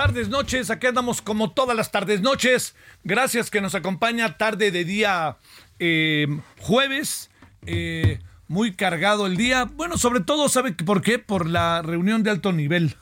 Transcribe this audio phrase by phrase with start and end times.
[0.00, 2.74] Tardes, noches, aquí andamos como todas las tardes, noches.
[3.04, 5.36] Gracias que nos acompaña tarde de día
[5.78, 6.26] eh,
[6.58, 7.28] jueves,
[7.66, 9.64] eh, muy cargado el día.
[9.64, 11.18] Bueno, sobre todo, ¿sabe por qué?
[11.18, 12.96] Por la reunión de alto nivel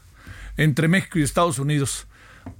[0.57, 2.09] entre México y Estados Unidos.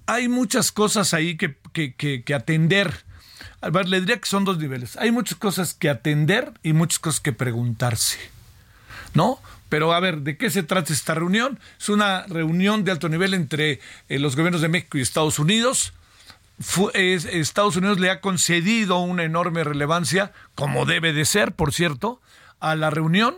[0.07, 2.95] Hay muchas cosas ahí que, atender.
[3.61, 4.97] A ver, le diría que son dos niveles.
[4.99, 8.19] Hay muchas cosas que atender y muchas cosas que preguntarse.
[9.15, 9.41] ¿no?
[9.69, 11.59] Pero a ver, ¿de qué se trata esta reunión?
[11.79, 15.93] Es una reunión de alto nivel entre eh, los gobiernos de México y Estados Unidos.
[16.95, 22.21] Estados Unidos le ha concedido una enorme relevancia, como debe de ser, por cierto,
[22.59, 23.35] a la reunión.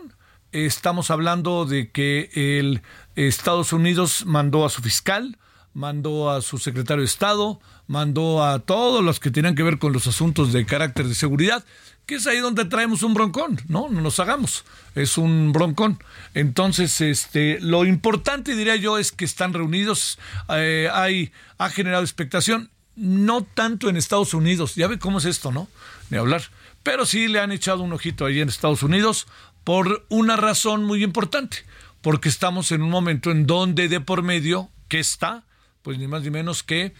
[0.51, 2.81] Estamos hablando de que el
[3.15, 5.37] Estados Unidos mandó a su fiscal,
[5.73, 9.93] mandó a su secretario de Estado, mandó a todos los que tenían que ver con
[9.93, 11.63] los asuntos de carácter de seguridad,
[12.05, 13.87] que es ahí donde traemos un broncón, ¿no?
[13.89, 15.99] No nos hagamos, es un broncón.
[16.33, 20.19] Entonces, este, lo importante, diría yo, es que están reunidos,
[20.49, 25.51] eh, hay, ha generado expectación, no tanto en Estados Unidos, ya ve cómo es esto,
[25.51, 25.67] ¿no?
[26.09, 26.43] Ni hablar,
[26.83, 29.27] pero sí le han echado un ojito ahí en Estados Unidos
[29.63, 31.59] por una razón muy importante,
[32.01, 35.43] porque estamos en un momento en donde de por medio, que está?
[35.83, 36.93] Pues ni más ni menos que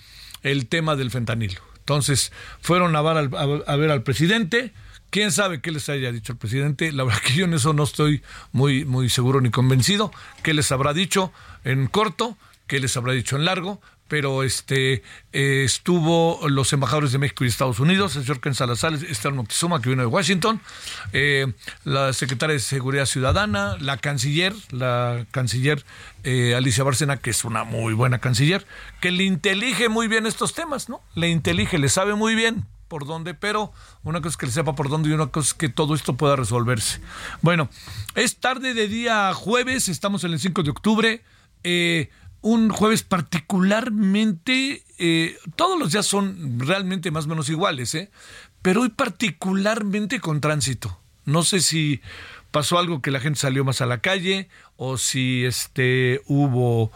[0.44, 1.59] el tema del fentanilo.
[1.79, 2.31] Entonces,
[2.62, 4.72] fueron a ver al, a- ver al presidente.
[5.12, 6.90] ¿Quién sabe qué les haya dicho el presidente?
[6.94, 8.24] La verdad que yo en eso no estoy
[8.54, 10.10] muy, muy seguro ni convencido.
[10.42, 11.34] ¿Qué les habrá dicho
[11.66, 12.38] en corto?
[12.66, 13.82] ¿Qué les habrá dicho en largo?
[14.08, 18.94] Pero este eh, estuvo los embajadores de México y Estados Unidos, el señor Ken Salazar,
[18.94, 20.62] Esther Moctezuma, que vino de Washington,
[21.12, 21.52] eh,
[21.84, 25.84] la secretaria de Seguridad Ciudadana, la canciller, la canciller
[26.24, 28.66] eh, Alicia Bárcena, que es una muy buena canciller,
[29.02, 31.02] que le intelige muy bien estos temas, ¿no?
[31.16, 33.72] Le intelige, le sabe muy bien por dónde, pero
[34.03, 36.35] una cosa es que sepa por dónde y una cosa es que todo esto pueda
[36.35, 37.00] resolverse.
[37.41, 37.69] Bueno,
[38.16, 41.24] es tarde de día jueves, estamos en el 5 de octubre,
[41.63, 42.09] eh,
[42.41, 48.12] un jueves particularmente, eh, todos los días son realmente más o menos iguales, ¿eh?
[48.62, 51.00] pero hoy particularmente con tránsito.
[51.24, 52.01] No sé si
[52.51, 56.91] pasó algo que la gente salió más a la calle o si este hubo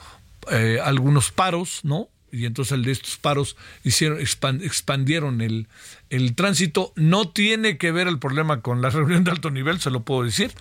[0.51, 2.09] eh, algunos paros, ¿no?
[2.35, 5.67] Y entonces el de estos paros hicieron, expan- expandieron el,
[6.09, 6.91] el tránsito.
[6.95, 10.23] No tiene que ver el problema con la reunión de alto nivel, se lo puedo
[10.23, 10.51] decir,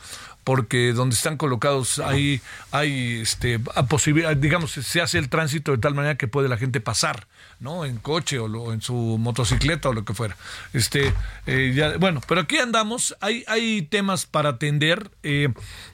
[0.45, 2.41] porque donde están colocados hay,
[2.71, 6.59] hay este, a posibil- digamos, se hace el tránsito de tal manera que puede la
[6.59, 7.27] gente pasar,
[7.61, 7.85] ¿no?
[7.87, 10.37] En coche o, lo- en su motocicleta o lo que fuera.
[10.75, 11.13] Este,
[11.47, 15.11] eh, bueno, pero aquí andamos, hay, hay temas para atender.
[15.23, 15.49] eh,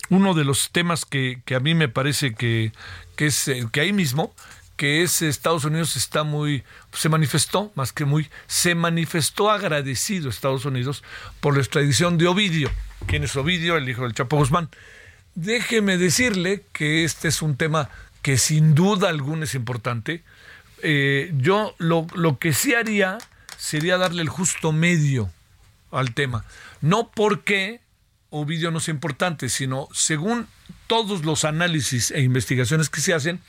[0.09, 2.73] uno de los temas que, que a mí me parece que,
[3.15, 4.35] que es eh, que ahí mismo,
[4.81, 6.65] que es Estados Unidos está muy,
[6.95, 11.05] se manifestó, más que muy, se manifestó agradecido Estados Unidos
[11.41, 12.71] por la extradición de Ovidio.
[13.07, 13.77] ¿Quién es Ovidio?
[13.77, 14.71] El hijo del Chapo Guzmán.
[15.35, 17.91] Déjeme decirle que este es un tema
[18.23, 20.25] que sin duda alguna es importante.
[20.83, 23.19] Eh, yo lo, lo que sí haría
[23.59, 25.31] sería darle el justo medio
[25.91, 26.47] al tema.
[26.81, 27.83] No porque
[28.31, 30.47] Ovidio no sea importante, sino según
[30.87, 33.43] todos los análisis e investigaciones que se hacen,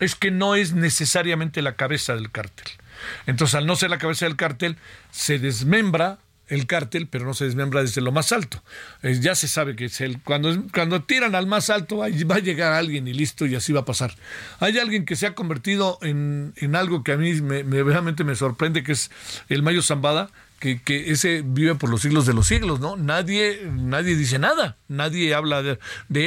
[0.00, 2.66] es que no es necesariamente la cabeza del cártel.
[3.26, 4.76] Entonces, al no ser la cabeza del cártel,
[5.10, 6.18] se desmembra
[6.48, 8.62] el cártel, pero no se desmembra desde lo más alto.
[9.02, 12.36] Eh, ya se sabe que es el, cuando, cuando tiran al más alto, ahí va
[12.36, 14.14] a llegar alguien y listo, y así va a pasar.
[14.60, 18.82] Hay alguien que se ha convertido en, algo que a mí me- realmente me sorprende,
[18.82, 19.10] que es
[19.48, 20.30] el Mayo Zambada,
[20.62, 22.96] que, ese vive por los siglos de los siglos, ¿no?
[22.96, 25.78] Nadie, nadie dice nada, nadie habla de,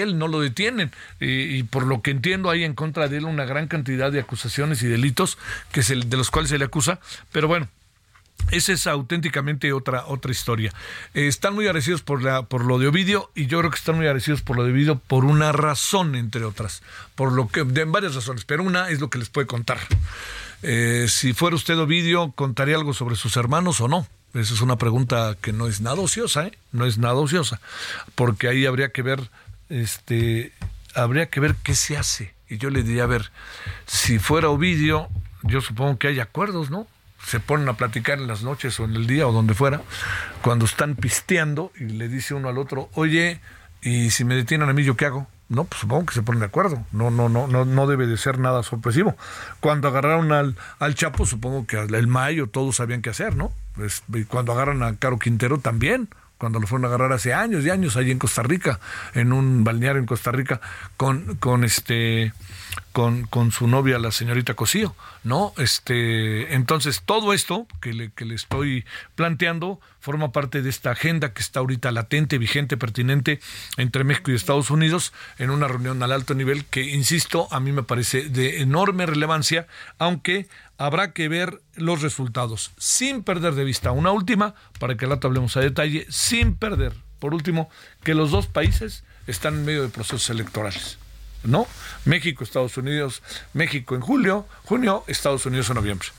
[0.02, 0.92] él, no lo detienen.
[1.20, 4.84] y por lo que entiendo hay en contra de él una gran cantidad de acusaciones
[4.84, 5.38] y delitos
[5.72, 7.00] que de los cuales se le acusa,
[7.32, 7.70] pero bueno,
[8.52, 10.72] esa es auténticamente otra, otra historia.
[11.14, 13.96] Eh, están muy agradecidos por, la, por lo de Ovidio y yo creo que están
[13.96, 16.84] muy agradecidos por lo de Ovidio por una razón, entre otras.
[17.16, 19.80] Por lo que, de varias razones, pero una es lo que les puede contar.
[20.62, 24.08] Eh, si fuera usted Ovidio, ¿contaría algo sobre sus hermanos o no?
[24.36, 26.58] Esa es una pregunta que no es nada ociosa, ¿eh?
[26.72, 27.62] No es nada ociosa.
[28.16, 29.30] Porque ahí habría que ver,
[29.70, 30.52] este,
[30.94, 32.34] habría que ver qué se hace.
[32.50, 33.32] Y yo le diría, a ver,
[33.88, 35.10] si fuera Ovidio,
[35.44, 36.88] yo supongo que hay acuerdos, ¿no?
[37.26, 39.82] se ponen a platicar en las noches o en el día o donde fuera,
[40.42, 43.42] cuando están pisteando y le dice uno al otro, oye,
[43.82, 45.28] y si me detienen a mí, ¿yo qué hago?
[45.50, 46.84] No, pues supongo que se ponen de acuerdo.
[46.92, 49.16] No, no, no, no, no debe de ser nada sorpresivo.
[49.60, 53.52] Cuando agarraron al, al Chapo, supongo que el Mayo todos sabían qué hacer, ¿no?
[53.76, 57.70] Pues, cuando agarran a Caro Quintero también, cuando lo fueron a agarrar hace años y
[57.70, 58.80] años ahí en Costa Rica,
[59.14, 60.62] en un balneario en Costa Rica,
[60.98, 62.34] con, con este
[62.96, 64.96] con, con su novia, la señorita Cosío,
[65.26, 65.52] ¿no?
[65.58, 71.34] Este, entonces, todo esto que le, que le estoy planteando forma parte de esta agenda
[71.34, 73.42] que está ahorita latente, vigente, pertinente
[73.76, 77.74] entre México y Estados Unidos en una reunión al alto nivel que, insisto, a mí
[77.74, 80.48] me parece de enorme relevancia, aunque
[80.78, 85.58] habrá que ver los resultados, sin perder de vista una última, para que la hablemos
[85.58, 87.70] a detalle, sin perder, por último,
[88.06, 90.98] que los dos países están en medio de procesos electorales.
[91.46, 91.68] ¿No?
[92.06, 93.22] México, Estados Unidos,
[93.54, 96.10] México en julio, junio, Estados Unidos en noviembre.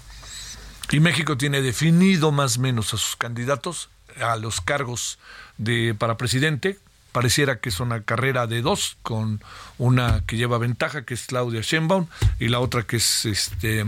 [0.91, 3.91] Y México tiene definido más o menos a sus candidatos
[4.21, 5.19] a los cargos
[5.59, 6.79] de para presidente.
[7.13, 9.41] Pareciera que es una carrera de dos, con
[9.79, 12.07] una que lleva ventaja, que es Claudia Sheinbaum,
[12.39, 13.87] y la otra que es este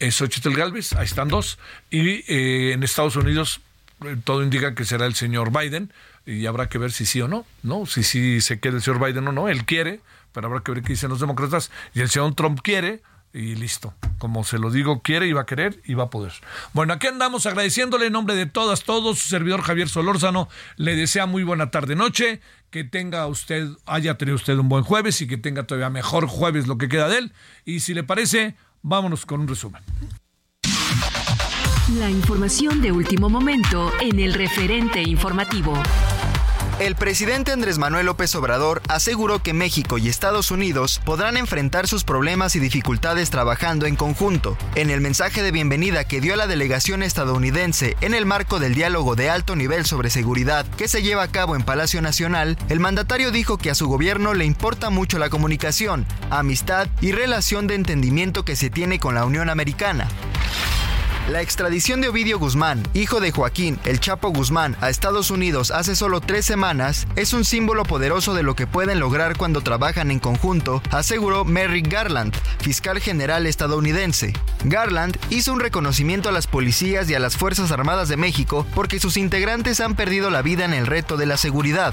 [0.00, 1.58] es Xochitl Galvez, ahí están dos.
[1.90, 3.60] Y eh, en Estados Unidos
[4.04, 5.92] eh, todo indica que será el señor Biden,
[6.26, 7.86] y habrá que ver si sí o no, ¿no?
[7.86, 9.48] Si sí se queda el señor Biden o no.
[9.48, 10.00] Él quiere,
[10.32, 11.70] pero habrá que ver qué dicen los demócratas.
[11.94, 13.02] Y el señor Trump quiere,
[13.32, 13.94] y listo.
[14.18, 16.32] Como se lo digo, quiere y va a querer y va a poder.
[16.72, 19.18] Bueno, aquí andamos agradeciéndole en nombre de todas, todos.
[19.18, 22.40] Su servidor Javier Solórzano le desea muy buena tarde noche.
[22.70, 26.66] Que tenga usted, haya tenido usted un buen jueves y que tenga todavía mejor jueves
[26.66, 27.32] lo que queda de él.
[27.64, 29.82] Y si le parece, vámonos con un resumen.
[31.98, 35.72] La información de último momento en el referente informativo.
[36.80, 42.04] El presidente Andrés Manuel López Obrador aseguró que México y Estados Unidos podrán enfrentar sus
[42.04, 44.56] problemas y dificultades trabajando en conjunto.
[44.76, 48.76] En el mensaje de bienvenida que dio a la delegación estadounidense en el marco del
[48.76, 52.78] diálogo de alto nivel sobre seguridad que se lleva a cabo en Palacio Nacional, el
[52.78, 57.74] mandatario dijo que a su gobierno le importa mucho la comunicación, amistad y relación de
[57.74, 60.06] entendimiento que se tiene con la Unión Americana.
[61.28, 65.94] La extradición de Ovidio Guzmán, hijo de Joaquín El Chapo Guzmán, a Estados Unidos hace
[65.94, 70.20] solo tres semanas es un símbolo poderoso de lo que pueden lograr cuando trabajan en
[70.20, 74.32] conjunto, aseguró Merrick Garland, fiscal general estadounidense.
[74.64, 78.98] Garland hizo un reconocimiento a las policías y a las Fuerzas Armadas de México porque
[78.98, 81.92] sus integrantes han perdido la vida en el reto de la seguridad.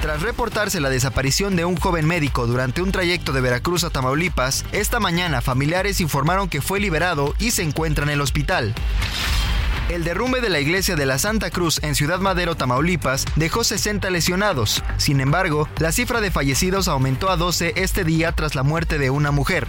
[0.00, 4.64] Tras reportarse la desaparición de un joven médico durante un trayecto de Veracruz a Tamaulipas,
[4.72, 8.74] esta mañana familiares informaron que fue liberado y se encuentra en el hospital.
[9.90, 14.08] El derrumbe de la iglesia de la Santa Cruz en Ciudad Madero, Tamaulipas, dejó 60
[14.08, 14.82] lesionados.
[14.96, 19.10] Sin embargo, la cifra de fallecidos aumentó a 12 este día tras la muerte de
[19.10, 19.68] una mujer.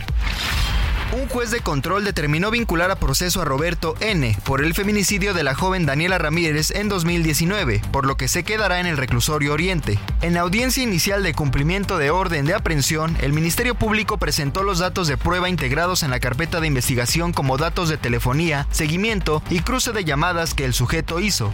[1.14, 4.38] Un juez de control determinó vincular a proceso a Roberto N.
[4.46, 8.80] por el feminicidio de la joven Daniela Ramírez en 2019, por lo que se quedará
[8.80, 10.00] en el reclusorio Oriente.
[10.22, 14.80] En la audiencia inicial de cumplimiento de orden de aprehensión, el Ministerio Público presentó los
[14.80, 19.60] datos de prueba integrados en la carpeta de investigación como datos de telefonía, seguimiento y
[19.60, 21.52] cruce de llamadas que el sujeto hizo.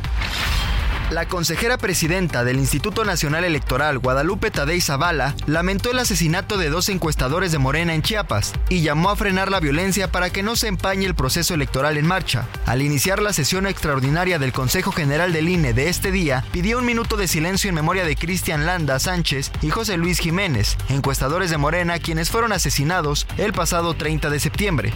[1.09, 6.89] La consejera presidenta del Instituto Nacional Electoral, Guadalupe Tadei Zavala, lamentó el asesinato de dos
[6.89, 10.67] encuestadores de Morena en Chiapas y llamó a frenar la violencia para que no se
[10.67, 12.45] empañe el proceso electoral en marcha.
[12.65, 16.85] Al iniciar la sesión extraordinaria del Consejo General del INE de este día, pidió un
[16.85, 21.57] minuto de silencio en memoria de Cristian Landa Sánchez y José Luis Jiménez, encuestadores de
[21.57, 24.93] Morena quienes fueron asesinados el pasado 30 de septiembre.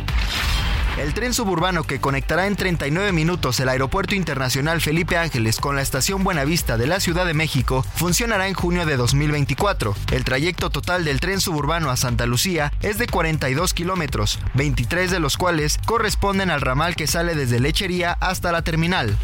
[0.97, 5.81] El tren suburbano que conectará en 39 minutos el Aeropuerto Internacional Felipe Ángeles con la
[5.81, 9.95] estación Buenavista de la Ciudad de México funcionará en junio de 2024.
[10.11, 15.19] El trayecto total del tren suburbano a Santa Lucía es de 42 kilómetros, 23 de
[15.19, 19.17] los cuales corresponden al ramal que sale desde Lechería hasta la terminal.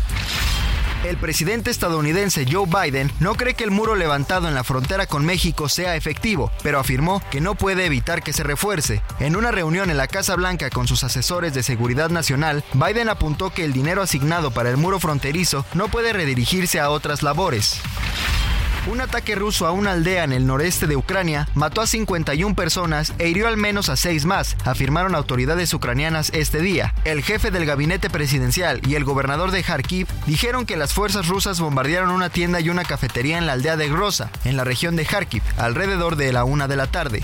[1.04, 5.26] El presidente estadounidense Joe Biden no cree que el muro levantado en la frontera con
[5.26, 9.02] México sea efectivo, pero afirmó que no puede evitar que se refuerce.
[9.20, 13.52] En una reunión en la Casa Blanca con sus asesores de seguridad nacional, Biden apuntó
[13.52, 17.80] que el dinero asignado para el muro fronterizo no puede redirigirse a otras labores.
[18.90, 23.14] Un ataque ruso a una aldea en el noreste de Ucrania mató a 51 personas
[23.20, 26.94] e hirió al menos a 6 más, afirmaron autoridades ucranianas este día.
[27.04, 31.60] El jefe del gabinete presidencial y el gobernador de Kharkiv dijeron que las fuerzas rusas
[31.60, 35.06] bombardearon una tienda y una cafetería en la aldea de Grosa, en la región de
[35.06, 37.24] Kharkiv, alrededor de la una de la tarde.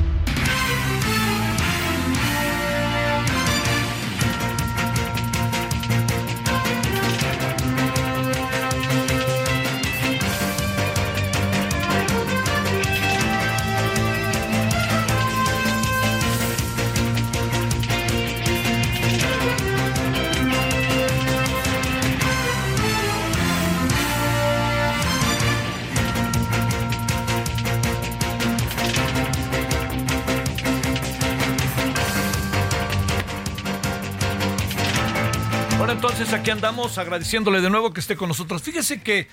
[36.51, 38.61] Andamos agradeciéndole de nuevo que esté con nosotros.
[38.61, 39.27] Fíjese que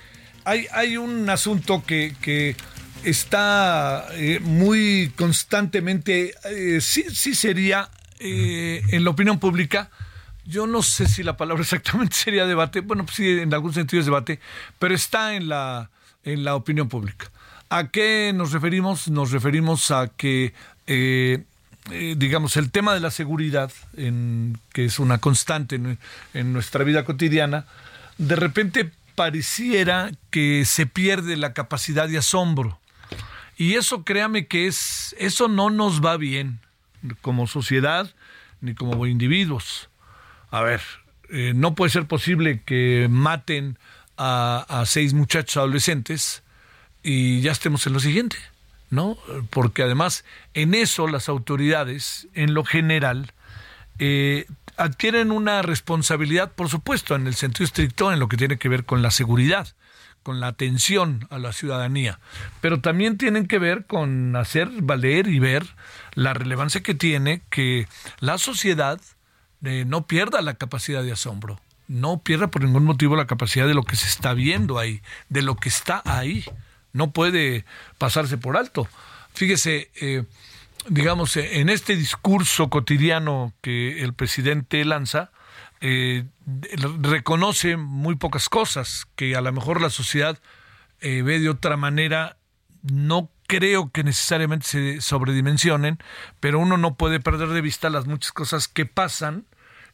[0.45, 2.55] hay, hay un asunto que, que
[3.03, 9.89] está eh, muy constantemente, eh, sí, sí sería eh, en la opinión pública.
[10.45, 13.99] Yo no sé si la palabra exactamente sería debate, bueno, pues sí, en algún sentido
[13.99, 14.39] es debate,
[14.79, 15.91] pero está en la,
[16.23, 17.31] en la opinión pública.
[17.69, 19.09] ¿A qué nos referimos?
[19.09, 20.53] Nos referimos a que
[21.91, 25.75] eh, digamos, el tema de la seguridad, en, que es una constante
[26.33, 27.65] en, nuestra vida cotidiana,
[28.17, 32.79] de repente pareciera que se pierde la capacidad de asombro.
[33.57, 36.59] Y eso, créame que es, eso no nos va bien
[37.21, 38.13] como sociedad
[38.61, 39.89] ni como individuos.
[40.51, 40.81] A ver,
[41.29, 43.77] eh, no puede ser posible que maten
[44.21, 46.43] a seis muchachos adolescentes
[47.03, 48.35] y ya estemos en lo siguiente.
[48.89, 49.17] ¿No?
[49.49, 53.33] Porque además en eso las autoridades, en lo general,
[53.99, 54.45] eh,
[54.77, 58.85] adquieren una responsabilidad, por supuesto, en el sentido estricto, en lo que tiene que ver
[58.85, 59.67] con la seguridad,
[60.23, 62.19] con la atención a la ciudadanía,
[62.61, 65.65] pero también tienen que ver con hacer valer y ver
[66.13, 67.87] la relevancia que tiene que
[68.19, 68.99] la sociedad
[69.63, 73.73] eh, no pierda la capacidad de asombro, no pierda por ningún motivo la capacidad de
[73.73, 76.45] lo que se está viendo ahí, de lo que está ahí
[76.93, 77.65] no puede
[77.97, 78.87] pasarse por alto.
[79.33, 80.23] Fíjese, eh,
[80.87, 85.31] digamos, en este discurso cotidiano que el presidente lanza,
[85.81, 86.25] eh,
[87.01, 90.39] reconoce muy pocas cosas que a lo mejor la sociedad
[90.99, 92.37] eh, ve de otra manera.
[92.81, 95.99] No creo que necesariamente se sobredimensionen,
[96.39, 99.45] pero uno no puede perder de vista las muchas cosas que pasan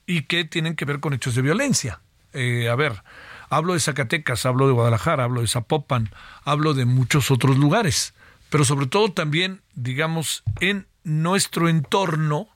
[0.06, 2.02] y que tienen que ver con hechos de violencia.
[2.34, 3.02] a ver,
[3.50, 6.10] Hablo de Zacatecas, hablo de Guadalajara, hablo de Zapopan,
[6.44, 8.14] hablo de muchos otros lugares,
[8.50, 12.48] pero sobre todo también, digamos, en nuestro entorno,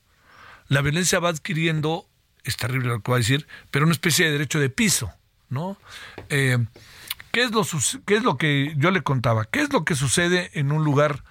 [0.67, 2.05] la violencia va adquiriendo,
[2.43, 5.11] es terrible lo que voy a decir, pero una especie de derecho de piso,
[5.49, 5.77] ¿no?
[6.29, 6.57] Eh,
[7.31, 7.65] ¿qué, es lo,
[8.05, 9.45] ¿Qué es lo que yo le contaba?
[9.45, 11.23] ¿Qué es lo que sucede en un lugar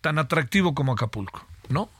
[0.00, 1.90] tan atractivo como Acapulco, ¿no?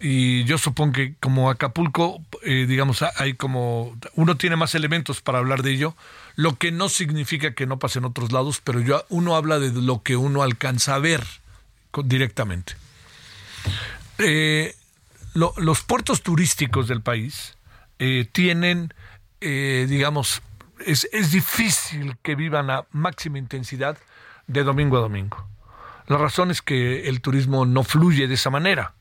[0.00, 5.38] y yo supongo que como Acapulco, eh, digamos, hay como uno tiene más elementos para
[5.38, 5.96] hablar de ello,
[6.38, 9.72] lo que no significa que no pase en otros lados, pero yo, uno habla de
[9.72, 11.24] lo que uno alcanza a ver
[12.04, 12.74] directamente.
[14.18, 14.76] Eh,
[15.34, 17.56] lo, los puertos turísticos del país
[17.98, 18.94] eh, tienen,
[19.40, 20.42] digamos,
[20.86, 23.98] es, es difícil que vivan a máxima intensidad
[24.46, 25.44] de domingo a domingo.
[26.06, 28.94] La razón es que el turismo no fluye de esa manera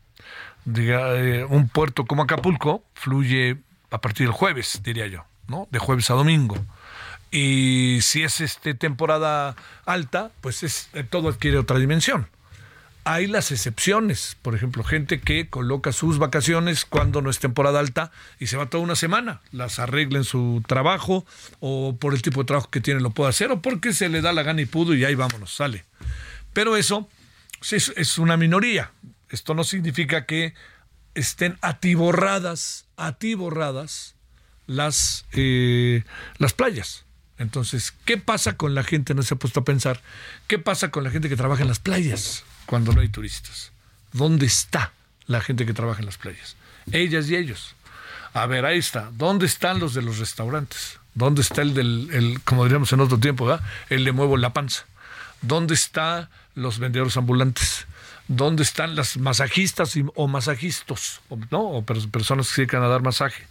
[0.67, 3.58] diga, eh, un puerto como Acapulco fluye
[3.89, 5.67] a partir del jueves, diría yo, ¿no?
[5.72, 6.58] De jueves a domingo.
[7.31, 9.55] Y si es este temporada
[9.86, 12.27] alta, pues es, eh, todo adquiere otra dimensión.
[13.03, 18.12] Hay las excepciones, por ejemplo, gente que coloca sus vacaciones cuando no es temporada alta
[18.38, 21.25] y se va toda una semana, las arregla en su trabajo
[21.62, 24.19] o por el tipo de trabajo que tiene lo puede hacer o porque se le
[24.19, 25.86] da la gana y pudo y ahí vámonos, sale.
[26.51, 27.07] Pero eso
[27.72, 28.91] es, una minoría.
[29.29, 30.53] Esto no significa que
[31.15, 34.15] estén atiborradas, atiborradas
[34.65, 36.03] las, eh,
[36.39, 37.07] las playas.
[37.39, 39.13] Entonces, ¿qué pasa con la gente?
[39.13, 40.01] No se ha puesto a pensar.
[40.48, 43.72] ¿Qué pasa con la gente que trabaja en las playas cuando no hay turistas?
[44.12, 44.91] ¿Dónde está
[45.27, 46.56] la gente que trabaja en las playas?
[46.91, 47.75] Ellas y ellos.
[48.34, 49.12] A ver, ahí está.
[49.13, 51.00] ¿Dónde están los de los restaurantes?
[51.13, 54.86] ¿Dónde está el del, el, como diríamos en otro tiempo, el le muevo la panza?
[55.41, 57.88] ¿Dónde están los vendedores ambulantes?
[58.27, 61.22] ¿Dónde están las masajistas o masajistas?
[61.50, 61.62] ¿no?
[61.62, 63.44] O personas que se dedican a dar masaje.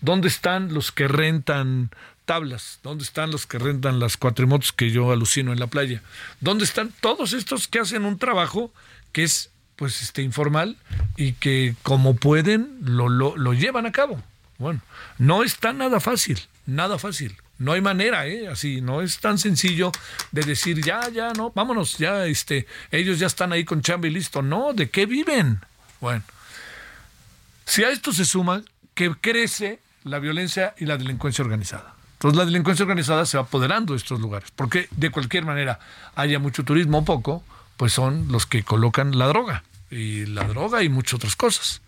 [0.00, 1.90] ¿Dónde están los que rentan
[2.30, 2.78] tablas?
[2.84, 6.00] ¿Dónde están los que rentan las cuatrimotos que yo alucino en la playa?
[6.38, 8.72] ¿Dónde están todos estos que hacen un trabajo
[9.10, 10.76] que es pues este informal
[11.16, 14.22] y que como pueden lo, lo, lo llevan a cabo?
[14.58, 14.80] Bueno,
[15.18, 17.36] no está nada fácil, nada fácil.
[17.58, 18.46] No hay manera, ¿eh?
[18.46, 19.90] Así, no es tan sencillo
[20.30, 24.10] de decir, ya, ya, no, vámonos, ya, este, ellos ya están ahí con chamba y
[24.10, 24.40] listo.
[24.40, 25.58] No, ¿de qué viven?
[26.00, 26.22] Bueno,
[27.64, 28.62] si a esto se suma
[28.94, 31.96] que crece la violencia y la delincuencia organizada.
[32.20, 35.80] Entonces la delincuencia organizada se va apoderando de estos lugares, porque de cualquier manera
[36.14, 37.42] haya mucho turismo o poco,
[37.78, 41.80] pues son los que colocan la droga, y la droga y muchas otras cosas.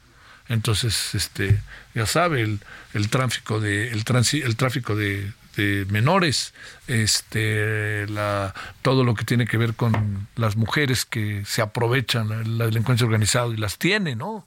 [0.49, 1.61] Entonces, este,
[1.95, 5.35] ya sabe, el, tráfico de, el, el tráfico de,
[5.91, 6.55] menores,
[6.87, 12.65] este, la, todo lo que tiene que ver con las mujeres que se aprovechan la
[12.65, 14.47] delincuencia organizada y las tiene, ¿no?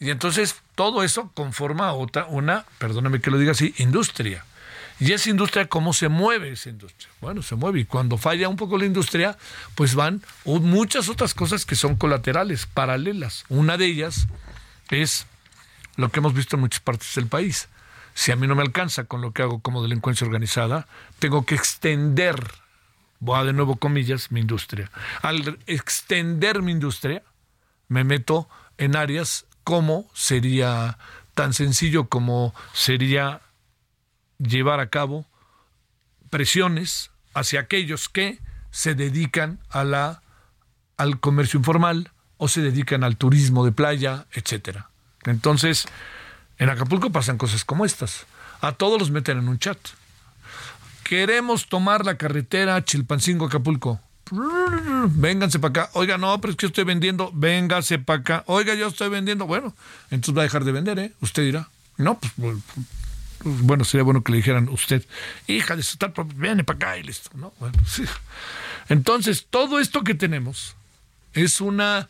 [0.00, 4.42] Y entonces todo eso conforma otra, una, perdóname que lo diga así, industria.
[4.98, 7.10] Y esa industria, ¿cómo se mueve esa industria?
[7.20, 9.36] Bueno, se mueve y cuando falla un poco la industria,
[9.74, 13.44] pues van muchas otras cosas que son colaterales, paralelas.
[13.48, 14.26] Una de ellas
[14.90, 15.26] es
[15.96, 17.68] lo que hemos visto en muchas partes del país
[18.16, 20.88] si a mí no me alcanza con lo que hago como delincuencia organizada,
[21.18, 22.50] tengo que extender,
[23.20, 24.90] voy a de nuevo comillas, mi industria.
[25.20, 27.22] Al extender mi industria,
[27.88, 28.48] me meto
[28.78, 30.96] en áreas como sería
[31.34, 33.42] tan sencillo como sería
[34.38, 35.26] llevar a cabo
[36.30, 38.38] presiones hacia aquellos que
[38.70, 40.22] se dedican a la
[40.96, 44.90] al comercio informal o se dedican al turismo de playa, etcétera.
[45.24, 45.86] Entonces,
[46.58, 48.26] en Acapulco pasan cosas como estas.
[48.60, 49.78] A todos los meten en un chat.
[51.04, 54.00] Queremos tomar la carretera Chilpancingo-Acapulco.
[55.10, 55.90] Vénganse para acá.
[55.92, 57.30] Oiga, no, pero es que estoy vendiendo.
[57.32, 58.44] Véngase para acá.
[58.46, 59.46] Oiga, yo estoy vendiendo.
[59.46, 59.74] Bueno,
[60.10, 61.12] entonces va a dejar de vender, ¿eh?
[61.20, 61.68] Usted dirá.
[61.96, 62.32] No, pues
[63.46, 65.04] bueno, sería bueno que le dijeran usted,
[65.46, 67.52] hija de su tal, viene para acá y listo, ¿no?
[68.88, 70.76] Entonces, todo esto que tenemos
[71.32, 72.08] es una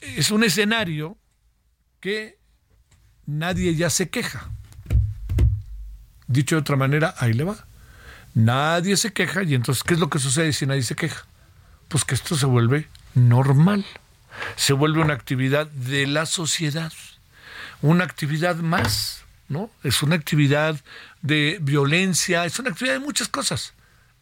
[0.00, 1.16] es un escenario
[2.00, 2.38] que
[3.26, 4.50] nadie ya se queja.
[6.26, 7.66] Dicho de otra manera, ahí le va.
[8.34, 11.24] Nadie se queja y entonces, ¿qué es lo que sucede si nadie se queja?
[11.88, 13.84] Pues que esto se vuelve normal.
[14.56, 16.92] Se vuelve una actividad de la sociedad.
[17.82, 19.23] Una actividad más,
[19.82, 20.80] Es una actividad
[21.22, 23.74] de violencia, es una actividad de muchas cosas.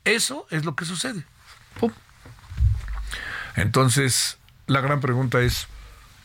[0.05, 1.25] Eso es lo que sucede.
[3.55, 5.69] Entonces, la gran pregunta es,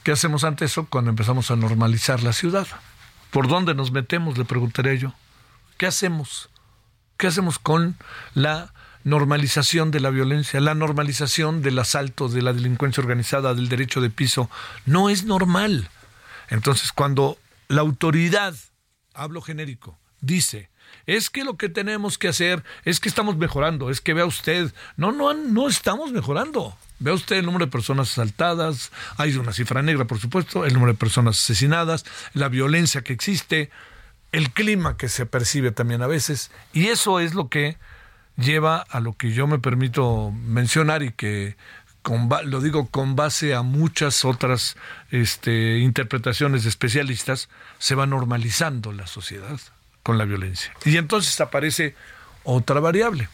[0.07, 2.65] ¿Qué hacemos ante eso cuando empezamos a normalizar la ciudad?
[3.29, 4.37] ¿Por dónde nos metemos?
[4.37, 5.13] Le preguntaré yo.
[5.75, 6.47] ¿Qué hacemos?
[7.17, 7.97] ¿Qué hacemos con
[8.33, 13.99] la normalización de la violencia, la normalización del asalto, de la delincuencia organizada, del derecho
[13.99, 14.49] de piso?
[14.85, 15.89] No es normal.
[16.47, 18.55] Entonces, cuando la autoridad,
[19.17, 20.69] hablo genérico, dice,
[21.05, 24.73] es que lo que tenemos que hacer es que estamos mejorando, es que vea usted,
[24.95, 26.77] no, no, no estamos mejorando.
[26.99, 30.93] Vea usted el número de personas asaltadas, hay una cifra negra, por supuesto, el número
[30.93, 33.69] de personas asesinadas, la violencia que existe,
[34.31, 37.77] el clima que se percibe también a veces, y eso es lo que
[38.35, 41.55] lleva a lo que yo me permito mencionar y que
[42.45, 44.77] lo digo con base a muchas otras
[45.11, 49.59] este, interpretaciones de especialistas, se va normalizando la sociedad
[50.03, 50.73] con la violencia.
[50.85, 51.95] Y entonces aparece
[52.43, 53.29] otra variable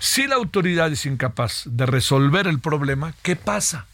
[0.00, 3.86] si la autoridad es incapaz de resolver el problema, ¿qué pasa?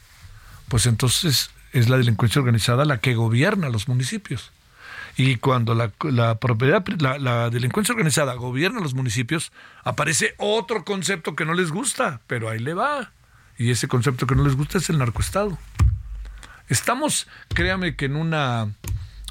[0.68, 4.52] Pues entonces es la delincuencia organizada la que gobierna los municipios.
[5.16, 5.90] Y cuando la,
[6.38, 9.52] propiedad, la, delincuencia organizada gobierna los municipios,
[9.84, 13.12] aparece otro concepto que no les gusta, pero ahí le va.
[13.58, 15.58] Y ese concepto que no les gusta es el narcoestado.
[16.68, 18.72] Estamos, créame que en una,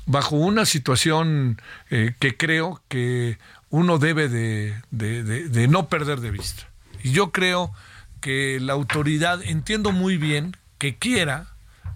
[0.06, 3.38] bajo una situación eh, que creo que
[3.70, 6.68] uno debe de, no perder de vista.
[7.04, 7.74] Y yo creo
[8.22, 11.48] que la autoridad, entiendo muy bien que quiera,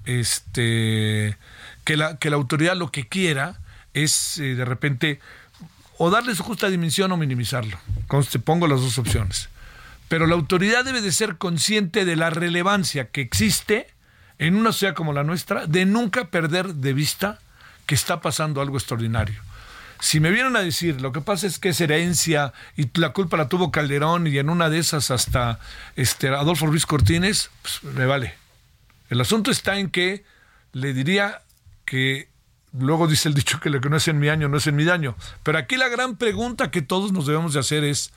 [0.06, 1.38] este,
[1.84, 3.60] que la, que la autoridad lo que quiera
[3.94, 5.20] es eh, de repente
[5.98, 7.78] o darle su justa dimensión o minimizarlo.
[8.44, 9.50] Pongo las dos opciones.
[10.08, 13.88] Pero la autoridad debe de ser consciente de la relevancia que existe
[14.40, 17.40] en una sociedad como la nuestra de nunca perder de vista
[17.86, 19.42] que está pasando algo extraordinario.
[20.00, 23.36] Si me vienen a decir, lo que pasa es que es herencia y la culpa
[23.36, 25.60] la tuvo Calderón y en una de esas hasta
[25.96, 28.36] este, Adolfo Ruiz Cortines, pues me vale.
[29.10, 30.24] El asunto está en que
[30.74, 31.42] le diría
[31.86, 32.30] que
[32.78, 34.76] luego dice el dicho que lo que no es en mi año no es en
[34.76, 35.16] mi daño.
[35.42, 38.12] Pero aquí la gran pregunta que todos nos debemos de hacer es,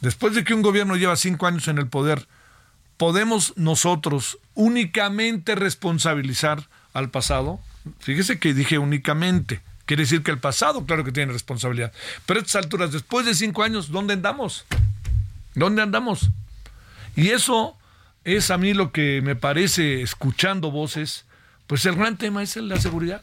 [0.00, 2.26] después de que un gobierno lleva cinco años en el poder,
[2.96, 7.60] ¿podemos nosotros únicamente responsabilizar al pasado?
[8.00, 9.60] Fíjese que dije únicamente.
[9.86, 11.92] Quiere decir que el pasado, claro que tiene responsabilidad.
[12.24, 14.64] Pero a estas alturas, después de cinco años, ¿dónde andamos?
[15.54, 16.30] ¿Dónde andamos?
[17.16, 17.76] Y eso
[18.24, 21.26] es a mí lo que me parece, escuchando voces,
[21.66, 23.22] pues el gran tema es la seguridad.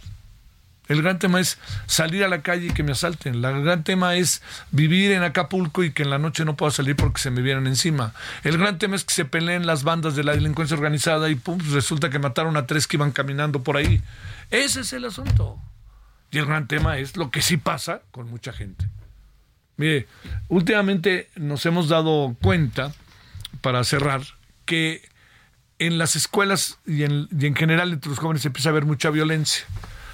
[0.88, 3.36] El gran tema es salir a la calle y que me asalten.
[3.36, 4.42] El gran tema es
[4.72, 7.68] vivir en Acapulco y que en la noche no pueda salir porque se me vienen
[7.68, 8.14] encima.
[8.44, 11.60] El gran tema es que se peleen las bandas de la delincuencia organizada y pum,
[11.72, 14.02] resulta que mataron a tres que iban caminando por ahí.
[14.50, 15.60] Ese es el asunto.
[16.32, 18.86] Y el gran tema es lo que sí pasa con mucha gente.
[19.78, 20.08] Mire,
[20.48, 22.94] últimamente nos hemos dado cuenta,
[23.62, 24.22] para cerrar,
[24.66, 25.02] que
[25.80, 29.10] en las escuelas y en, y en general entre los jóvenes empieza a haber mucha
[29.10, 29.66] violencia.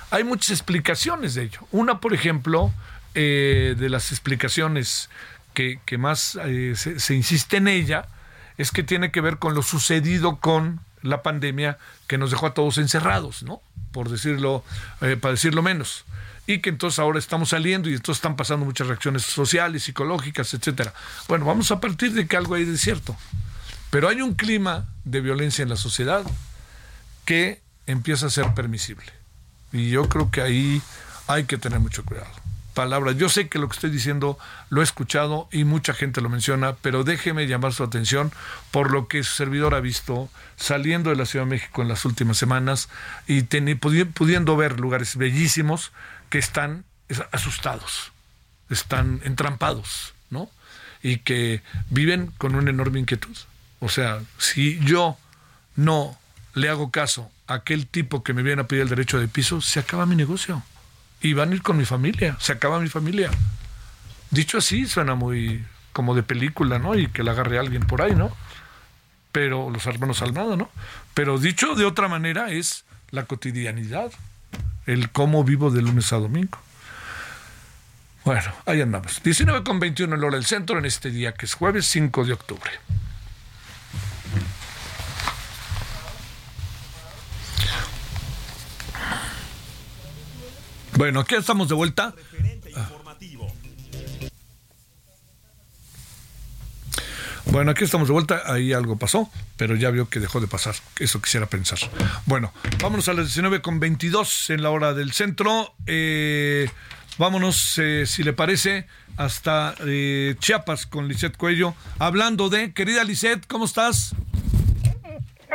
[0.10, 1.60] Hay muchas explicaciones de ello.
[1.72, 2.74] Una, por ejemplo,
[3.16, 5.10] eh, de las explicaciones
[5.54, 8.08] que, más eh, se, se, insiste en ella,
[8.58, 12.54] es que tiene que ver con lo sucedido con la pandemia que nos dejó a
[12.54, 13.62] todos encerrados, ¿no?
[13.92, 14.64] Por decirlo,
[15.02, 16.06] eh, para decirlo menos.
[16.46, 20.94] Y que entonces ahora estamos saliendo y entonces están pasando muchas reacciones sociales, psicológicas, etcétera.
[21.28, 23.18] Bueno, vamos a partir de que algo hay de cierto.
[23.90, 26.24] Pero hay un clima de violencia en la sociedad
[27.26, 29.17] que empieza a ser permisible.
[29.80, 30.82] Y yo creo que ahí
[31.28, 32.30] hay que tener mucho cuidado.
[32.74, 33.18] Palabras.
[33.18, 34.38] Yo sé que lo que estoy diciendo
[34.70, 38.32] lo he escuchado y mucha gente lo menciona, pero déjeme llamar su atención
[38.70, 42.06] por lo que su servidor ha visto saliendo de la Ciudad de México en las
[42.06, 42.90] últimas semanas
[43.26, 45.92] y pudiendo ver lugares bellísimos
[46.30, 46.86] que están
[47.32, 48.12] asustados,
[48.70, 50.48] están entrampados, ¿no?
[51.02, 53.36] Y que viven con una enorme inquietud.
[53.80, 55.18] O sea, si yo
[55.76, 56.16] no
[56.54, 59.80] le hago caso aquel tipo que me viene a pedir el derecho de piso, se
[59.80, 60.64] acaba mi negocio.
[61.22, 63.32] Y van a ir con mi familia, se acaba mi familia.
[64.30, 66.96] Dicho así, suena muy como de película, ¿no?
[66.96, 68.36] Y que la agarre alguien por ahí, ¿no?
[69.32, 70.70] Pero los hermanos Almada, ¿no?
[71.14, 74.12] Pero dicho de otra manera es la cotidianidad,
[74.86, 76.60] el cómo vivo de lunes a domingo.
[78.26, 79.24] Bueno, ahí andamos.
[79.24, 82.34] 19 con 21 en hora del centro en este día que es jueves 5 de
[82.34, 82.72] octubre.
[90.98, 92.16] Bueno, aquí estamos de vuelta.
[97.46, 98.42] Bueno, aquí estamos de vuelta.
[98.46, 100.74] Ahí algo pasó, pero ya vio que dejó de pasar.
[101.00, 101.78] Eso quisiera pensar.
[102.26, 105.76] Bueno, vámonos a las 19 con 22 en la hora del centro.
[105.86, 106.68] Eh,
[107.20, 111.76] vámonos, eh, si le parece, hasta eh, Chiapas con Lisette Cuello.
[112.00, 114.16] Hablando de, querida Lisette, ¿cómo estás?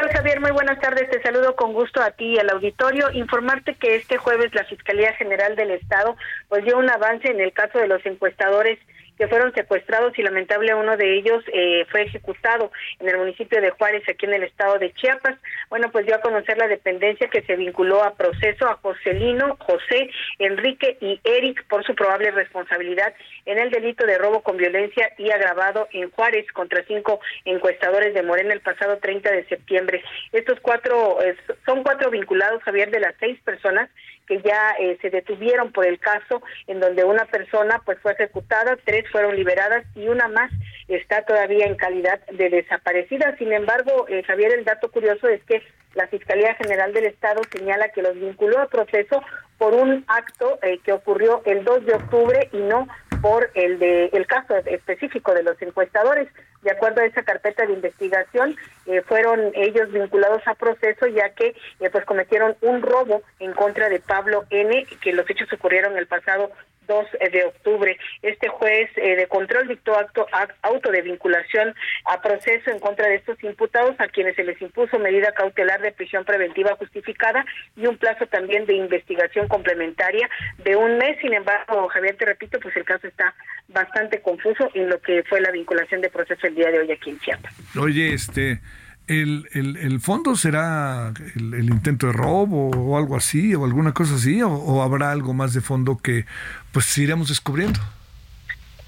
[0.08, 0.40] Javier?
[0.40, 1.08] Muy buenas tardes.
[1.10, 3.10] Te saludo con gusto a ti y al auditorio.
[3.12, 6.16] Informarte que este jueves la Fiscalía General del Estado
[6.48, 8.78] pues dio un avance en el caso de los encuestadores
[9.22, 13.70] que fueron secuestrados y lamentable uno de ellos eh, fue ejecutado en el municipio de
[13.70, 15.38] Juárez, aquí en el estado de Chiapas.
[15.70, 20.10] Bueno, pues dio a conocer la dependencia que se vinculó a proceso a Joselino, José,
[20.40, 23.14] Enrique y Eric por su probable responsabilidad
[23.46, 28.24] en el delito de robo con violencia y agravado en Juárez contra cinco encuestadores de
[28.24, 30.02] Morena el pasado 30 de septiembre.
[30.32, 33.88] Estos cuatro eh, son cuatro vinculados, Javier, de las seis personas
[34.32, 38.78] que ya eh, se detuvieron por el caso en donde una persona pues fue ejecutada,
[38.84, 40.50] tres fueron liberadas y una más
[40.88, 43.36] está todavía en calidad de desaparecida.
[43.36, 45.62] Sin embargo, eh, Javier, el dato curioso es que
[45.94, 49.22] la Fiscalía General del Estado señala que los vinculó a proceso
[49.58, 52.88] por un acto eh, que ocurrió el 2 de octubre y no
[53.22, 56.28] por el de el caso específico de los encuestadores.
[56.62, 58.56] De acuerdo a esa carpeta de investigación,
[58.86, 63.88] eh, fueron ellos vinculados a proceso ya que eh, pues cometieron un robo en contra
[63.88, 66.50] de Pablo N, que los hechos ocurrieron el pasado
[66.92, 67.96] 2 de octubre.
[68.22, 70.26] Este juez eh, de control dictó acto
[70.62, 71.74] auto de vinculación
[72.04, 75.92] a proceso en contra de estos imputados a quienes se les impuso medida cautelar de
[75.92, 77.44] prisión preventiva justificada
[77.76, 80.28] y un plazo también de investigación complementaria
[80.58, 81.16] de un mes.
[81.20, 83.34] Sin embargo, Javier, te repito, pues el caso está
[83.68, 87.10] bastante confuso en lo que fue la vinculación de proceso el día de hoy aquí
[87.10, 87.54] en Chiapas.
[87.76, 88.60] Oye, este
[89.06, 94.14] el, el, el, fondo será el, intento de robo o algo así, o alguna cosa
[94.14, 96.26] así, o, o habrá algo más de fondo que
[96.72, 97.80] pues iremos descubriendo?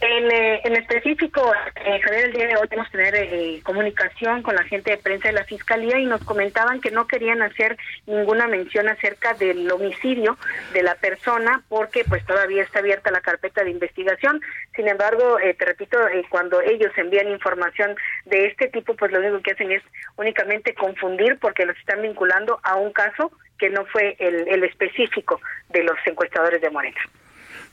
[0.07, 4.43] En, eh, en específico, eh, Javier, el día de hoy tenemos que tener eh, comunicación
[4.43, 7.79] con la gente de prensa de la Fiscalía y nos comentaban que no querían hacer
[8.07, 10.37] ninguna mención acerca del homicidio
[10.75, 14.43] de la persona porque pues todavía está abierta la carpeta de investigación.
[14.77, 15.97] Sin embargo, eh, te repito,
[16.29, 19.83] cuando ellos envían información de este tipo, pues lo único que hacen es
[20.17, 25.41] únicamente confundir porque los están vinculando a un caso que no fue el, el específico
[25.71, 27.01] de los encuestadores de Morena.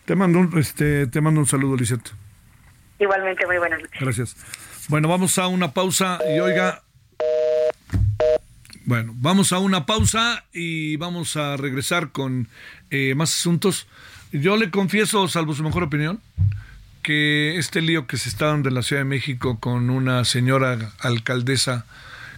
[0.06, 1.78] Te mando un, este, te mando un saludo,
[3.02, 4.00] Igualmente, muy buenas noches.
[4.00, 4.36] Gracias.
[4.88, 6.84] Bueno, vamos a una pausa y oiga,
[8.86, 12.48] Bueno, vamos a una pausa y vamos a regresar con
[12.92, 13.88] eh, más asuntos.
[14.32, 16.22] Yo le confieso, salvo su mejor opinión,
[17.02, 20.78] que este lío que se está dando en la Ciudad de México con una señora
[21.00, 21.88] alcaldesa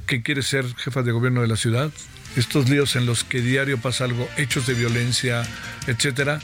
[0.07, 1.91] que quiere ser jefa de gobierno de la ciudad,
[2.37, 5.43] estos líos en los que diario pasa algo, hechos de violencia,
[5.87, 6.39] etcétera,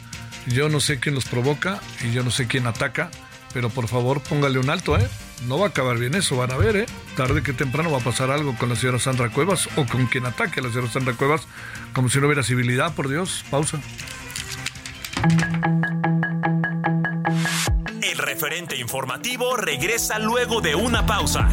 [0.47, 3.10] yo no sé quién los provoca y yo no sé quién ataca,
[3.53, 5.07] pero por favor póngale un alto, ¿eh?
[5.47, 6.85] No va a acabar bien eso, van a ver, ¿eh?
[7.15, 10.25] Tarde que temprano va a pasar algo con la señora Sandra Cuevas o con quien
[10.25, 11.47] ataque a la señora Sandra Cuevas,
[11.93, 13.45] como si no hubiera civilidad, por Dios.
[13.49, 13.79] Pausa.
[18.01, 21.47] El referente informativo regresa luego de una pausa.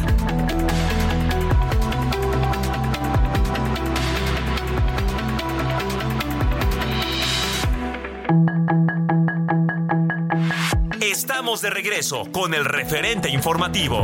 [11.57, 14.03] Estamos de regreso con el referente informativo.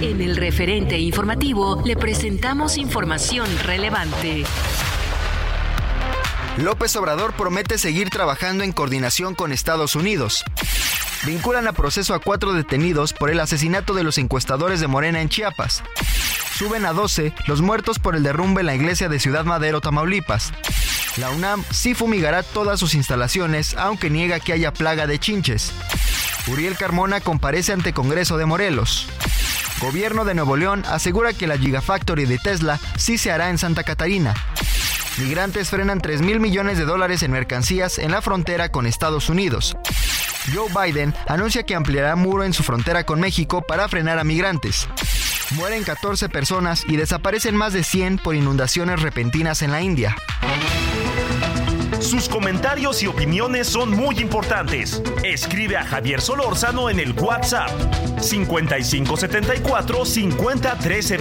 [0.00, 4.42] En el referente informativo le presentamos información relevante.
[6.56, 10.44] López Obrador promete seguir trabajando en coordinación con Estados Unidos.
[11.24, 15.28] Vinculan a proceso a cuatro detenidos por el asesinato de los encuestadores de Morena en
[15.28, 15.84] Chiapas.
[16.56, 20.54] Suben a 12 los muertos por el derrumbe en la iglesia de Ciudad Madero, Tamaulipas.
[21.18, 25.72] La UNAM sí fumigará todas sus instalaciones, aunque niega que haya plaga de chinches.
[26.46, 29.06] Uriel Carmona comparece ante Congreso de Morelos.
[29.80, 33.84] Gobierno de Nuevo León asegura que la Gigafactory de Tesla sí se hará en Santa
[33.84, 34.32] Catarina.
[35.18, 39.76] Migrantes frenan 3 mil millones de dólares en mercancías en la frontera con Estados Unidos.
[40.54, 44.88] Joe Biden anuncia que ampliará muro en su frontera con México para frenar a migrantes.
[45.52, 50.16] Mueren 14 personas y desaparecen más de 100 por inundaciones repentinas en la India.
[52.00, 55.02] Sus comentarios y opiniones son muy importantes.
[55.24, 57.70] Escribe a Javier Solórzano en el WhatsApp
[58.20, 61.18] 5574 50 13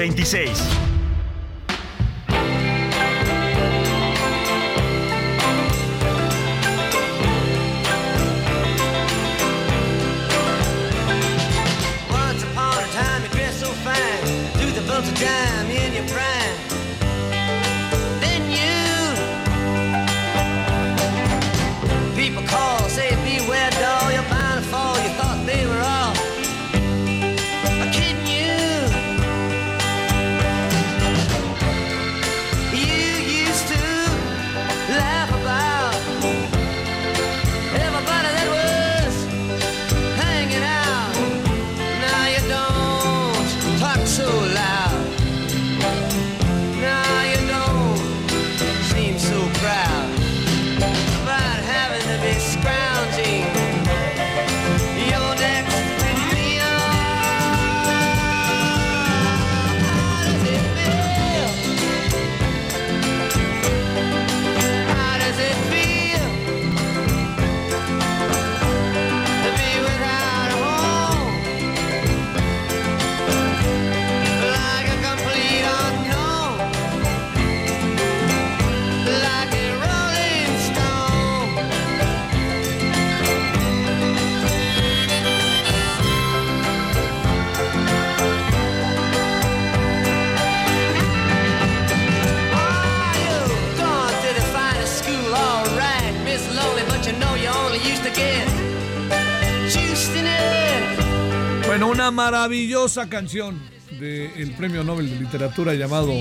[102.05, 103.59] una maravillosa canción
[103.99, 106.13] del premio Nobel de Literatura llamado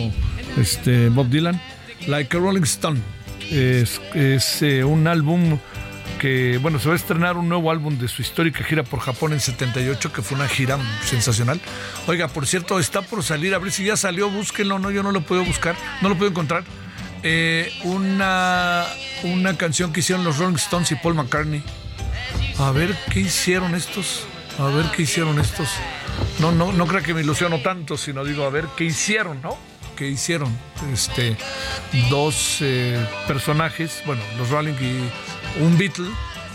[0.56, 1.60] este, Bob Dylan,
[2.06, 2.98] Like a Rolling Stone.
[3.50, 5.58] Es, es, eh, un álbum
[6.18, 9.34] que, bueno, se va a estrenar un nuevo álbum de su histórica gira por Japón
[9.34, 11.60] en 78, que fue una gira sensacional.
[12.06, 15.12] Oiga, por cierto, está por salir, a ver si ya salió, búsquenlo, no, yo no
[15.12, 16.64] lo puedo buscar, no lo puedo encontrar.
[17.22, 18.86] Eh, una,
[19.22, 21.62] una canción que hicieron los Rolling Stones y Paul McCartney.
[22.58, 24.26] A ver qué hicieron estos.
[24.58, 25.68] A ver qué hicieron estos.
[26.38, 29.58] No, no, no creo que me ilusiono tanto, sino digo, a ver qué hicieron, ¿no?
[29.96, 30.56] ¿Qué hicieron?
[30.92, 31.36] Este,
[32.08, 36.08] dos eh, personajes, bueno, los Rolling y un Beatle,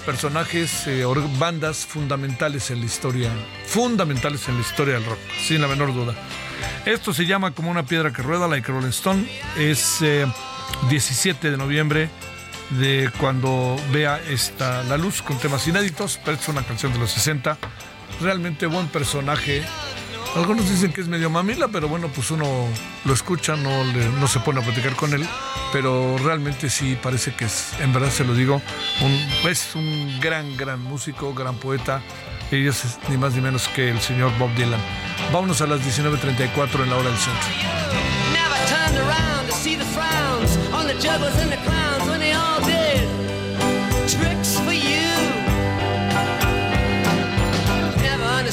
[0.05, 1.03] personajes, eh,
[1.37, 3.31] bandas fundamentales en la historia,
[3.65, 6.15] fundamentales en la historia del rock, sin la menor duda.
[6.85, 9.29] Esto se llama como una piedra que rueda, like Rolling Stone.
[9.57, 10.25] Es eh,
[10.89, 12.09] 17 de noviembre
[12.71, 17.11] de cuando vea esta La Luz con temas inéditos, pero es una canción de los
[17.11, 17.57] 60.
[18.21, 19.63] Realmente buen personaje
[20.35, 22.45] Algunos dicen que es medio mamila, pero bueno, pues uno
[23.03, 25.27] lo escucha, no, no se pone a platicar con él,
[25.73, 28.61] pero realmente sí parece que es, en verdad se lo digo,
[29.49, 32.01] es un gran, gran músico, gran poeta,
[32.51, 34.79] y es ni más ni menos que el señor Bob Dylan.
[35.33, 37.49] Vámonos a las 19.34 en la hora del centro.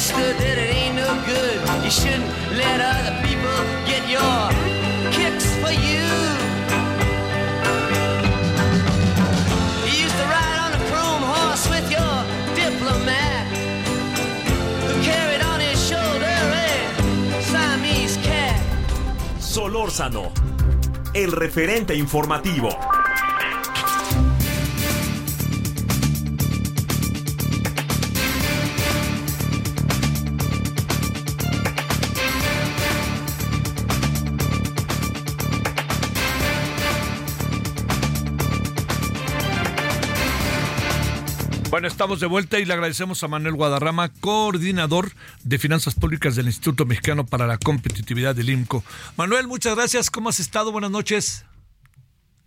[0.09, 1.59] Understood that it ain't no good.
[1.85, 4.51] You shouldn't let other people get your
[5.13, 6.07] kicks for you.
[19.41, 20.33] Solórzano,
[21.15, 22.69] el referente informativo.
[41.77, 45.13] Bueno, estamos de vuelta y le agradecemos a Manuel Guadarrama, coordinador
[45.45, 48.83] de Finanzas Públicas del Instituto Mexicano para la Competitividad del IMCO.
[49.19, 50.11] Manuel, muchas gracias.
[50.11, 50.73] ¿Cómo has estado?
[50.73, 51.45] Buenas noches.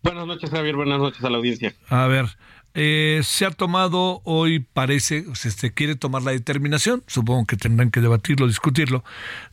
[0.01, 0.75] Buenas noches, Javier.
[0.75, 1.75] Buenas noches a la audiencia.
[1.89, 2.25] A ver,
[2.73, 7.55] eh, se ha tomado hoy, parece, o sea, se quiere tomar la determinación, supongo que
[7.55, 9.03] tendrán que debatirlo, discutirlo,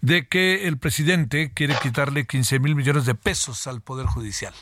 [0.00, 4.54] de que el presidente quiere quitarle 15 mil millones de pesos al Poder Judicial.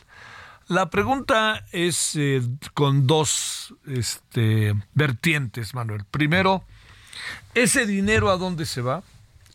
[0.69, 2.41] La pregunta es eh,
[2.73, 6.05] con dos este, vertientes, Manuel.
[6.11, 6.65] Primero,
[7.55, 9.03] ¿ese dinero a dónde se va?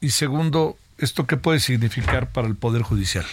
[0.02, 3.26] Y segundo, ¿esto qué puede significar para el Poder Judicial?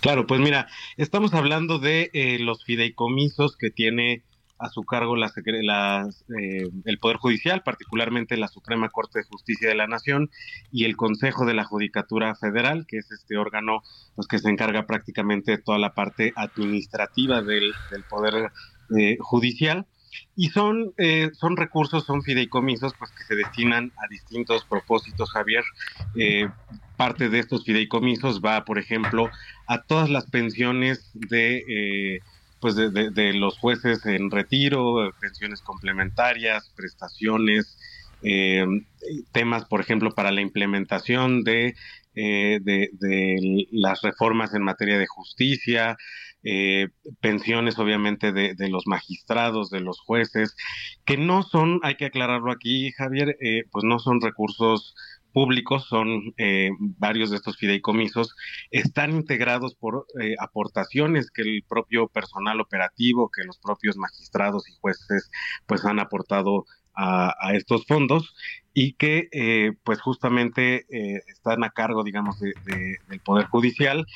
[0.00, 4.22] Claro, pues mira, estamos hablando de eh, los fideicomisos que tiene
[4.58, 9.74] a su cargo las, eh, el Poder Judicial, particularmente la Suprema Corte de Justicia de
[9.74, 10.30] la Nación
[10.72, 13.82] y el Consejo de la Judicatura Federal, que es este órgano
[14.14, 18.50] pues, que se encarga prácticamente de toda la parte administrativa del, del Poder
[18.96, 19.86] eh, Judicial.
[20.34, 25.64] Y son, eh, son recursos, son fideicomisos pues, que se destinan a distintos propósitos, Javier.
[26.14, 26.48] Eh,
[26.96, 29.30] parte de estos fideicomisos va, por ejemplo,
[29.66, 32.20] a todas las pensiones de, eh,
[32.74, 37.78] pues de, de- los jueces en retiro, pensiones complementarias, prestaciones,
[38.22, 38.66] eh,
[39.32, 41.74] temas, por ejemplo, para la implementación de,
[42.14, 45.96] eh, de, de las reformas en materia de justicia,
[46.42, 46.88] eh,
[47.20, 50.56] pensiones obviamente de, de los magistrados, de los jueces,
[51.04, 54.94] que no son, hay que aclararlo aquí, Javier, eh, pues no son recursos
[55.36, 58.34] públicos, son eh, varios de estos fideicomisos,
[58.70, 64.72] están integrados por eh, aportaciones que el propio personal operativo, que los propios magistrados y
[64.80, 65.30] jueces
[65.66, 68.34] pues han aportado a, estos fondos
[68.72, 70.86] y que eh, pues justamente
[71.30, 74.06] están a cargo digamos de- de- del poder judicial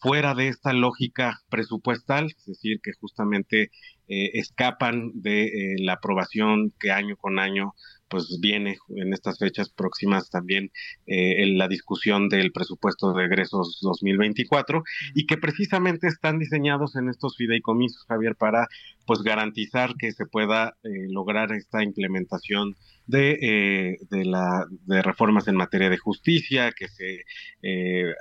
[0.00, 3.70] fuera de esta lógica presupuestal es decir que justamente
[4.06, 7.72] escapan de la aprobación que año con año
[8.14, 10.70] pues viene en estas fechas próximas también
[11.08, 14.84] eh, en la discusión del presupuesto de egresos 2024
[15.16, 18.68] y que precisamente están diseñados en estos fideicomisos, Javier, para
[19.04, 25.46] pues garantizar que se pueda eh, lograr esta implementación de, eh, de, la, de reformas
[25.48, 27.24] en materia de justicia, que se
[27.62, 28.14] eh,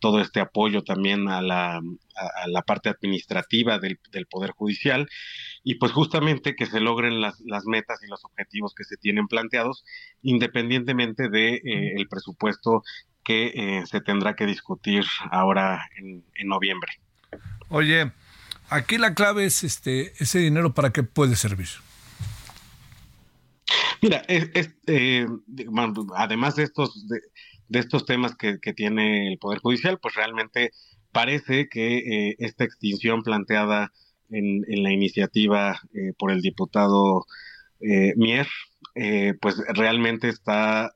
[0.00, 5.08] todo este apoyo también a la, a, la parte administrativa del, del Poder Judicial
[5.64, 9.26] y pues justamente que se logren las, las metas y los objetivos que se tienen
[9.26, 9.84] planteados,
[10.22, 12.82] independientemente de eh, el presupuesto
[13.24, 16.92] que eh, se tendrá que discutir ahora en, en noviembre.
[17.68, 18.12] Oye,
[18.70, 21.68] aquí la clave es este ese dinero para qué puede servir.
[24.02, 25.26] Mira, es, es, eh,
[25.68, 27.20] bueno, además de estos de,
[27.78, 30.70] estos temas que, tiene el Poder Judicial, pues realmente
[31.12, 33.92] parece que eh, esta extinción planteada
[34.30, 37.26] en, en la iniciativa eh, por el diputado
[37.80, 38.46] eh, Mier,
[39.40, 40.92] pues realmente está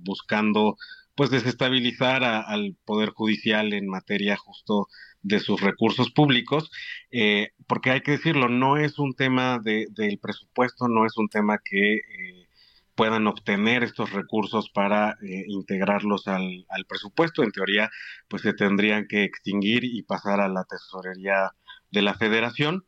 [0.00, 0.76] buscando
[1.14, 4.86] pues desestabilizar a- al Poder Judicial en materia justo
[5.22, 6.70] de sus recursos públicos,
[7.10, 11.28] eh, porque hay que decirlo, no es un tema de, del presupuesto, no es un
[11.28, 12.48] tema que eh,
[12.94, 17.42] puedan obtener estos recursos para eh, integrarlos al, al presupuesto.
[17.42, 17.90] En teoría,
[18.28, 21.52] pues se tendrían que extinguir y pasar a la tesorería
[21.90, 22.84] de la federación.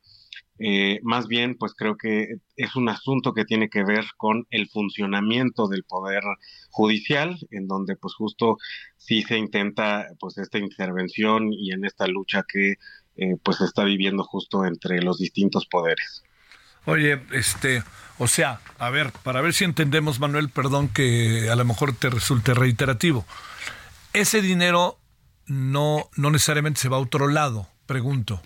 [0.59, 4.69] Eh, más bien, pues creo que es un asunto que tiene que ver con el
[4.69, 6.23] funcionamiento del poder
[6.71, 8.59] judicial, en donde pues justo
[8.97, 12.75] sí se intenta pues esta intervención y en esta lucha que
[13.17, 16.23] eh, pues se está viviendo justo entre los distintos poderes.
[16.87, 17.83] Oye, este,
[18.19, 22.11] o sea, a ver, para ver si entendemos, Manuel, perdón que a lo mejor te
[22.11, 23.25] resulte reiterativo.
[24.13, 24.99] Ese dinero
[25.47, 28.41] no, no necesariamente se va a otro lado, pregunto.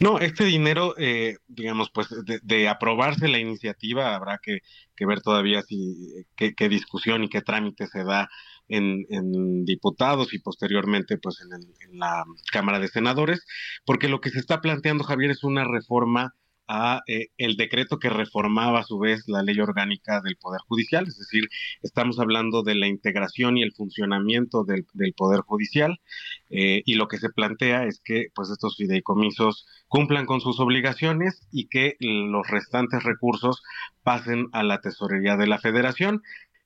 [0.00, 4.60] No, este dinero, eh, digamos, pues de, de, aprobarse la iniciativa, habrá que,
[4.96, 8.28] que ver todavía si qué, qué, discusión y qué trámite se da
[8.68, 13.44] en, diputados y posteriormente pues en, el, en la Cámara de Senadores,
[13.84, 16.34] porque lo que se está planteando, Javier, es una reforma
[16.68, 21.06] a eh, el decreto que reformaba a su vez la ley orgánica del Poder Judicial,
[21.08, 21.48] es decir,
[21.82, 25.98] estamos hablando de la integración y el funcionamiento del, del Poder Judicial
[26.50, 31.40] eh, y lo que se plantea es que pues estos fideicomisos cumplan con sus obligaciones
[31.50, 33.62] y que los restantes recursos
[34.02, 36.22] pasen a la tesorería de la Federación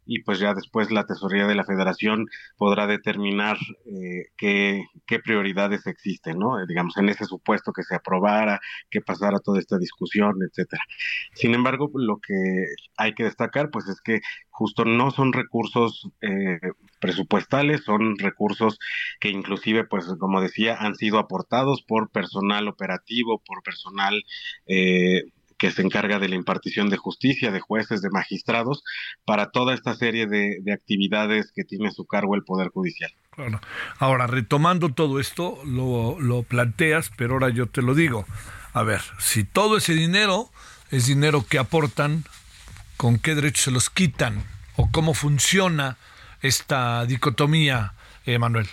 [0.07, 2.27] y pues ya después la tesorería de la federación
[2.57, 6.61] podrá determinar eh, qué, qué, prioridades existen, ¿no?
[6.61, 10.83] Eh, digamos, en ese supuesto que se aprobara, que pasara toda esta discusión, etcétera.
[11.35, 16.61] Sin embargo, lo que hay que destacar, pues es que justo no son recursos eh,
[17.01, 18.79] presupuestales, son recursos
[19.21, 24.23] que inclusive, pues como decía, han sido aportados por personal operativo, por personal
[24.67, 25.25] eh,
[25.63, 28.83] que se encarga de la impartición de justicia, de jueces, de magistrados,
[29.25, 33.13] para toda esta serie de, de actividades que tiene a su cargo el Poder Judicial.
[33.31, 33.61] Claro.
[34.01, 38.27] Ahora, retomando todo esto, lo, lo planteas, pero ahora yo te lo digo.
[38.73, 40.51] A ver, si todo ese dinero
[40.91, 42.25] es dinero que aportan,
[42.97, 44.43] ¿con qué derechos se los quitan?
[44.75, 45.97] ¿O cómo funciona
[46.41, 47.95] esta dicotomía,
[48.27, 48.67] eh, Manuel?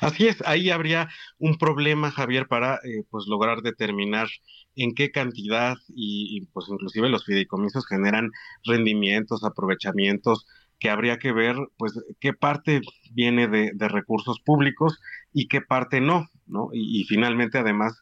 [0.00, 1.08] Así es, ahí habría
[1.38, 4.28] un problema, Javier, para eh, pues lograr determinar
[4.76, 8.30] en qué cantidad y, y, pues inclusive los fideicomisos generan
[8.64, 10.46] rendimientos, aprovechamientos
[10.78, 12.80] que habría que ver pues qué parte
[13.12, 14.98] viene de, de recursos públicos
[15.32, 16.68] y qué parte no, ¿no?
[16.72, 17.94] Y, y finalmente además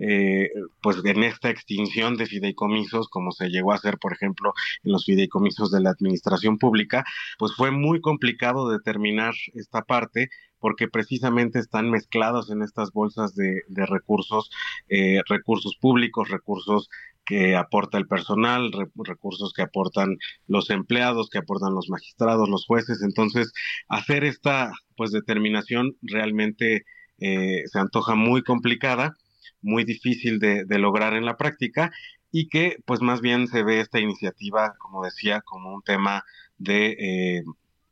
[0.00, 4.92] eh, pues en esta extinción de fideicomisos, como se llegó a hacer, por ejemplo, en
[4.92, 7.04] los fideicomisos de la administración pública,
[7.38, 13.62] pues fue muy complicado determinar esta parte porque precisamente están mezclados en estas bolsas de,
[13.68, 14.50] recursos,
[14.88, 16.88] eh, recursos públicos, recursos
[17.24, 22.66] que aporta el personal, re, recursos que aportan los empleados, que aportan los magistrados, los
[22.66, 23.02] jueces.
[23.02, 23.52] Entonces,
[23.88, 26.84] hacer esta pues determinación realmente
[27.18, 29.16] eh, se antoja muy complicada
[29.62, 31.92] muy difícil de, lograr en la práctica
[32.32, 36.24] y que pues más bien se ve esta iniciativa, como decía, como un tema
[36.58, 36.96] de,
[37.38, 37.44] eh,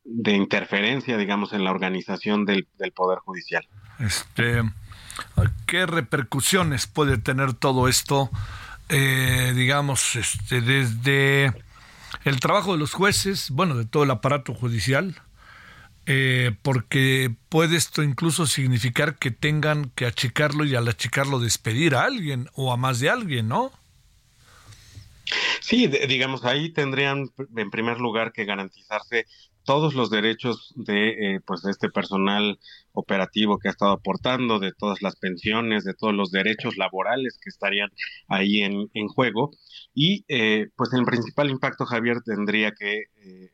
[0.04, 3.66] interferencia, digamos, en la organización del, del, Poder Judicial.
[3.98, 4.62] Este,
[5.66, 8.30] ¿Qué repercusiones puede tener todo esto,
[8.88, 11.52] eh, digamos, este, desde
[12.24, 15.20] el trabajo de los jueces, bueno, de todo el aparato judicial?
[16.11, 22.04] Eh, porque puede esto incluso significar que tengan que achicarlo y al achicarlo despedir a
[22.04, 23.70] alguien o a más de alguien, ¿no?
[25.61, 29.26] Sí, digamos, ahí tendrían en primer lugar que garantizarse
[29.64, 32.59] todos los derechos de eh, pues de este personal
[32.92, 37.50] operativo que ha estado aportando, de todas las pensiones, de todos los derechos laborales que
[37.50, 37.90] estarían
[38.28, 39.50] ahí en, en juego.
[39.94, 43.50] Y eh, pues el principal impacto, Javier, tendría que eh,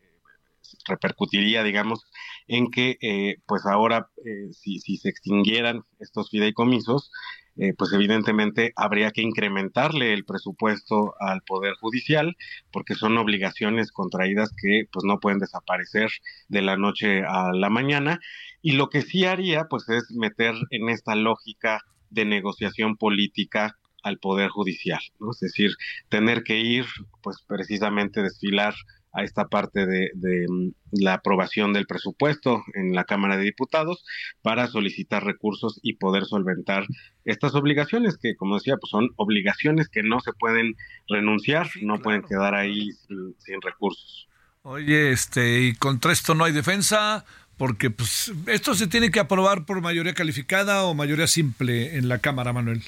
[0.86, 2.06] repercutiría, digamos,
[2.46, 7.10] en que, eh, pues ahora, eh, si, si, se extinguieran estos fideicomisos,
[7.56, 12.36] eh, pues evidentemente habría que incrementarle el presupuesto al Poder Judicial,
[12.72, 16.10] porque son obligaciones contraídas que pues no pueden desaparecer
[16.48, 18.18] de la noche a la mañana.
[18.60, 24.18] Y lo que sí haría, pues es meter en esta lógica de negociación política al
[24.18, 25.00] Poder Judicial.
[25.30, 25.70] Es decir,
[26.08, 26.86] tener que ir,
[27.22, 28.74] pues precisamente desfilar
[29.14, 30.46] a esta parte de, de,
[30.90, 34.04] la aprobación del presupuesto en la Cámara de Diputados
[34.42, 36.86] para solicitar recursos y poder solventar
[37.24, 40.74] estas obligaciones que, como decía, pues son obligaciones que no se pueden
[41.08, 42.02] renunciar, sí, no claro.
[42.02, 44.28] pueden quedar ahí sin, sin, recursos.
[44.62, 47.24] Oye, este, y contra esto no hay defensa,
[47.56, 52.18] porque pues esto se tiene que aprobar por mayoría calificada o mayoría simple en la
[52.18, 52.82] Cámara, Manuel.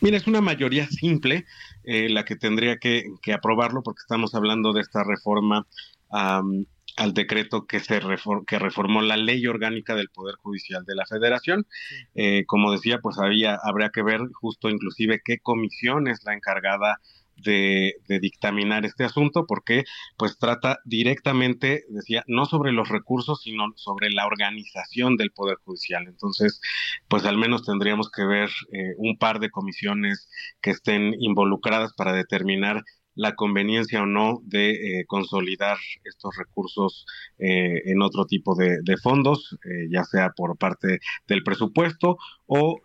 [0.00, 1.46] Mira, es una mayoría simple
[1.86, 5.66] eh, la que tendría que, que, aprobarlo porque estamos hablando de esta reforma
[6.10, 6.64] um,
[6.96, 11.06] al decreto que se reform, que reformó la ley orgánica del Poder Judicial de la
[11.06, 11.66] Federación.
[12.14, 17.00] Eh, como decía, pues había, habría que ver justo inclusive qué comisión es la encargada
[17.36, 19.84] de, de, dictaminar este asunto porque
[20.16, 26.06] pues trata directamente, decía, no sobre los recursos, sino sobre la organización del Poder Judicial.
[26.06, 26.60] Entonces,
[27.08, 30.28] pues al menos tendríamos que ver eh, un par de comisiones
[30.60, 32.82] que estén involucradas para determinar
[33.16, 37.06] la conveniencia o no de eh, consolidar estos recursos
[37.38, 42.80] eh, en otro tipo de, fondos, eh, ya sea por parte del presupuesto o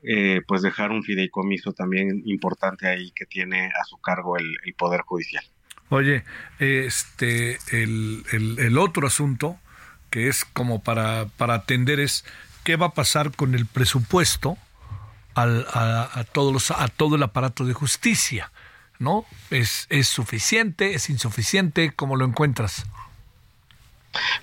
[0.48, 5.44] pues dejar un fideicomiso también importante ahí que tiene a su cargo el, Poder Judicial.
[5.90, 6.24] Oye,
[6.58, 9.60] este, el, el, otro asunto
[10.10, 12.26] que es como para, para atender es
[12.64, 14.58] qué va a pasar con el presupuesto
[15.36, 18.52] al, a, a, todos los, a todo el aparato de justicia
[19.02, 19.26] ¿no?
[19.50, 20.94] ¿Es, es suficiente?
[20.94, 21.92] ¿Es insuficiente?
[21.94, 22.86] ¿Cómo lo encuentras?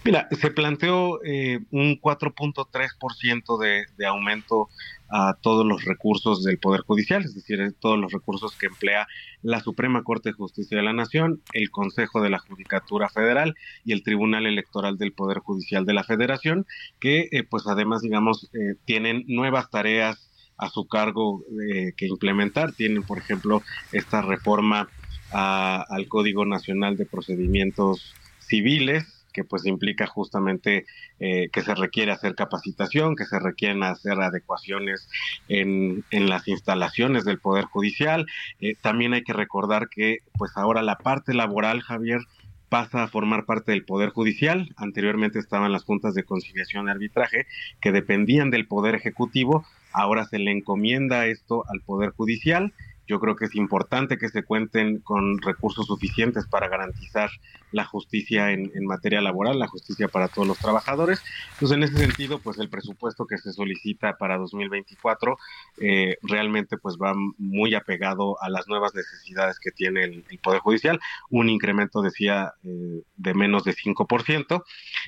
[0.04, 4.68] Mira, se planteó eh, un 4.3% de, de aumento
[5.10, 9.06] a todos los recursos del Poder Judicial, es decir, todos los recursos que emplea
[9.42, 13.54] la Suprema Corte de Justicia de la Nación, el Consejo de la Judicatura Federal
[13.84, 16.66] y el Tribunal Electoral del Poder Judicial de la Federación,
[17.00, 20.27] que eh, pues además, digamos, eh, tienen nuevas tareas
[20.58, 22.72] a su cargo eh, que implementar.
[22.72, 24.88] Tienen, por ejemplo, esta reforma
[25.30, 30.86] al Código Nacional de Procedimientos Civiles, que pues implica justamente
[31.20, 35.08] eh, que se requiere hacer capacitación, que se requieren hacer adecuaciones
[35.48, 38.26] en, en las instalaciones del Poder Judicial.
[38.60, 42.20] Eh, también hay que recordar que pues ahora la parte laboral, Javier,
[42.68, 44.72] pasa a formar parte del Poder Judicial.
[44.76, 47.46] Anteriormente estaban las juntas de conciliación y arbitraje
[47.80, 49.64] que dependían del Poder Ejecutivo.
[49.92, 52.72] Ahora se le encomienda esto al Poder Judicial
[53.08, 57.30] yo creo que es importante que se cuenten con recursos suficientes para garantizar
[57.72, 61.22] la justicia en, materia laboral, la justicia para todos los trabajadores.
[61.54, 65.36] Entonces, en ese sentido, pues el presupuesto que se solicita para 2024
[65.78, 71.00] eh, realmente pues va muy apegado a las nuevas necesidades que tiene el, Poder Judicial,
[71.30, 74.64] un incremento, decía, eh, de menos de 5%.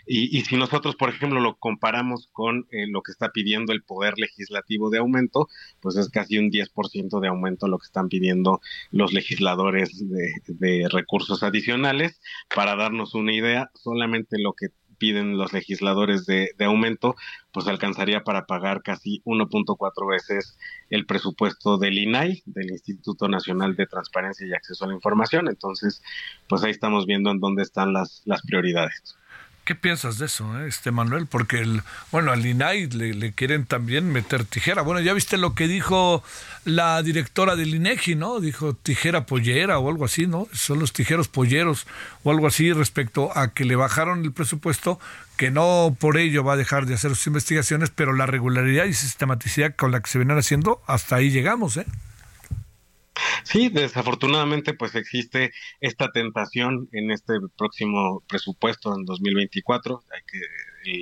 [0.06, 3.82] Y, y si nosotros, por ejemplo, lo comparamos con eh, lo que está pidiendo el
[3.82, 5.48] Poder Legislativo de aumento,
[5.80, 8.60] pues es casi un 10% de aumento lo que están pidiendo
[8.92, 12.20] los legisladores de, recursos adicionales.
[12.54, 14.68] Para darnos una idea, solamente lo que
[14.98, 17.16] piden los legisladores de, aumento,
[17.52, 20.58] pues alcanzaría para pagar casi 1.4 veces
[20.90, 25.48] el presupuesto del INAI, del Instituto Nacional de Transparencia y Acceso a la Información.
[25.48, 26.02] Entonces,
[26.48, 29.16] pues ahí estamos viendo en dónde están las, las prioridades.
[29.70, 31.28] ¿Qué piensas de eso, eh, este Manuel?
[31.28, 34.82] Porque, el, bueno, al INAI le, quieren también meter tijera.
[34.82, 36.24] Bueno, ya viste lo que dijo
[36.64, 38.40] la directora del INEGI, ¿no?
[38.40, 40.48] Dijo tijera pollera o algo así, ¿no?
[40.52, 41.86] Son los tijeros polleros
[42.24, 44.98] o algo así respecto a que le bajaron el presupuesto,
[45.36, 48.92] que no por ello va a dejar de hacer sus investigaciones, pero la regularidad y
[48.92, 51.86] sistematicidad con la que se vienen haciendo, hasta ahí llegamos, ¿eh?
[53.44, 60.38] Sí, desafortunadamente pues existe esta tentación en este próximo presupuesto en 2024, hay que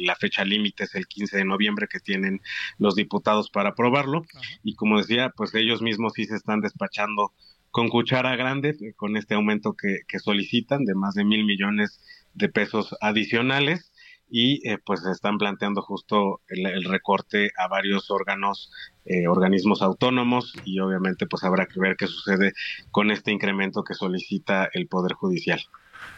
[0.05, 2.41] la fecha límite es el 15 de noviembre que tienen
[2.79, 4.25] los diputados para aprobarlo.
[4.63, 7.33] Y como decía, pues ellos mismos sí se están despachando
[7.71, 12.01] con cuchara grande eh, con este aumento que, que solicitan de más de mil millones
[12.35, 13.93] de pesos adicionales
[14.31, 18.71] y eh, pues están planteando justo el, recorte a varios órganos,
[19.05, 22.53] eh, organismos autónomos y obviamente pues habrá que ver qué sucede
[22.91, 25.61] con este incremento que solicita el Poder Judicial.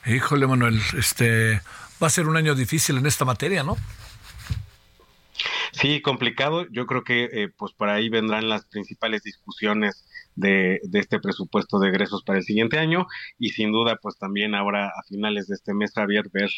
[0.06, 1.60] Híjole Manuel, este
[2.02, 3.76] va a ser un año difícil en esta materia, ¿no?
[5.72, 6.66] Sí, complicado.
[6.70, 10.04] Yo creo que eh, pues por ahí vendrán las principales discusiones
[10.34, 13.06] de, de, este presupuesto de egresos para el siguiente año
[13.38, 16.50] y sin duda pues también ahora a finales de este mes Javier ver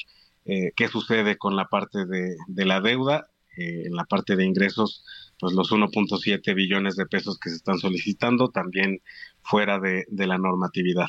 [0.44, 5.04] eh, qué sucede con la parte de, la deuda, eh, en la parte de ingresos,
[5.38, 9.00] pues los 1.7 billones de pesos que se están solicitando también
[9.42, 11.08] fuera de, la normatividad.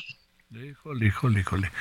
[0.50, 1.72] Híjole, híjole, híjole.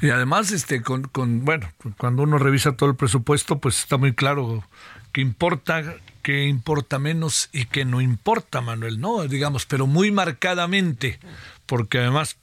[0.00, 4.14] Y además, este, con, con, bueno, cuando uno revisa todo el presupuesto, pues está muy
[4.14, 4.64] claro
[5.12, 9.26] que importa, que importa menos y que no importa, Manuel, ¿no?
[9.28, 11.20] Digamos, pero muy marcadamente,
[11.66, 12.36] porque además,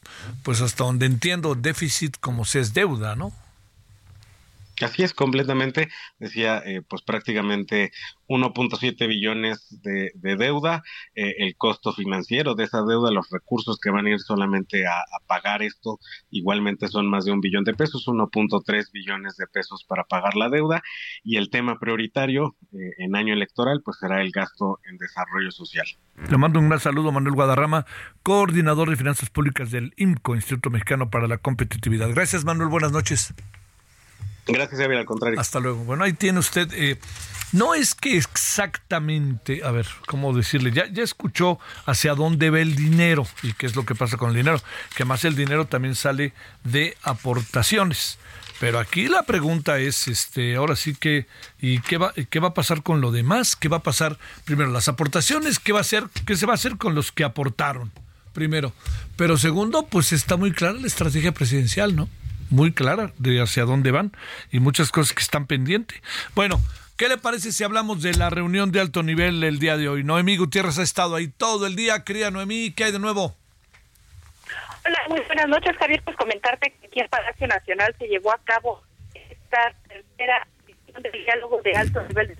[0.43, 3.34] pues hasta donde entiendo, déficit como se es deuda, ¿no?
[4.84, 5.89] Así es, completamente.
[6.19, 7.91] Decía, eh, pues prácticamente
[8.27, 10.84] 1.7 billones de, deuda,
[11.15, 15.03] eh, el costo financiero de esa deuda, los recursos que van a ir solamente a,
[15.27, 20.03] pagar esto, igualmente son más de un billón de pesos, 1.3 billones de pesos para
[20.03, 20.82] pagar la deuda.
[21.23, 25.86] Y el tema prioritario eh, en año electoral, pues será el gasto en desarrollo social.
[26.29, 27.86] Le mando un gran saludo Manuel Guadarrama,
[28.23, 32.09] coordinador de finanzas públicas del IMCO, Instituto Mexicano para la Competitividad.
[32.09, 32.69] Gracias, Manuel.
[32.69, 33.34] Buenas noches.
[34.52, 35.39] Gracias, Javier, al contrario.
[35.39, 35.84] Hasta luego.
[35.84, 36.72] Bueno, ahí tiene usted.
[36.74, 36.99] Eh,
[37.52, 40.72] no es que exactamente, a ver, ¿cómo decirle?
[40.72, 44.30] Ya, ya escuchó hacia dónde va el dinero y qué es lo que pasa con
[44.30, 44.62] el dinero.
[44.95, 46.34] Que más el dinero también sale
[46.64, 48.20] de aportaciones.
[48.60, 51.26] Pero aquí la pregunta es, este, ahora sí que,
[51.60, 53.56] ¿y qué va, qué va a pasar con lo demás?
[53.56, 54.18] ¿Qué va a pasar?
[54.45, 56.06] Primero, las aportaciones, ¿qué va a hacer?
[56.26, 57.91] ¿Qué se va a hacer con los que aportaron?
[58.32, 58.74] primero.
[59.16, 62.10] Pero segundo, pues está muy clara la estrategia presidencial, ¿no?
[62.52, 64.12] Muy clara de hacia dónde van
[64.52, 66.02] y muchas cosas que están pendientes.
[66.36, 66.60] Bueno,
[66.97, 70.04] ¿qué le parece si hablamos de la reunión de alto nivel el día de hoy?
[70.04, 72.04] Noemí Gutiérrez ha estado ahí todo el día.
[72.04, 73.36] Querida Noemí, ¿qué hay de nuevo?
[74.86, 76.02] Hola, muy buenas noches, Javier.
[76.04, 78.84] Pues comentarte que aquí en Palacio Nacional se llevó a cabo
[79.14, 82.36] esta tercera edición del diálogo de alto nivel de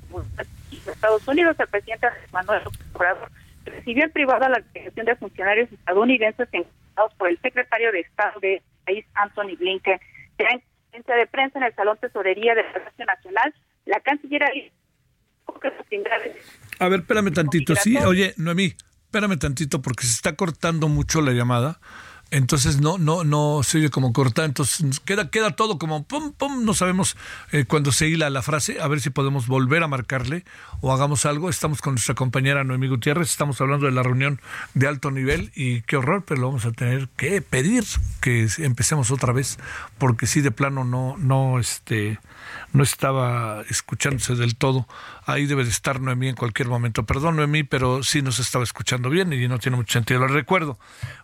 [0.86, 1.55] de Estados Unidos.
[1.59, 3.32] El presidente Manuel López Obrador
[3.66, 8.39] recibió en privado a la delegación de funcionarios estadounidenses encargados por el secretario de Estado
[8.39, 9.99] del país, Anthony Blinken.
[10.39, 13.53] Ya en conferencia de prensa en el Salón Tesorería del Palacio Nacional,
[13.85, 14.49] la canciller la
[16.79, 17.75] A ver, espérame tantito.
[17.75, 18.73] Sí, oye, Noemí,
[19.05, 21.79] espérame tantito porque se está cortando mucho la llamada.
[22.32, 26.63] Entonces no, no, no se oye como corta, entonces queda, queda todo como pum, pum,
[26.63, 27.17] no sabemos
[27.51, 30.45] eh, cuando se hila la frase, a ver si podemos volver a marcarle
[30.79, 31.49] o hagamos algo.
[31.49, 34.39] Estamos con nuestra compañera Noemí Gutiérrez, estamos hablando de la reunión
[34.73, 37.84] de alto nivel y qué horror, pero lo vamos a tener que pedir
[38.21, 39.57] que empecemos otra vez,
[39.97, 42.17] porque sí de plano no, no, este,
[42.73, 44.87] no estaba escuchándose del todo.
[45.25, 47.05] Ahí debe de estar Noemí en cualquier momento.
[47.05, 50.19] Perdón, Noemí, pero sí nos estaba escuchando bien y no tiene mucho sentido.
[50.19, 50.79] Lo recuerdo.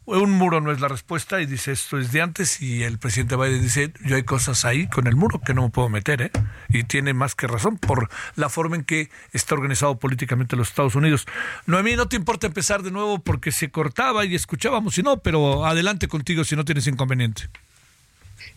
[0.05, 3.35] Un muro no es la respuesta y dice esto es de antes y el presidente
[3.35, 6.31] Biden dice yo hay cosas ahí con el muro que no me puedo meter, ¿eh?
[6.69, 10.95] Y tiene más que razón por la forma en que está organizado políticamente los Estados
[10.95, 11.27] Unidos.
[11.65, 15.65] Noemí, no te importa empezar de nuevo porque se cortaba y escuchábamos, si no, pero
[15.65, 17.49] adelante contigo si no tienes inconveniente.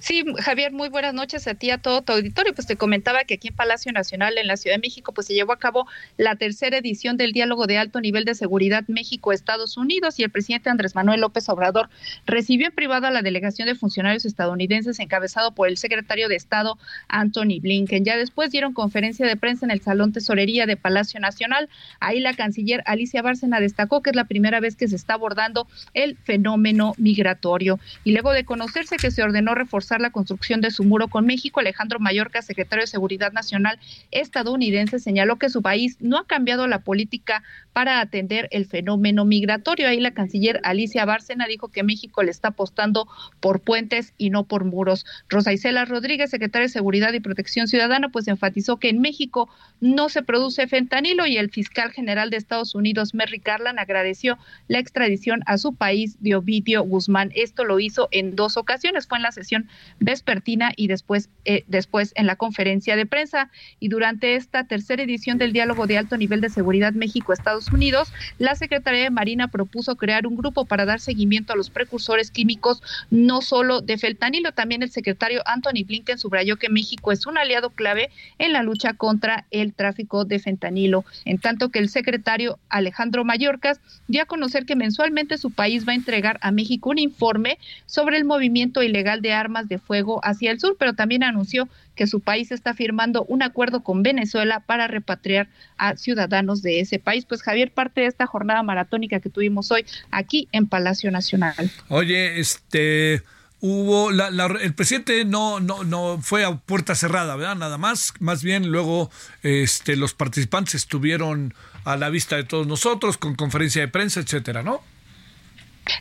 [0.00, 2.54] Sí, Javier, muy buenas noches a ti, a todo tu auditorio.
[2.54, 5.34] Pues te comentaba que aquí en Palacio Nacional, en la Ciudad de México, pues se
[5.34, 5.86] llevó a cabo
[6.16, 10.70] la tercera edición del diálogo de alto nivel de seguridad México-Estados Unidos y el presidente
[10.70, 11.90] Andrés Manuel López Obrador
[12.24, 16.78] recibió en privado a la delegación de funcionarios estadounidenses encabezado por el secretario de Estado
[17.08, 18.06] Anthony Blinken.
[18.06, 21.68] Ya después dieron conferencia de prensa en el Salón Tesorería de Palacio Nacional.
[22.00, 25.68] Ahí la canciller Alicia Bárcena destacó que es la primera vez que se está abordando
[25.92, 27.78] el fenómeno migratorio.
[28.02, 31.60] Y luego de conocerse que se ordenó reforzar la construcción de su muro con México,
[31.60, 33.78] Alejandro Mayorkas, secretario de Seguridad Nacional
[34.10, 39.88] estadounidense, señaló que su país no ha cambiado la política para atender el fenómeno migratorio.
[39.88, 43.08] Ahí la canciller Alicia Bárcena dijo que México le está apostando
[43.40, 45.06] por puentes y no por muros.
[45.28, 49.48] Rosa Isela Rodríguez, secretaria de Seguridad y Protección Ciudadana, pues enfatizó que en México
[49.80, 54.38] no se produce fentanilo y el fiscal general de Estados Unidos, Merrick Garland, agradeció
[54.68, 57.30] la extradición a su país de Ovidio Guzmán.
[57.34, 59.68] Esto lo hizo en dos ocasiones, fue en la sesión
[59.98, 63.50] vespertina y después, eh, después en la conferencia de prensa.
[63.78, 68.54] Y durante esta tercera edición del diálogo de alto nivel de seguridad México-Estados Unidos, la
[68.54, 73.42] Secretaría de Marina propuso crear un grupo para dar seguimiento a los precursores químicos, no
[73.42, 74.52] solo de fentanilo.
[74.52, 78.94] También el secretario Anthony Blinken subrayó que México es un aliado clave en la lucha
[78.94, 84.66] contra el tráfico de fentanilo, en tanto que el secretario Alejandro Mayorkas dio a conocer
[84.66, 89.22] que mensualmente su país va a entregar a México un informe sobre el movimiento ilegal
[89.22, 93.24] de armas de fuego hacia el sur, pero también anunció que su país está firmando
[93.24, 95.48] un acuerdo con Venezuela para repatriar
[95.78, 97.24] a ciudadanos de ese país.
[97.24, 101.54] Pues Javier, parte de esta jornada maratónica que tuvimos hoy aquí en Palacio Nacional.
[101.88, 103.22] Oye, este
[103.62, 107.56] hubo la, la- el presidente no no no fue a puerta cerrada, ¿verdad?
[107.56, 109.10] Nada más, más bien luego
[109.42, 111.54] este los participantes estuvieron
[111.84, 114.80] a la vista de todos nosotros con conferencia de prensa, etcétera, ¿no?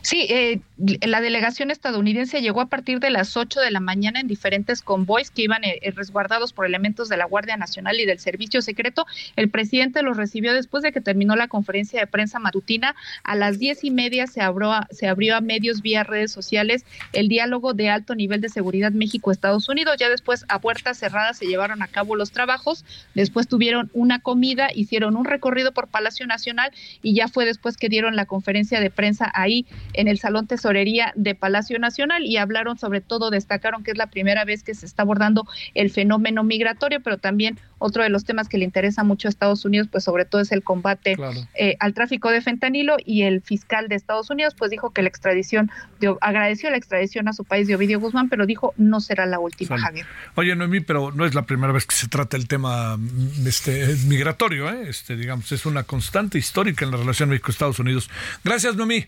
[0.02, 0.60] Sí, eh,
[1.06, 5.30] la delegación estadounidense llegó a partir de las 8 de la mañana en diferentes convoys
[5.30, 9.06] que iban eh, resguardados por elementos de la Guardia Nacional y del Servicio Secreto.
[9.36, 12.94] El presidente los recibió después de que terminó la conferencia de prensa matutina.
[13.24, 16.84] A las diez y media se abrió, a- se abrió a medios vía redes sociales
[17.12, 19.96] el diálogo de alto nivel de seguridad México-Estados Unidos.
[19.98, 22.84] Ya después, a puertas cerradas, se llevaron a cabo los trabajos.
[23.14, 26.70] Después tuvieron una comida, hicieron un recorrido por Palacio Nacional
[27.02, 31.12] y ya fue después que dieron la conferencia de prensa ahí en el Salón Tesorería
[31.16, 34.86] de Palacio Nacional y hablaron sobre todo, destacaron que es la primera vez que se
[34.86, 39.26] está abordando el fenómeno migratorio, pero también otro de los temas que le interesa mucho
[39.26, 41.16] a Estados Unidos, pues sobre todo es el combate
[41.54, 45.08] eh, al tráfico de fentanilo y el fiscal de Estados Unidos pues dijo que la
[45.08, 49.26] extradición, de- agradeció la extradición a su país de Ovidio Guzmán, pero dijo no será
[49.26, 49.78] la última.
[49.78, 50.06] Javier.
[50.34, 53.86] Oye, Noemí, pero no es la primera vez que se trata el tema mm, este,
[54.06, 54.88] migratorio, ¿eh?
[54.88, 58.10] Este, digamos, es una constante histórica en la relación México-Estados Unidos.
[58.44, 59.06] Gracias, Noemí.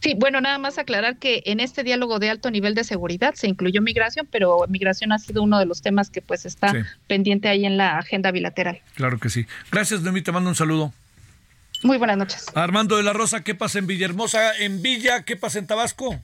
[0.00, 3.48] Sí, bueno, nada más aclarar que en este diálogo de alto nivel de seguridad se
[3.48, 6.78] incluyó migración, pero migración ha sido uno de los temas que pues está Sí.
[7.06, 8.80] pendiente ahí en la agenda bilateral.
[8.94, 9.46] Claro que sí.
[9.72, 10.92] Gracias, Noemí, te mando un saludo.
[11.82, 12.46] Muy buenas noches.
[12.54, 14.56] Armando de la Rosa, ¿qué pasa en Villahermosa?
[14.58, 16.18] En Villa, ¿qué pasa en Tabasco?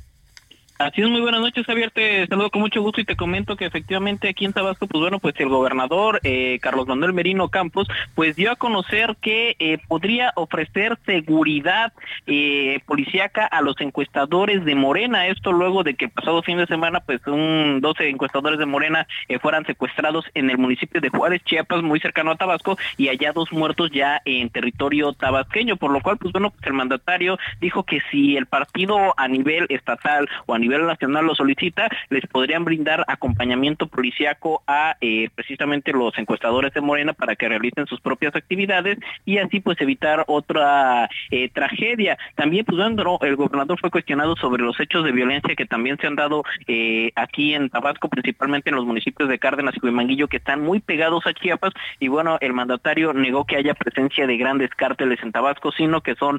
[0.83, 1.93] Así es, muy buenas noches, Javier.
[1.93, 5.21] Te saludo con mucho gusto y te comento que efectivamente aquí en Tabasco, pues bueno,
[5.21, 10.33] pues el gobernador eh, Carlos Manuel Merino Campos, pues dio a conocer que eh, podría
[10.35, 11.93] ofrecer seguridad
[12.27, 15.29] eh, policíaca a los encuestadores de Morena.
[15.29, 19.39] Esto luego de que pasado fin de semana, pues un 12 encuestadores de Morena eh,
[19.39, 23.53] fueran secuestrados en el municipio de Juárez, Chiapas, muy cercano a Tabasco, y allá dos
[23.53, 28.01] muertos ya en territorio tabasqueño, por lo cual, pues bueno, pues el mandatario dijo que
[28.11, 33.05] si el partido a nivel estatal o a nivel nacional lo solicita, les podrían brindar
[33.07, 38.99] acompañamiento policíaco a eh, precisamente los encuestadores de Morena para que realicen sus propias actividades
[39.25, 42.19] y así pues evitar otra eh, tragedia.
[42.35, 46.07] También pues bueno, el gobernador fue cuestionado sobre los hechos de violencia que también se
[46.07, 50.39] han dado eh, aquí en Tabasco, principalmente en los municipios de Cárdenas y Huimanguillo que
[50.39, 54.71] están muy pegados a Chiapas y bueno, el mandatario negó que haya presencia de grandes
[54.71, 56.39] cárteles en Tabasco, sino que son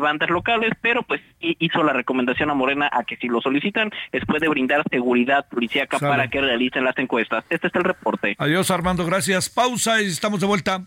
[0.00, 3.40] bandas locales, pero pues hizo la recomendación a Morena a que si lo
[3.72, 6.10] solicitan les puede brindar seguridad policíaca Sale.
[6.10, 7.44] para que realicen las encuestas.
[7.50, 8.34] Este es el reporte.
[8.38, 9.48] Adiós, Armando, gracias.
[9.48, 10.86] Pausa y estamos de vuelta.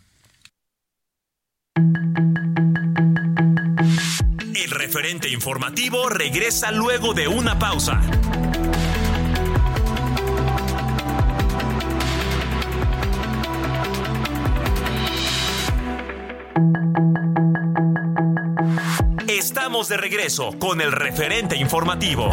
[4.55, 8.01] El referente informativo regresa luego de una pausa.
[19.27, 22.29] Estamos de regreso con el referente informativo.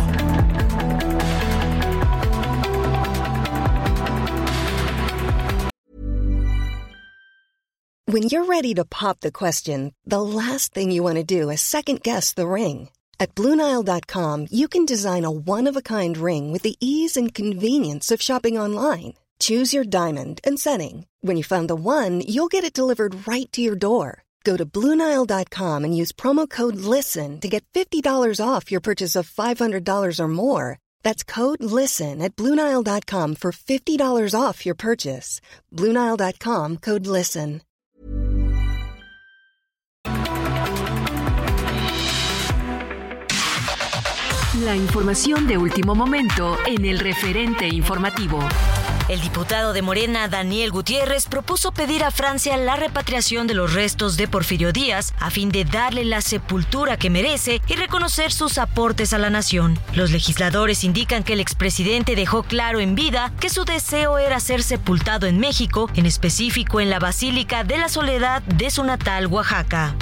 [8.07, 11.63] When you're ready to pop the question, the last thing you want to do is
[11.63, 12.91] second guess the ring.
[13.19, 17.33] At Bluenile.com, you can design a one of a kind ring with the ease and
[17.33, 19.15] convenience of shopping online.
[19.39, 21.07] Choose your diamond and setting.
[21.21, 24.25] When you find the one, you'll get it delivered right to your door.
[24.45, 28.05] Go to Bluenile.com and use promo code LISTEN to get $50
[28.45, 30.79] off your purchase of $500 or more.
[31.05, 35.41] That's code LISTEN at Bluenile.com for $50 off your purchase.
[35.73, 37.61] Bluenile.com code LISTEN.
[44.65, 48.39] La información de último momento en el referente informativo.
[49.09, 54.17] El diputado de Morena, Daniel Gutiérrez, propuso pedir a Francia la repatriación de los restos
[54.17, 59.13] de Porfirio Díaz a fin de darle la sepultura que merece y reconocer sus aportes
[59.13, 59.79] a la nación.
[59.95, 64.63] Los legisladores indican que el expresidente dejó claro en vida que su deseo era ser
[64.63, 69.95] sepultado en México, en específico en la Basílica de la Soledad de su natal Oaxaca.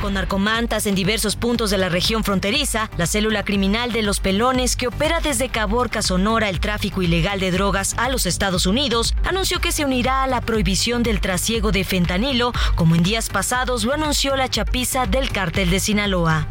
[0.00, 4.76] Con narcomantas en diversos puntos de la región fronteriza, la célula criminal de los pelones
[4.76, 9.60] que opera desde Caborca, Sonora, el tráfico ilegal de drogas a los Estados Unidos, anunció
[9.60, 13.94] que se unirá a la prohibición del trasiego de fentanilo, como en días pasados lo
[13.94, 16.46] anunció la chapiza del cártel de Sinaloa.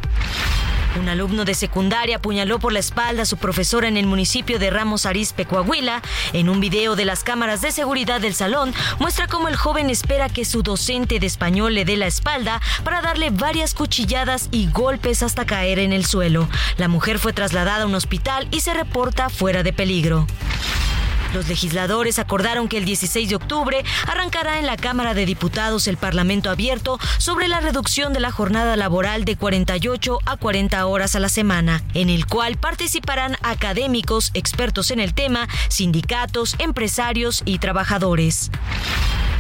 [0.98, 4.70] Un alumno de secundaria apuñaló por la espalda a su profesora en el municipio de
[4.70, 6.02] Ramos Arizpe, Coahuila.
[6.32, 10.30] En un video de las cámaras de seguridad del salón, muestra cómo el joven espera
[10.30, 15.22] que su docente de español le dé la espalda para darle varias cuchilladas y golpes
[15.22, 16.48] hasta caer en el suelo.
[16.78, 20.28] La mujer fue trasladada a un hospital y se reporta fuera de peligro.
[21.36, 25.98] Los legisladores acordaron que el 16 de octubre arrancará en la Cámara de Diputados el
[25.98, 31.20] Parlamento abierto sobre la reducción de la jornada laboral de 48 a 40 horas a
[31.20, 38.50] la semana, en el cual participarán académicos, expertos en el tema, sindicatos, empresarios y trabajadores.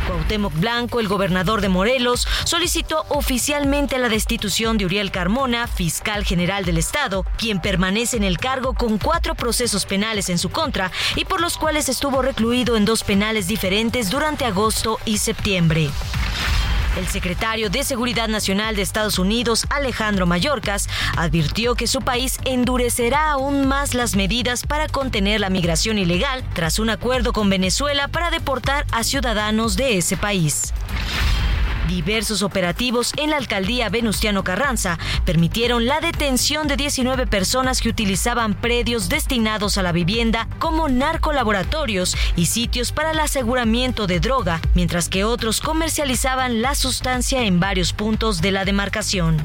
[0.05, 6.63] Cuauhtémoc Blanco, el gobernador de Morelos, solicitó oficialmente la destitución de Uriel Carmona, fiscal general
[6.63, 11.25] del Estado, quien permanece en el cargo con cuatro procesos penales en su contra y
[11.25, 15.89] por los cuales estuvo recluido en dos penales diferentes durante agosto y septiembre.
[16.97, 23.31] El secretario de Seguridad Nacional de Estados Unidos, Alejandro Mayorkas, advirtió que su país endurecerá
[23.31, 28.31] aún más las medidas para contener la migración ilegal tras un acuerdo con Venezuela para
[28.31, 30.73] deportar a ciudadanos de ese país.
[31.88, 38.55] Diversos operativos en la alcaldía Venustiano Carranza permitieron la detención de 19 personas que utilizaban
[38.55, 45.09] predios destinados a la vivienda como narcolaboratorios y sitios para el aseguramiento de droga, mientras
[45.09, 49.38] que otros comercializaban la sustancia en varios puntos de la demarcación.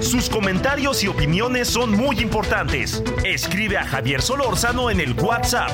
[0.00, 3.02] Sus comentarios y opiniones son muy importantes.
[3.24, 5.70] Escribe a Javier Solórzano en el WhatsApp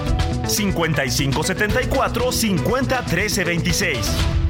[0.47, 4.50] 5574 50 13 26.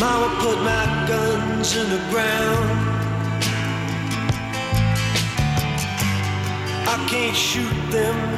[0.00, 2.70] Mama put my guns in the ground.
[6.86, 8.37] I can't shoot them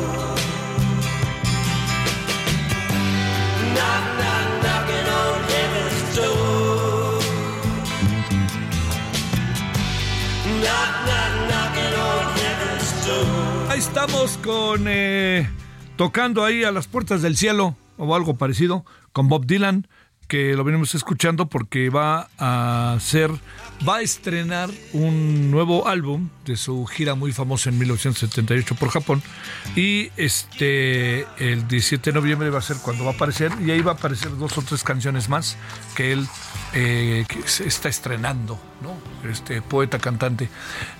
[13.69, 15.49] Ahí estamos con eh,
[15.95, 19.87] tocando ahí a las puertas del cielo o algo parecido con Bob Dylan
[20.31, 23.31] que lo venimos escuchando porque va a hacer
[23.85, 29.21] va a estrenar un nuevo álbum de su gira muy famosa en 1978 por Japón.
[29.75, 33.81] Y este el 17 de noviembre va a ser cuando va a aparecer y ahí
[33.81, 35.57] va a aparecer dos o tres canciones más
[35.97, 36.25] que él
[36.75, 38.95] eh, que se está estrenando no
[39.29, 40.47] este poeta cantante.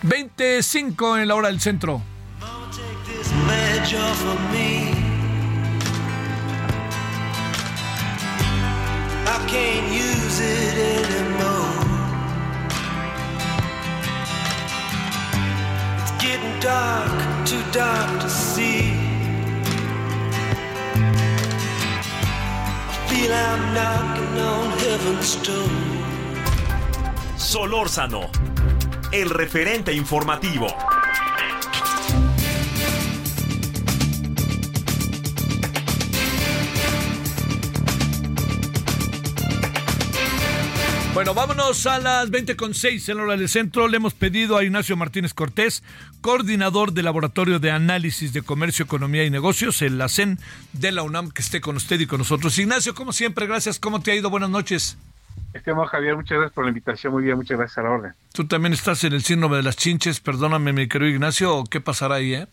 [0.01, 2.01] 25 en la hora del centro
[9.33, 11.75] I can't use it anymore.
[16.01, 19.11] It's getting dark, too dark to see.
[23.31, 25.39] I'm knocking on heaven's.
[27.37, 28.29] Solórzano,
[29.13, 30.67] el referente informativo.
[41.21, 43.87] Bueno, vámonos a las 20.6 en la hora del centro.
[43.87, 45.83] Le hemos pedido a Ignacio Martínez Cortés,
[46.19, 50.39] coordinador del Laboratorio de Análisis de Comercio, Economía y Negocios, el LACEN
[50.73, 52.57] de la UNAM, que esté con usted y con nosotros.
[52.57, 53.77] Ignacio, como siempre, gracias.
[53.77, 54.31] ¿Cómo te ha ido?
[54.31, 54.97] Buenas noches.
[55.53, 57.13] Estimado Javier, muchas gracias por la invitación.
[57.13, 58.13] Muy bien, muchas gracias a la orden.
[58.33, 60.21] Tú también estás en el síndrome de las chinches.
[60.21, 62.47] Perdóname, mi querido Ignacio, ¿o ¿qué pasará ahí, eh?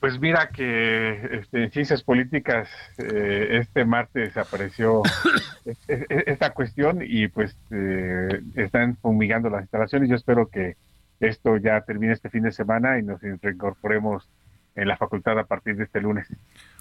[0.00, 2.68] Pues mira que este, en ciencias políticas
[2.98, 5.02] eh, este martes apareció
[5.64, 10.08] e- e- esta cuestión y pues eh, están fumigando las instalaciones.
[10.08, 10.76] Yo espero que
[11.20, 14.28] esto ya termine este fin de semana y nos reincorporemos
[14.74, 16.26] en la facultad a partir de este lunes.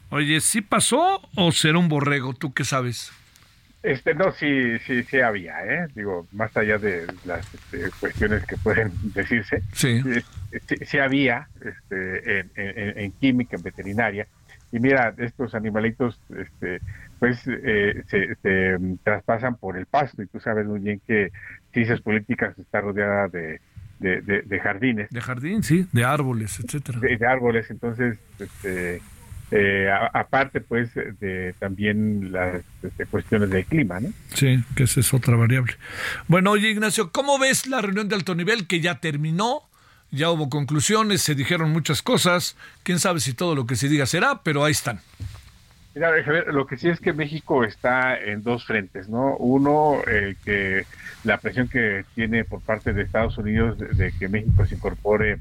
[0.09, 2.33] Oye, ¿sí pasó o será un borrego?
[2.33, 3.11] ¿Tú qué sabes?
[3.83, 5.87] Este, no, sí, sí, sí había, ¿eh?
[5.95, 10.01] Digo, más allá de las este, cuestiones que pueden decirse, Sí.
[10.67, 14.27] sí, sí había este, en, en- en química, en veterinaria.
[14.71, 16.79] Y mira, estos animalitos, este,
[17.19, 20.21] pues, eh, se, se, mm, traspasan por el pasto.
[20.21, 21.31] Y tú sabes muy bien que
[21.73, 23.59] ciencias políticas está rodeada de,
[23.99, 26.99] de, de- de jardines, De jardín, sí, de árboles, etcétera.
[26.99, 27.69] de, de árboles.
[27.71, 29.01] Entonces, este,
[29.51, 34.09] eh, aparte, pues, de también las este, cuestiones del clima, ¿no?
[34.33, 35.73] Sí, que esa es otra variable.
[36.27, 39.63] Bueno, oye, Ignacio, ¿cómo ves la reunión de alto nivel que ya terminó?
[40.09, 42.57] Ya hubo conclusiones, se dijeron muchas cosas.
[42.83, 44.99] Quién sabe si todo lo que se diga será, pero ahí están.
[45.93, 49.35] Mira, Javier, lo que sí es que México está en dos frentes, ¿no?
[49.35, 50.85] Uno, eh, que
[51.25, 55.39] la presión que tiene por parte de Estados Unidos de, de que México se incorpore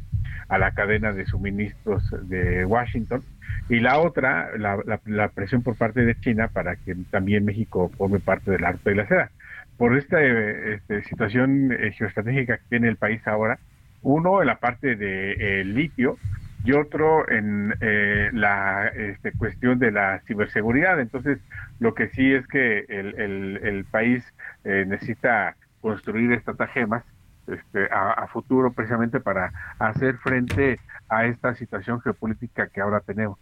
[0.48, 3.22] a la cadena de suministros de Washington,
[3.68, 7.92] y la otra, la, la- la presión por parte de China para que también México
[7.96, 9.32] forme parte del arte de la seda.
[9.76, 13.61] Por esta eh, este, situación eh, geoestratégica que tiene el país ahora,
[14.01, 16.20] uno en la parte de eh, litio,
[16.62, 21.01] y otro en eh, la este, cuestión de la ciberseguridad.
[21.01, 21.38] Entonces,
[21.78, 24.24] lo que sí es que el, el- el país
[24.64, 27.05] eh, necesita construir estratagemas
[27.51, 33.38] este, a, futuro precisamente para hacer frente a esta situación geopolítica que ahora tenemos.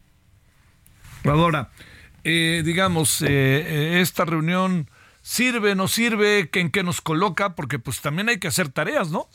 [1.24, 1.68] Ahora,
[2.24, 4.88] eh, digamos, eh, esta reunión
[5.20, 7.54] sirve, no sirve, ¿en qué nos coloca?
[7.54, 9.28] Porque pues también hay que hacer tareas, ¿no?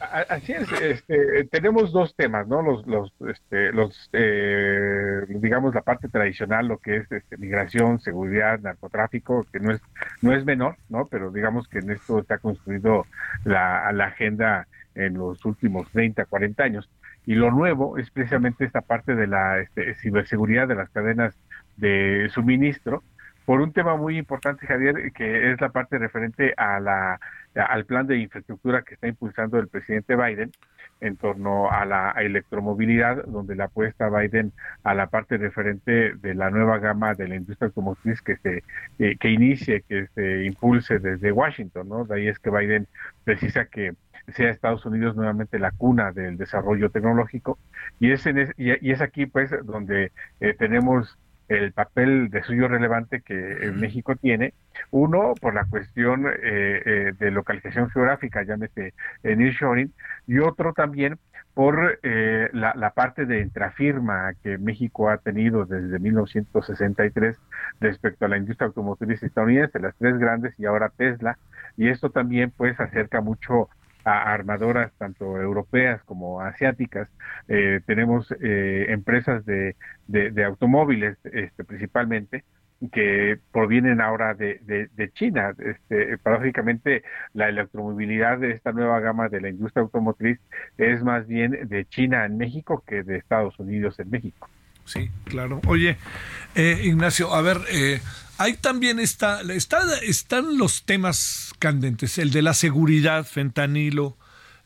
[0.00, 2.62] Así es, este, tenemos dos temas, ¿no?
[2.62, 8.60] Los, los, este, los eh, digamos, la parte tradicional, lo que es este, migración, seguridad,
[8.60, 9.80] narcotráfico, que no es,
[10.22, 11.06] no es menor, ¿no?
[11.06, 13.06] Pero digamos que en esto está construido
[13.44, 16.90] la, la agenda en los últimos 30, 40 años.
[17.26, 21.34] Y lo nuevo es precisamente esta parte de la este, ciberseguridad de las cadenas
[21.76, 23.02] de suministro,
[23.44, 27.20] por un tema muy importante, Javier, que es la parte referente a la,
[27.54, 30.52] al plan de infraestructura que está impulsando el presidente Biden
[31.00, 34.52] en torno a la electromovilidad, donde la apuesta Biden
[34.84, 38.62] a la parte referente de la nueva gama de la industria automotriz que se
[38.98, 42.04] que inicie, que se impulse desde Washington, ¿no?
[42.04, 42.86] De ahí es que Biden
[43.24, 43.94] precisa que
[44.28, 47.58] sea Estados Unidos nuevamente la cuna del desarrollo tecnológico
[47.98, 51.18] y es en y, es aquí pues donde eh, tenemos
[51.50, 54.54] el papel de suyo relevante que México tiene.
[54.92, 58.94] Uno, por la cuestión eh, eh, de localización geográfica, llámese
[59.24, 59.92] nearshoring,
[60.28, 61.18] y otro también
[61.52, 67.36] por eh, la, la, parte de intrafirma que México ha tenido desde 1963
[67.80, 71.36] respecto a la industria automotriz estadounidense, las tres grandes y ahora Tesla,
[71.76, 73.68] y esto también pues acerca mucho
[74.04, 77.08] a armadoras tanto europeas como asiáticas.
[77.48, 79.76] Eh, tenemos eh, empresas de,
[80.06, 82.44] de, automóviles este, principalmente
[82.92, 84.60] que provienen ahora de,
[84.94, 85.54] de, China.
[85.58, 86.18] Este,
[87.34, 90.40] la electromovilidad de esta nueva gama de la industria automotriz
[90.78, 94.48] es más bien de China en México que de Estados Unidos en México.
[94.84, 95.60] Sí, claro.
[95.66, 95.96] Oye,
[96.54, 98.00] eh, Ignacio, a ver, eh,
[98.38, 104.16] hay también está, están los temas candentes, el de la seguridad, fentanilo,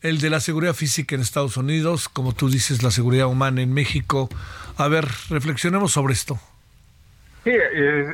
[0.01, 3.73] el de la seguridad física en Estados Unidos, como tú dices, la seguridad humana en
[3.73, 4.29] México.
[4.77, 6.39] A ver, reflexionemos sobre esto.
[7.43, 7.53] Sí,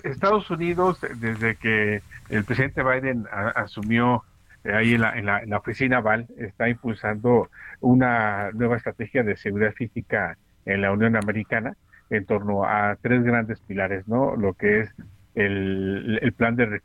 [0.05, 4.25] Estados Unidos, desde que el presidente Biden asumió
[4.65, 7.49] eh, ahí en la, en, la, en la oficina Val, está impulsando
[7.81, 10.37] una nueva estrategia de seguridad física
[10.67, 11.77] en la Unión Americana
[12.11, 14.37] en torno a tres grandes pilares, ¿no?
[14.37, 14.95] Lo que es
[15.35, 16.81] el, plan de,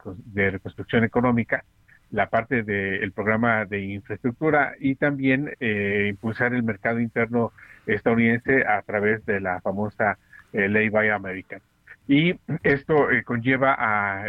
[0.51, 1.65] reconstrucción económica,
[2.11, 7.51] la parte del programa de infraestructura y también eh, impulsar el mercado interno
[7.87, 10.17] estadounidense a través de la famosa
[10.53, 11.59] eh, ley Buy American.
[12.07, 14.25] Y esto eh, conlleva a,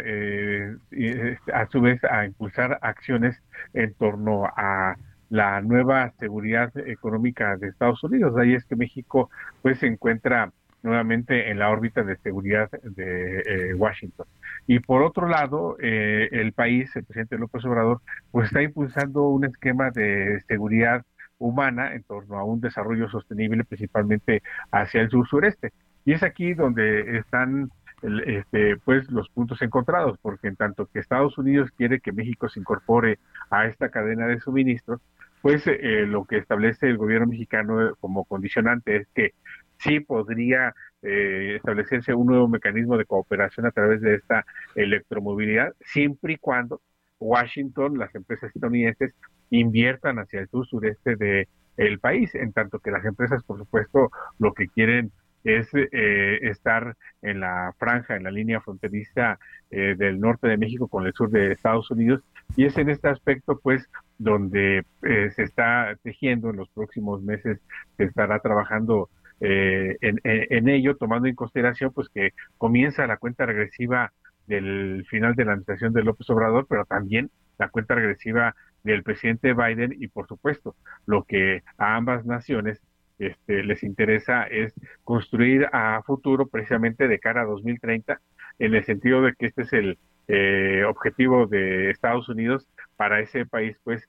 [1.53, 3.39] a su vez a impulsar acciones
[3.73, 4.95] en torno a
[5.29, 8.35] la nueva seguridad económica de Estados Unidos.
[8.37, 9.29] Ahí es que México
[9.61, 10.51] pues se encuentra
[10.83, 14.25] nuevamente en la órbita de seguridad de eh, Washington.
[14.67, 18.01] Y por otro lado, eh, el país, el presidente López Obrador,
[18.31, 21.03] pues está impulsando un esquema de seguridad
[21.39, 25.71] humana en torno a un desarrollo sostenible, principalmente hacia el sur sureste.
[26.05, 27.69] Y es aquí donde están
[28.01, 32.59] este, pues los puntos encontrados, porque en tanto que Estados Unidos quiere que México se
[32.59, 33.19] incorpore
[33.49, 35.01] a esta cadena de suministros,
[35.41, 39.33] pues eh, lo que establece el gobierno mexicano como condicionante es que
[39.79, 40.73] sí podría
[41.03, 46.81] eh, establecerse un nuevo mecanismo de cooperación a través de esta electromovilidad, siempre y cuando
[47.19, 49.13] Washington, las empresas estadounidenses,
[49.49, 51.47] inviertan hacia el sur sureste de
[51.77, 54.09] el país, en tanto que las empresas, por supuesto,
[54.39, 55.11] lo que quieren
[55.43, 59.37] es eh, estar en la franja, en la línea fronteriza
[59.69, 62.21] eh, del norte de México con el sur de Estados Unidos,
[62.55, 67.59] y es en este aspecto, pues, donde se está tejiendo en los próximos meses,
[67.97, 69.09] se estará trabajando
[69.39, 74.11] eh, en, ello, tomando en consideración pues que comienza la cuenta regresiva
[74.47, 79.53] del final de la administración de López Obrador, pero también la cuenta regresiva del presidente
[79.53, 80.75] Biden y por supuesto
[81.05, 82.81] lo que a ambas naciones
[83.19, 84.73] este, les interesa es
[85.03, 88.21] construir a futuro precisamente de cara a 2030
[88.59, 93.45] en el sentido de que este es el eh, objetivo de Estados Unidos para ese
[93.45, 94.03] país pues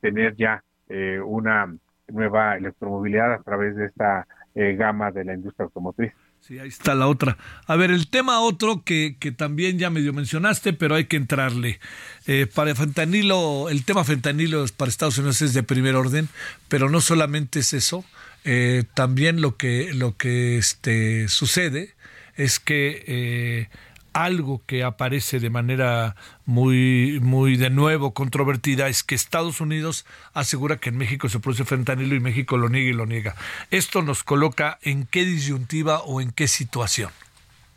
[0.00, 1.72] tener ya eh, una
[2.08, 6.12] nueva electromovilidad a través de esta eh, gama de la industria automotriz.
[6.40, 7.36] Sí, ahí está la otra.
[7.66, 11.78] A ver, el tema otro que, que también ya medio mencionaste, pero hay que entrarle.
[12.26, 16.28] Eh, para fentanilo, el tema fentanilo para Estados Unidos es de primer orden,
[16.68, 18.04] pero no solamente es eso,
[18.44, 21.94] eh, también lo que, lo que este, sucede
[22.36, 23.68] es que
[24.12, 30.76] algo que aparece de manera muy, muy de nuevo controvertida es que Estados Unidos asegura
[30.76, 33.34] que en México se produce fentanilo y México lo niega y lo niega.
[33.70, 37.10] ¿Esto nos coloca en qué disyuntiva o en qué situación?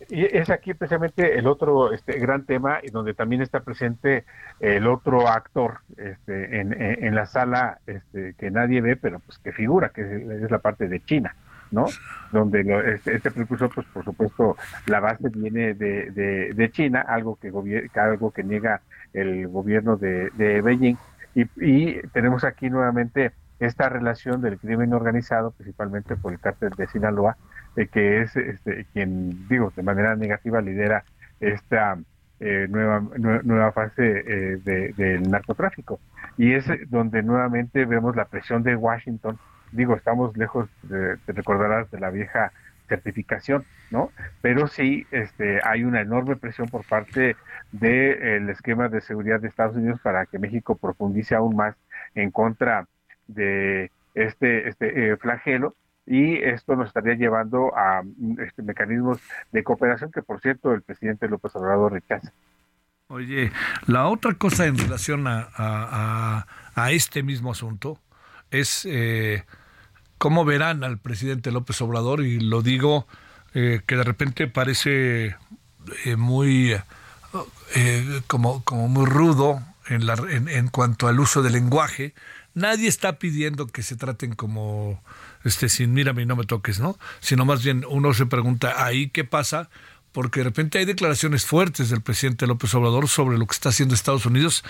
[0.10, 4.26] Y es aquí precisamente el otro este, gran tema y donde también está presente
[4.60, 9.52] el otro actor este, en, en, la sala este, que nadie ve, pero pues que
[9.54, 11.36] figura, que es la parte de China.
[11.74, 11.86] ¿No?
[12.32, 14.56] Donde lo- este, este precursor, pues por supuesto,
[14.86, 17.52] la base viene de, de, China, algo que,
[18.00, 18.82] algo que niega
[19.14, 20.96] el gobierno de, de Beijing.
[21.36, 26.88] Y, y tenemos aquí nuevamente esta relación del crimen organizado, principalmente por el cártel de
[26.88, 27.38] Sinaloa,
[27.76, 31.04] eh, que es este, quien, digo, de manera negativa lidera
[31.40, 31.98] esta
[32.40, 36.00] eh, nueva, nue- nueva fase eh, de- del narcotráfico.
[36.38, 39.38] Y es donde nuevamente vemos la presión de Washington
[39.74, 42.52] digo, estamos lejos, de, te recordarás, de la vieja
[42.88, 44.12] certificación, ¿no?
[44.42, 47.36] Pero sí este, hay una enorme presión por parte
[47.72, 51.76] del esquema de seguridad de Estados Unidos para que México profundice aún más
[52.16, 52.88] en contra
[53.28, 59.20] de este, este eh, flagelo y esto nos estaría llevando a mm, este, mecanismos
[59.52, 62.32] de cooperación que, por cierto, el presidente López Obrador rechaza.
[63.08, 63.52] Oye,
[63.88, 66.46] la otra cosa en relación a, a- a-
[66.76, 68.00] a este mismo asunto
[68.52, 69.44] es eh,
[70.24, 73.06] cómo verán al presidente López Obrador, y lo digo
[73.54, 75.36] eh, que de repente parece
[76.06, 76.78] eh, muy
[77.76, 82.14] eh, como, como muy rudo en, la, en, en cuanto al uso del lenguaje.
[82.54, 85.04] Nadie está pidiendo que se traten como
[85.44, 86.98] este sin mírame y no me toques, ¿no?
[87.20, 89.70] Sino más bien uno se pregunta ahí qué pasa,
[90.14, 93.96] porque de repente hay declaraciones fuertes del presidente López Obrador sobre lo que está haciendo
[93.96, 94.64] Estados Unidos,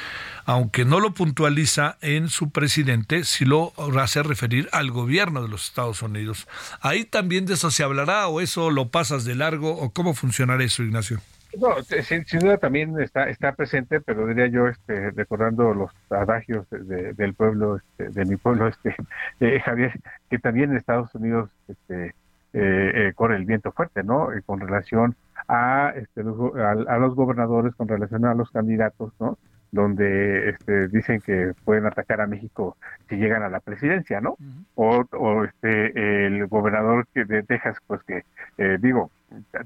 [0.46, 5.66] aunque no lo puntualiza en su presidente, sí lo hace referir al gobierno de los
[5.68, 6.48] Estados Unidos.
[6.82, 10.64] Ahí también de eso se hablará o eso lo pasas de largo o cómo funcionará
[10.64, 11.20] eso, Ignacio.
[11.60, 16.80] No, sin, sin duda también está presente, pero diría yo, este, recordando los adagios de-
[16.80, 18.96] de- del pueblo, este, de mi pueblo, este,
[19.40, 19.92] eh, Javier,
[20.32, 22.14] que también Estados Unidos este, eh,
[22.54, 24.34] eh, corre el viento fuerte, ¿no?
[24.34, 25.16] Eh, con relación
[25.48, 29.38] a, este, a, a los gobernadores, con relación a los candidatos, ¿no?
[29.72, 32.78] Donde este, dicen que pueden atacar a México
[33.10, 34.38] si llegan a la presidencia, ¿no?
[34.76, 38.24] O, o este, el gobernador que de Texas, pues que,
[38.58, 39.12] eh, digo,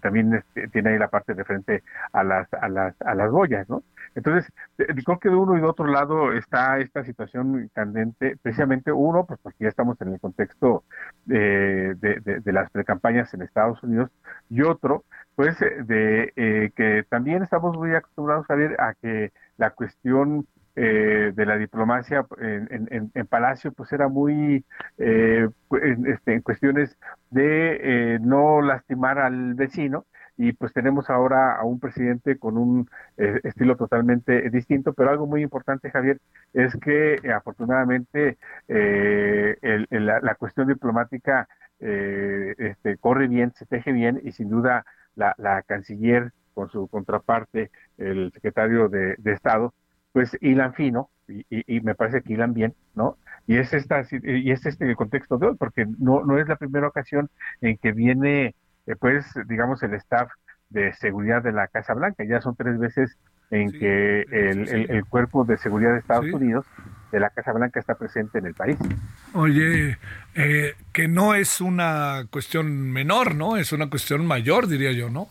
[0.01, 3.67] también este, tiene ahí la parte de frente a las a las a las boyas,
[3.69, 3.83] ¿no?
[4.15, 9.25] Entonces, creo que de uno y de otro lado está esta situación candente, precisamente uno,
[9.25, 10.83] pues porque ya estamos en el contexto
[11.29, 14.09] eh, de, de, las precampañas en Estados Unidos,
[14.49, 15.03] y otro,
[15.35, 20.47] pues eh, de eh, que también estamos muy acostumbrados, Javier, a que la cuestión
[20.77, 24.65] eh, de la diplomacia en, en- en- Palacio, pues era muy
[24.97, 26.97] eh, en, este, en cuestiones
[27.31, 30.05] de eh, no lastimar al vecino
[30.37, 35.25] y pues tenemos ahora a un presidente con un eh, estilo totalmente distinto, pero algo
[35.27, 36.19] muy importante, Javier,
[36.53, 41.47] es que eh, afortunadamente el- la, la cuestión diplomática
[41.79, 47.71] este, corre bien, se teje bien y sin duda la, la canciller con su contraparte,
[47.97, 49.73] el secretario de Estado,
[50.17, 53.17] pues hilan fino y, y- y me parece que hilan bien, ¿no?
[53.45, 56.55] Y es esta y es este el contexto de hoy, porque no, no es la
[56.55, 57.29] primera ocasión
[57.61, 58.55] en que viene,
[58.87, 60.29] eh, pues, digamos, el staff
[60.69, 62.23] de seguridad de la Casa Blanca.
[62.27, 63.15] Ya son tres veces
[63.51, 66.25] en que el, el- el cuerpo de seguridad de Estados.
[66.33, 66.65] Unidos
[67.11, 68.77] de la Casa Blanca está presente en el país.
[69.35, 69.97] Oye,
[70.35, 73.55] eh, que no es una cuestión menor, ¿no?
[73.57, 75.27] Es una cuestión mayor, diría yo, ¿no?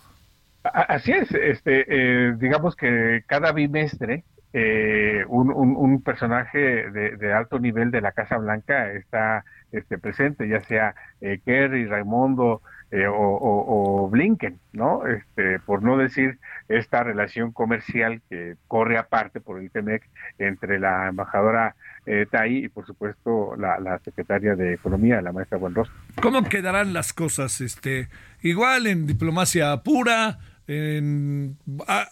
[0.63, 4.25] Así es, este, eh, digamos que cada bimestre
[4.59, 6.59] eh, un, un- un personaje
[6.91, 11.85] de, de alto nivel de la Casa Blanca está este, presente, ya sea eh, Kerry,
[11.87, 15.07] Raimondo eh, o, Blinken, ¿no?
[15.07, 16.39] Este, por no decir
[16.69, 20.03] esta relación comercial que corre aparte por el TEMEC
[20.39, 21.75] entre la embajadora
[22.07, 25.95] eh, Tai y por supuesto la, la secretaria de Economía, la maestra Buenrostro.
[26.23, 27.61] ¿Cómo quedarán las cosas?
[27.61, 28.09] Este,
[28.41, 30.39] igual en diplomacia pura,
[30.69, 31.59] en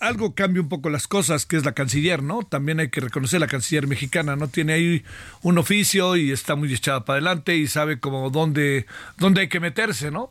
[0.00, 2.42] algo cambia un poco las cosas, que es la canciller, ¿no?
[2.44, 4.48] También hay que reconocer la canciller mexicana, ¿no?
[4.48, 5.04] Tiene ahí
[5.42, 8.86] un oficio y está muy echada para adelante y sabe como dónde,
[9.18, 10.30] dónde hay que meterse, ¿no?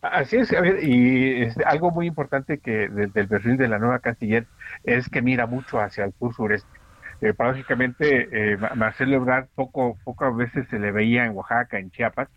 [0.00, 3.98] Así es, a ver, y algo muy importante que desde el perfil de la nueva
[3.98, 4.48] canciller
[4.84, 6.78] es que mira mucho hacia el sur sureste.
[7.20, 11.90] Eh, paradójicamente, eh, Ma- Marcelo Ebrard poco, pocas veces se le veía en Oaxaca, en
[11.90, 12.28] Chiapas,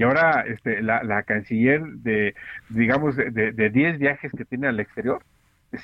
[0.00, 2.34] y ahora este, la, la canciller de,
[2.70, 5.22] digamos, de- de de 10 viajes que tiene al exterior,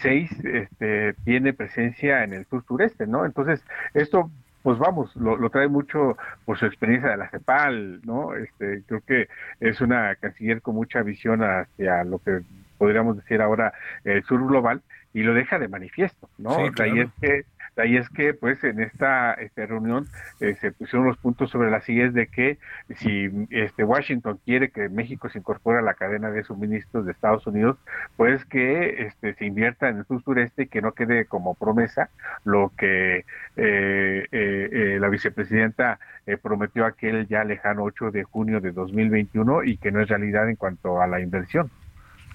[0.00, 3.24] seis este, tiene presencia en el sur sureste, ¿no?
[3.26, 3.62] Entonces,
[3.94, 4.30] esto,
[4.62, 8.34] pues vamos, lo, lo trae mucho por su experiencia de la CEPAL, ¿no?
[8.34, 9.28] Este, creo que
[9.60, 12.40] es una canciller con mucha visión hacia lo que
[12.78, 13.72] podríamos decir ahora
[14.04, 14.80] el sur global
[15.14, 16.50] y lo deja de manifiesto, ¿no?
[16.56, 17.02] Sí, claro.
[17.02, 17.44] es que
[17.76, 20.06] Ahí es que, pues, en esta, esta reunión
[20.40, 22.58] eh, se pusieron los puntos sobre las sillas de que
[22.96, 27.46] si este Washington quiere que México se incorpore a la cadena de suministros de Estados
[27.46, 27.76] Unidos,
[28.16, 32.08] pues que este, se invierta en el sur sureste y que no quede como promesa
[32.44, 33.24] lo que
[33.56, 35.98] eh, eh, la vicepresidenta
[36.42, 40.56] prometió aquel ya lejano 8 de junio de 2021 y que no es realidad en
[40.56, 41.70] cuanto a la inversión.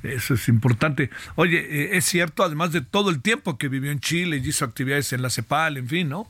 [0.04, 1.10] Eso es importante.
[1.36, 4.66] Oye, eh, es cierto, además de todo el tiempo que vivió en Chile y hizo
[4.66, 6.28] actividades en la CEPAL, en fin, ¿no?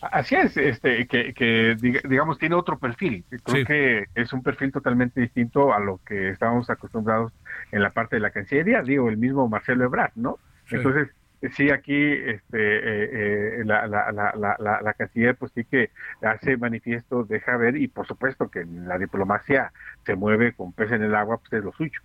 [0.00, 3.24] Así es, este, que, digamos tiene otro perfil.
[3.42, 7.32] Creo que es un perfil totalmente distinto a lo que estábamos acostumbrados
[7.72, 10.38] en la parte de la Cancillería, digo, el mismo Marcelo Ebrard, ¿no?
[10.70, 11.08] Entonces,
[11.56, 15.90] sí, aquí este, eh, eh, la, la, la, la, Canciller pues sí que
[16.22, 19.72] hace manifiesto, deja ver, y por supuesto que la diplomacia
[20.06, 22.00] se mueve con pez en el agua, pues es lo suyo.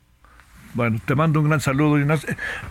[0.73, 1.97] Bueno, te mando un gran saludo.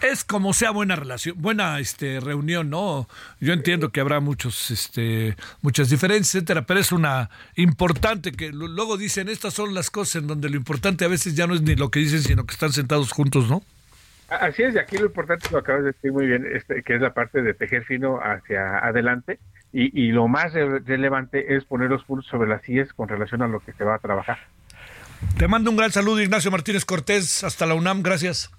[0.00, 3.08] Es como sea buena relación, buena este, reunión, ¿no?
[3.40, 8.96] Yo entiendo que habrá muchos, este, muchas diferencias, etcétera, pero es una importante que luego
[8.96, 11.76] dicen, estas son las cosas en donde lo importante a veces ya no es ni
[11.76, 13.62] lo que dicen, sino que están sentados juntos, ¿no?
[14.28, 17.00] Así es, y aquí lo importante lo acabas de decir muy bien, este, que es
[17.00, 19.38] la parte de tejer fino hacia adelante,
[19.72, 23.48] y, y lo más relevante es poner los puntos sobre las sillas con relación a
[23.48, 24.38] lo que se va a trabajar.
[25.36, 28.50] Te mando un gran saludo, Ignacio Martínez Cortés, hasta la UNAM, gracias.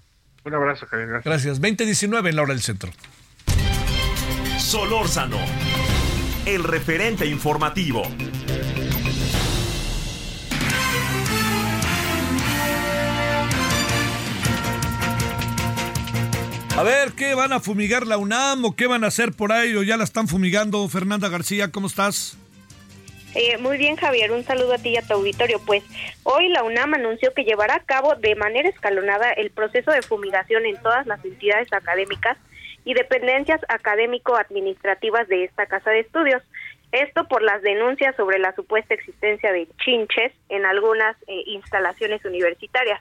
[0.44, 1.24] Un abrazo, Javier, gracias.
[1.24, 1.60] Gracias.
[1.60, 2.90] 2019 en la hora del centro.
[4.58, 5.38] Solórzano,
[6.44, 8.02] el referente informativo.
[16.76, 19.74] A ver, ¿qué van a fumigar la UNAM o qué van a hacer por ahí
[19.76, 20.86] o ya la están fumigando?
[20.88, 22.36] Fernanda García, ¿cómo estás?
[23.34, 25.58] Eh, muy bien, Javier, un saludo a ti y a tu auditorio.
[25.66, 25.82] Pues
[26.22, 30.64] hoy la UNAM anunció que llevará a cabo de manera escalonada el proceso de fumigación
[30.66, 32.38] en todas las entidades académicas
[32.84, 36.42] y dependencias académico-administrativas de esta casa de estudios.
[36.92, 43.00] Esto por las denuncias sobre la supuesta existencia de chinches en algunas eh, instalaciones universitarias.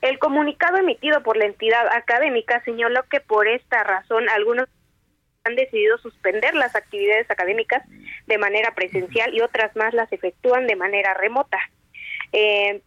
[0.00, 4.68] El comunicado emitido por la entidad académica señaló que por esta razón algunos
[5.46, 7.82] han decidido suspender las actividades académicas
[8.26, 11.58] de manera presencial y otras más las efectúan de manera remota.
[12.32, 12.82] Eh,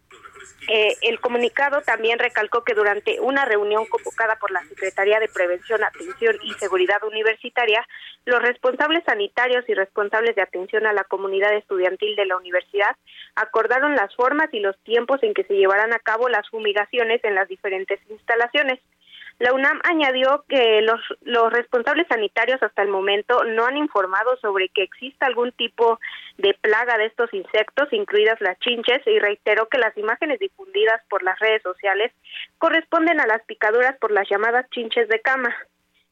[0.68, 5.82] eh, el comunicado también recalcó que durante una reunión convocada por la Secretaría de Prevención,
[5.82, 7.86] Atención y Seguridad Universitaria,
[8.24, 12.94] los responsables sanitarios y responsables de atención a la comunidad estudiantil de la universidad
[13.34, 17.34] acordaron las formas y los tiempos en que se llevarán a cabo las fumigaciones en
[17.34, 18.80] las diferentes instalaciones.
[19.40, 24.82] La UNAM añadió que los, responsables sanitarios hasta el momento no han informado sobre que
[24.82, 25.98] exista algún tipo
[26.36, 31.22] de plaga de estos insectos, incluidas las chinches, y reiteró que las imágenes difundidas por
[31.22, 32.12] las redes sociales
[32.58, 35.56] corresponden a las picaduras por las llamadas chinches de cama.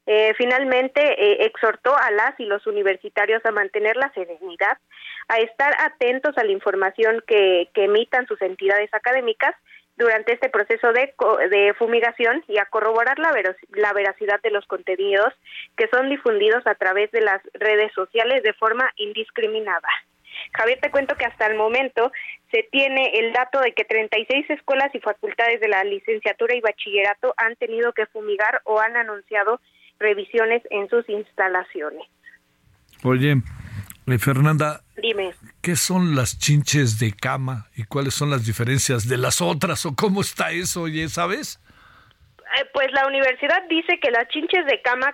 [0.07, 4.79] Eh, finalmente, eh, exhortó a las y los universitarios a mantener la serenidad,
[5.29, 9.55] a estar atentos a la información que, que emitan sus entidades académicas
[9.99, 11.12] durante este proceso de,
[11.51, 13.33] de fumigación y a corroborar la,
[13.73, 15.35] la veracidad de los contenidos
[15.77, 19.89] que son difundidos a través de las redes sociales de forma indiscriminada.
[20.53, 22.12] Javier, te cuento que hasta el momento
[22.53, 27.35] se tiene el dato de que 36 escuelas y facultades de la licenciatura y bachillerato
[27.37, 29.61] han tenido que fumigar o han anunciado
[29.99, 32.07] revisiones en sus instalaciones.
[33.05, 33.35] Oye,
[34.14, 35.35] eh, Fernanda, Dime.
[35.62, 39.94] ¿qué son las chinches de cama y cuáles son las diferencias de las otras o
[39.94, 41.60] cómo está eso, oye, sabes?
[42.59, 45.12] Eh, pues la universidad dice que las chinches de cama,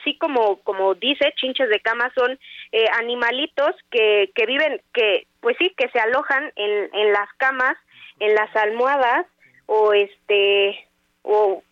[0.00, 2.38] así como como dice, chinches de cama son
[2.72, 7.76] eh, animalitos que, que viven, que pues sí, que se alojan en, en las camas,
[8.20, 9.26] en las almohadas
[9.66, 10.86] o este
[11.22, 11.62] o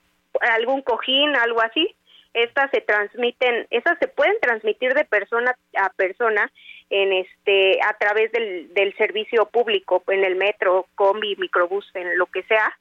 [0.41, 1.95] algún cojín, algo así
[2.35, 6.51] estas se transmiten, estas se pueden transmitir de persona a persona
[6.91, 12.27] en este a través del, del servicio público en el metro, combi, microbús, en lo
[12.27, 12.73] que sea,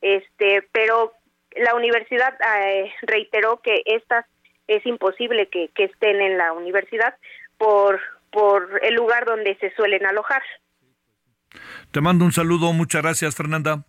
[0.00, 1.12] este, pero
[1.56, 4.26] la universidad eh, reiteró que estas
[4.66, 7.14] es imposible que, que estén en la universidad
[7.56, 8.00] por
[8.36, 10.42] por el lugar donde se suelen alojar.
[11.90, 13.86] Te mando un saludo, muchas gracias, Fernanda.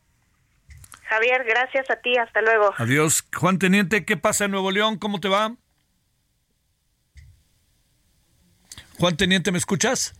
[1.09, 2.73] Javier, gracias a ti, hasta luego.
[2.77, 3.25] Adiós.
[3.33, 4.97] Juan Teniente, ¿qué pasa en Nuevo León?
[4.97, 5.55] ¿Cómo te va?
[8.99, 10.13] Juan Teniente, ¿me escuchas?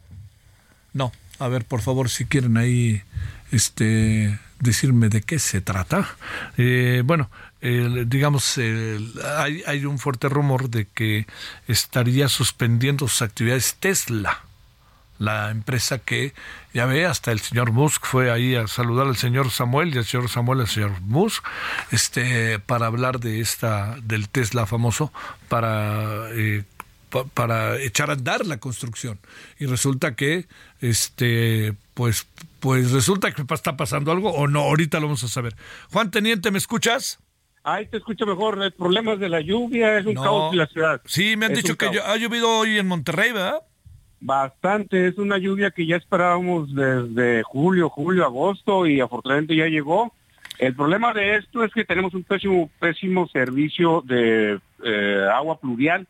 [0.93, 1.11] No.
[1.39, 3.03] A ver, por favor, si quieren ahí
[3.51, 6.15] este decirme de qué se trata.
[6.57, 7.29] Eh, bueno,
[7.61, 11.27] digamos, hay, hay un fuerte rumor de que
[11.67, 14.46] estaría suspendiendo sus actividades Tesla
[15.19, 16.33] la empresa que,
[16.73, 20.05] ya ve, hasta el señor Musk fue ahí a saludar al señor Samuel y al
[20.05, 21.43] señor Samuel al señor Musk,
[21.91, 25.11] este, para hablar de esta, del Tesla famoso,
[25.49, 26.63] para eh,
[27.09, 29.17] pa- para echar a andar la construcción.
[29.59, 30.45] Y resulta que,
[30.81, 32.27] este, pues,
[32.59, 35.55] pues resulta que está pasando algo o no, ahorita lo vamos a saber.
[35.91, 37.19] Juan Teniente, ¿me escuchas?
[37.63, 38.61] Ahí te escucho mejor.
[38.63, 40.23] El problema es de la lluvia, es un No.
[40.23, 41.01] caos en la ciudad.
[41.05, 43.61] Sí, me han Es dicho que ha llovido hoy en Monterrey, ¿verdad?
[44.19, 50.11] Bastante, es una lluvia que ya esperábamos desde julio, julio, agosto y afortunadamente ya llegó.
[50.57, 56.07] El problema de esto es que tenemos un pésimo, pésimo servicio de eh, agua pluvial,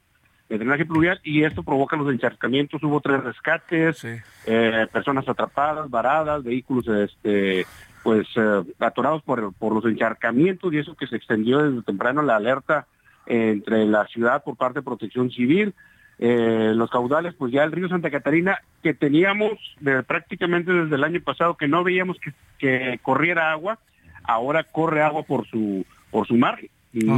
[0.47, 2.81] de drenaje pluvial, y esto provoca los encharcamientos.
[2.81, 4.05] Hubo tres rescates,
[4.45, 7.65] eh, personas atrapadas, varadas, vehículos este,
[8.03, 12.37] pues eh, atorados por, por los encharcamientos y eso que se extendió desde temprano la
[12.37, 12.87] alerta
[13.25, 15.73] entre la ciudad por parte de Protección Civil.
[16.19, 21.03] Eh, los caudales, pues ya el río Santa Catarina, que teníamos de- prácticamente desde el
[21.03, 23.77] año pasado que no veíamos que, que corriera agua,
[24.23, 26.69] ahora corre agua por su por su margen.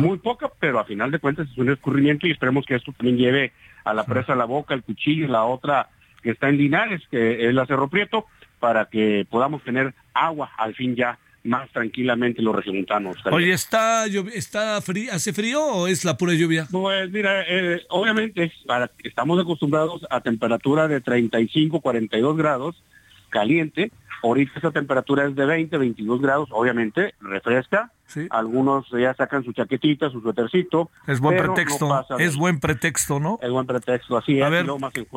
[0.02, 3.18] Muy poca, pero a final de cuentas es un escurrimiento y esperemos que esto también
[3.18, 3.54] lleve
[3.86, 5.88] a la presa la boca, el cuchillo la otra
[6.22, 8.26] que está en Linares, que es la Cerro Prieto,
[8.60, 13.18] para que podamos tener agua al fin ya más tranquilamente los regiomontanos.
[13.32, 16.68] Oye, ¿está, está frío, ¿hace frío o es la pura lluvia?
[16.72, 22.84] Pues mira, eh, obviamente para, estamos acostumbrados a temperatura de 35, 42 grados,
[23.30, 23.92] caliente.
[24.22, 27.92] Ahorita esa temperatura es de 20, 22 grados, obviamente refresca.
[28.32, 30.90] Algunos ya sacan su chaquetita, su suétercito.
[31.08, 33.40] Es buen no pretexto, es buen pretexto, ¿no?
[33.42, 34.52] Es buen pretexto, así A es.
[34.52, 34.66] ver,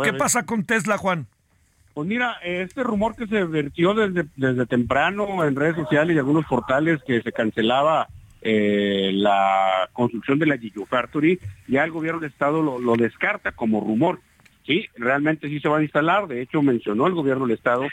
[0.04, 1.26] ¿qué pasa con Tesla, Juan?
[1.94, 6.46] Pues mira, este rumor que se vertió desde, desde temprano en redes sociales y algunos
[6.46, 8.08] portales que se cancelaba
[8.40, 11.38] eh, la construcción de la Gigafactory,
[11.68, 14.20] ya el gobierno de Estado lo, lo descarta como rumor.
[14.66, 16.28] Sí, realmente sí se va a instalar.
[16.28, 17.84] De hecho, mencionó el gobierno del Estado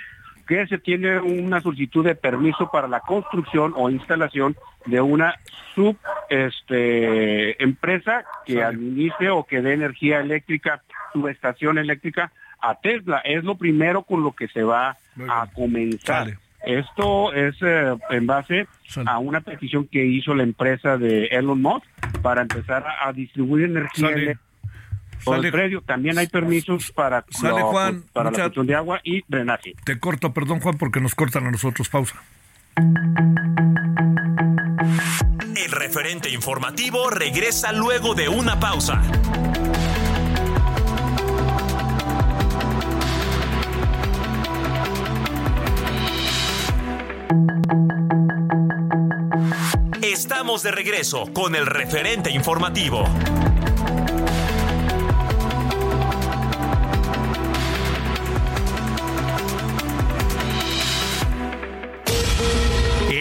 [0.48, 4.56] que se tiene una solicitud de permiso para la construcción o instalación
[4.88, 5.36] de una
[5.76, 5.96] sub
[6.28, 10.82] este, empresa que administre o que dé energía eléctrica,
[11.14, 12.32] subestación eléctrica
[12.62, 13.20] a Tesla.
[13.20, 14.98] Es lo primero con lo que se va
[15.30, 16.38] a comenzar.
[16.66, 18.68] Esto es eh, en base
[19.06, 21.86] a una petición que hizo la empresa de Elon Musk
[22.22, 24.22] para empezar a, a distribuir energía Sale.
[24.24, 25.82] eléctrica.
[25.86, 29.76] También hay permisos para, Sale, lo- Juan, para la mucha- cuestión de agua y drenaje.
[29.86, 31.88] Te corto, perdón, Juan, porque nos cortan a nosotros.
[31.90, 32.22] Pausa.
[35.56, 39.02] El referente informativo regresa luego de una pausa.
[50.02, 53.04] Estamos de regreso con el referente informativo.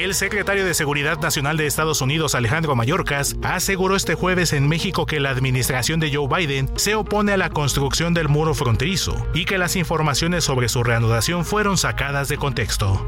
[0.08, 5.04] El secretario de Seguridad Nacional de Estados Unidos, Alejandro Mayorkas, aseguró este jueves en México
[5.04, 9.44] que la administración de Joe Biden se opone a la construcción del muro fronterizo y
[9.44, 13.06] que las informaciones sobre su reanudación fueron sacadas de contexto.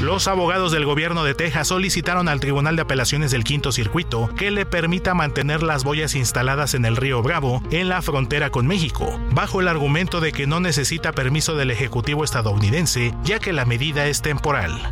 [0.00, 4.50] Los abogados del gobierno de Texas solicitaron al Tribunal de Apelaciones del Quinto Circuito que
[4.50, 9.18] le permita mantener las boyas instaladas en el río Bravo, en la frontera con México,
[9.30, 14.06] bajo el argumento de que no necesita permiso del Ejecutivo estadounidense, ya que la medida
[14.06, 14.82] es temporal.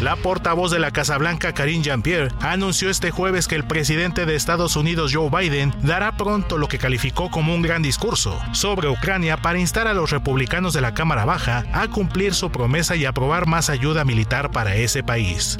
[0.00, 4.34] La portavoz de la Casa Blanca, Karine Jean-Pierre, anunció este jueves que el presidente de
[4.34, 9.38] Estados Unidos, Joe Biden, dará pronto lo que calificó como un gran discurso sobre Ucrania
[9.38, 13.46] para instar a los republicanos de la Cámara Baja a cumplir su promesa y aprobar
[13.46, 15.56] más ayuda militar para ese país.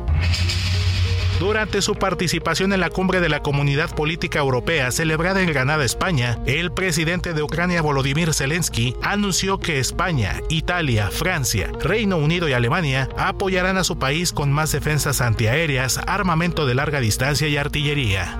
[1.38, 6.38] Durante su participación en la cumbre de la Comunidad Política Europea celebrada en Granada, España,
[6.46, 13.10] el presidente de Ucrania Volodymyr Zelensky anunció que España, Italia, Francia, Reino Unido y Alemania
[13.18, 18.38] apoyarán a su país con más defensas antiaéreas, armamento de larga distancia y artillería.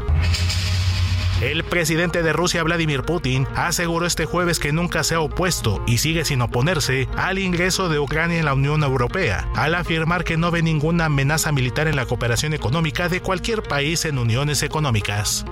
[1.41, 5.99] El presidente de Rusia, Vladimir Putin, aseguró este jueves que nunca se ha opuesto y
[5.99, 10.51] sigue sin oponerse al ingreso de Ucrania en la Unión Europea, al afirmar que no
[10.51, 15.45] ve ninguna amenaza militar en la cooperación económica de cualquier país en uniones económicas.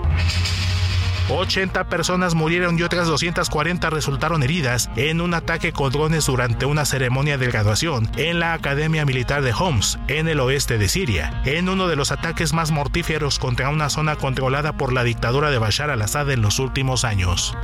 [1.29, 6.85] 80 personas murieron y otras 240 resultaron heridas en un ataque con drones durante una
[6.85, 11.67] ceremonia de graduación en la Academia Militar de Homs, en el oeste de Siria, en
[11.67, 15.89] uno de los ataques más mortíferos contra una zona controlada por la dictadura de Bashar
[15.89, 17.55] al-Assad en los últimos años.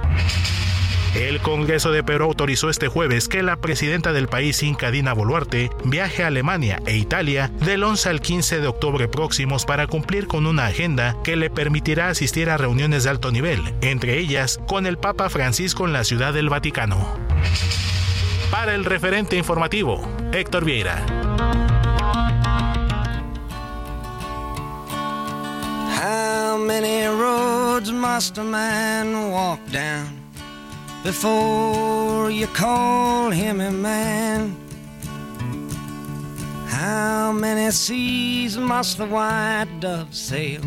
[1.16, 5.70] El Congreso de Perú autorizó este jueves que la presidenta del país, Inca Dina Boluarte,
[5.84, 10.46] viaje a Alemania e Italia del 11 al 15 de octubre próximos para cumplir con
[10.46, 14.98] una agenda que le permitirá asistir a reuniones de alto nivel, entre ellas con el
[14.98, 17.20] Papa Francisco en la Ciudad del Vaticano.
[18.50, 21.06] Para el referente informativo, Héctor Vieira.
[31.04, 34.56] Before you call him a man?
[36.68, 40.62] How many seas must the white dove sail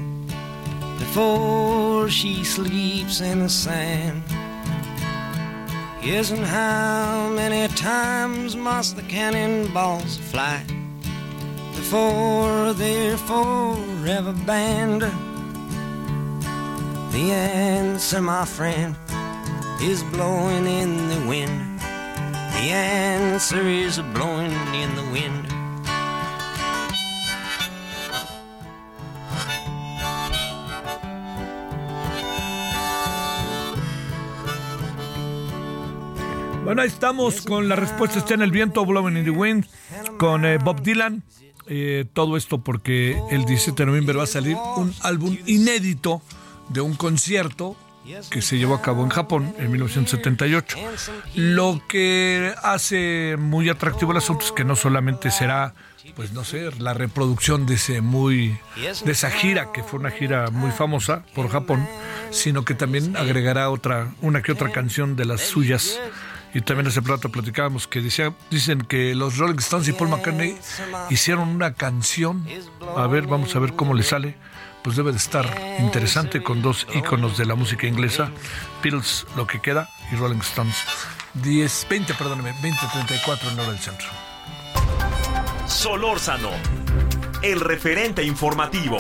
[0.99, 4.23] before she sleeps in the sand?
[6.03, 10.63] Yes, and how many times must the cannonballs fly
[11.75, 15.03] before they're forever banned?
[17.13, 18.97] The answer, my friend,
[19.81, 21.81] is blowing in the wind.
[21.81, 25.55] The answer is blowing in the wind.
[36.65, 39.67] Bueno, ahí estamos con la respuesta está en el viento, Blowing in the Wind,
[40.17, 41.23] con eh, Bob Dylan.
[41.67, 46.23] Eh, todo esto porque el 17 de noviembre va a salir un álbum inédito
[46.71, 47.77] de un concierto
[48.31, 50.77] que se llevó a cabo en Japón en 1978.
[51.35, 55.75] Lo que hace muy atractivo el asunto es que no solamente será,
[56.15, 58.59] pues no sé, la reproducción de ese muy
[59.05, 61.87] de esa gira que fue una gira muy famosa por Japón,
[62.31, 65.99] sino que también agregará otra una que otra canción de las suyas.
[66.57, 70.57] Y también hace plato platicábamos que decía, dicen que los Rolling Stones y Paul McCartney
[71.11, 72.47] hicieron una canción.
[72.97, 74.37] A ver, vamos a ver cómo le sale
[74.85, 75.47] pues debe de estar
[75.79, 78.31] interesante con dos íconos de la música inglesa,
[78.83, 80.77] Beatles, lo que queda, y Rolling Stones.
[81.33, 84.07] 10, 20, perdóneme, 2034 en hora del centro.
[85.67, 86.51] Solórzano,
[87.43, 88.99] el referente informativo.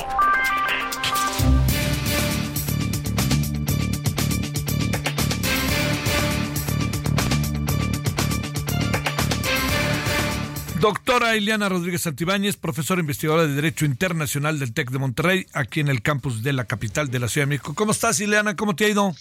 [10.84, 15.88] Doctora Ileana Rodríguez Santibáñez, profesora investigadora de Derecho Internacional del TEC de Monterrey, aquí en
[15.88, 17.72] el campus de la capital de la Ciudad de México.
[17.74, 18.54] ¿Cómo estás, Ileana?
[18.54, 19.14] ¿Cómo te ha ido?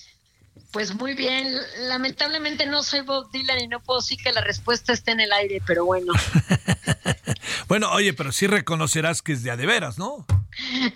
[0.72, 1.56] Pues muy bien.
[1.88, 5.31] Lamentablemente no soy Bob Dylan y no puedo decir que la respuesta esté en el
[5.31, 6.11] aire, pero bueno.
[7.69, 10.26] bueno, oye, pero sí reconocerás que es de a de veras, ¿no?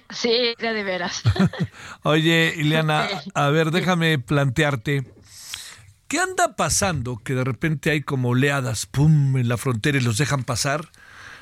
[0.10, 1.24] Sí, de a de veras.
[2.04, 5.06] oye, Ileana, a ver, déjame plantearte.
[6.08, 10.18] ¿Qué anda pasando que de repente hay como oleadas, pum, en la frontera y los
[10.18, 10.90] dejan pasar?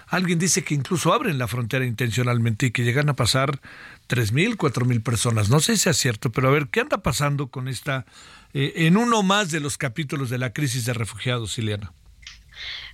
[0.08, 3.60] Alguien dice que incluso abren la frontera intencionalmente y que llegan a pasar
[4.08, 5.50] tres mil, cuatro mil personas.
[5.50, 8.06] No sé si es cierto, pero a ver, ¿qué anda pasando con esta,
[8.54, 11.94] eh, en uno más de los capítulos de la crisis de refugiados, Ileana?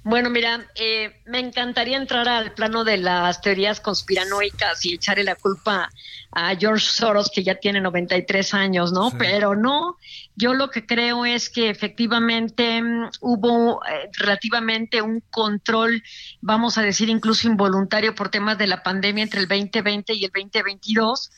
[0.04, 5.36] Bueno, mira, eh, me encantaría entrar al plano de las teorías conspiranoicas y echarle la
[5.36, 5.90] culpa
[6.32, 9.12] a George Soros, que ya tiene 93 años, ¿no?
[9.18, 9.98] Pero no,
[10.42, 16.02] yo lo que creo es que efectivamente mm, hubo eh, relativamente un control,
[16.42, 20.32] vamos a decir incluso involuntario por temas de la pandemia entre el 2020 y el
[20.32, 21.32] 2022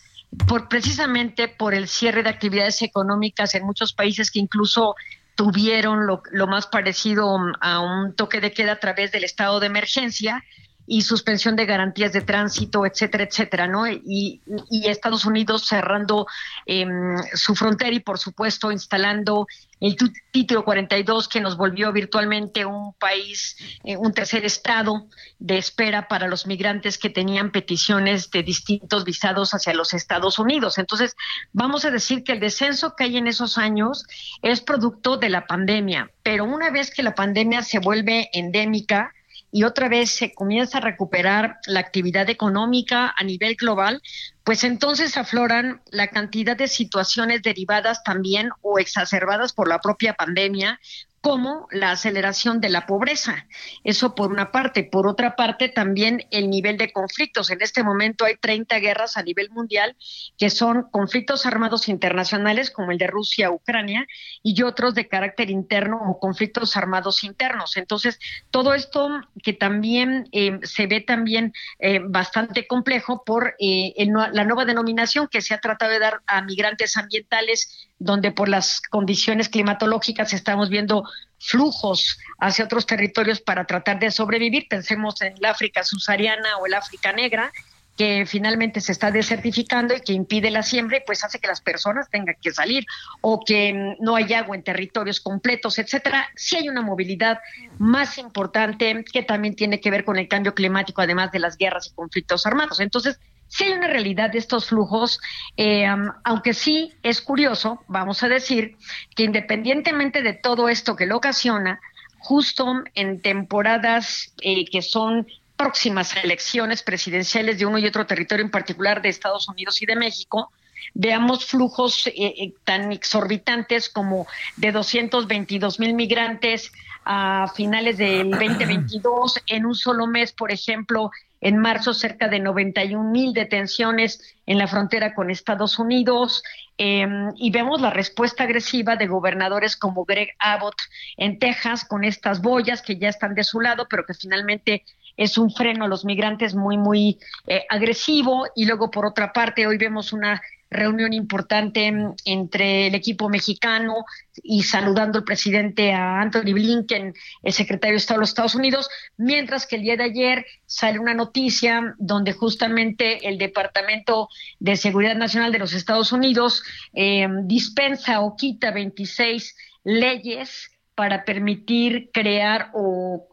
[0.48, 4.96] por precisamente por el cierre de actividades económicas en muchos países que incluso
[5.36, 9.68] tuvieron lo, lo, más parecido a un toque de queda a través del estado de
[9.68, 10.44] emergencia
[10.86, 13.88] y suspensión de garantías de tránsito, etcétera, etcétera, ¿no?
[13.88, 16.28] Y, y Estados Unidos cerrando
[16.66, 16.86] eh,
[17.34, 19.48] su frontera y, por supuesto, instalando
[19.84, 19.98] el
[20.32, 25.08] título 42 que nos volvió virtualmente un país, eh, un tercer estado
[25.40, 30.78] de espera para los migrantes que tenían peticiones de distintos visados hacia los Estados Unidos.
[30.78, 31.16] Entonces,
[31.52, 34.06] vamos a decir que el descenso que hay en esos años
[34.42, 39.14] es producto de la pandemia, pero una vez que la pandemia se vuelve endémica,
[39.54, 44.02] y otra vez se comienza a recuperar la actividad económica a nivel global,
[44.44, 50.80] pues entonces afloran la cantidad de situaciones derivadas también o exacerbadas por la propia pandemia,
[51.24, 53.48] como la aceleración de la pobreza.
[53.86, 54.84] Eso por una parte.
[54.84, 57.50] Por otra parte, también el nivel de conflictos.
[57.50, 59.96] En este momento hay 30 guerras a nivel mundial
[60.38, 64.06] que son conflictos armados internacionales como el de Rusia-Ucrania
[64.44, 67.78] y otros de carácter interno o conflictos armados internos.
[67.78, 68.20] Entonces,
[68.52, 69.08] todo esto
[69.42, 73.94] que también eh, se ve también eh, bastante complejo por eh,
[74.34, 78.82] la nueva denominación que se ha tratado de dar a migrantes ambientales donde por las
[78.82, 81.06] condiciones climatológicas estamos viendo
[81.44, 84.68] flujos hacia otros territorios para tratar de sobrevivir.
[84.70, 87.52] Pensemos en el África subsahariana o el África negra,
[87.98, 91.62] que finalmente se está desertificando y que impide la siembra y pues hace que las
[91.62, 92.86] personas tengan que salir
[93.22, 96.30] o que mm, no hay agua en territorios completos, etcétera.
[96.36, 97.40] Sí hay una movilidad
[97.78, 101.88] más importante que también tiene que ver con el cambio climático, además de las guerras
[101.88, 102.80] y conflictos armados.
[102.80, 103.20] Entonces,
[103.54, 105.20] sí hay una realidad de estos flujos,
[105.58, 105.86] eh,
[106.24, 108.78] aunque sí es curioso, vamos a decir,
[109.16, 111.80] que independientemente de todo esto que lo ocasiona,
[112.18, 118.44] justo en temporadas eh, que son próximas a elecciones presidenciales de uno y otro territorio,
[118.44, 120.52] en particular de Estados Unidos y de México,
[120.96, 124.26] veamos flujos eh, eh, tan exorbitantes como
[124.58, 126.72] de 222 mil migrantes
[127.06, 131.12] a finales del 2022, en un solo mes, por ejemplo,
[131.44, 136.42] en marzo cerca de 91 mil detenciones en la frontera con Estados Unidos
[136.78, 140.78] em, y vemos la respuesta agresiva de gobernadores como Greg Abbott
[141.18, 144.86] en Texas con estas boyas que ya están de su lado, pero que finalmente
[145.18, 148.48] es un freno a los migrantes muy, muy eh, agresivo.
[148.56, 150.42] Y luego, por otra parte, hoy vemos una
[150.74, 151.94] reunión importante
[152.26, 154.06] entre el equipo mexicano
[154.42, 157.14] y saludando al presidente a Anthony Blinken,
[157.44, 161.00] el secretario de Estado de los Estados Unidos, mientras que el día de ayer sale
[161.00, 164.28] una noticia donde justamente el Departamento
[164.60, 166.64] de Seguridad Nacional de los Estados Unidos
[166.94, 173.28] eh, dispensa o quita 26 leyes para permitir crear o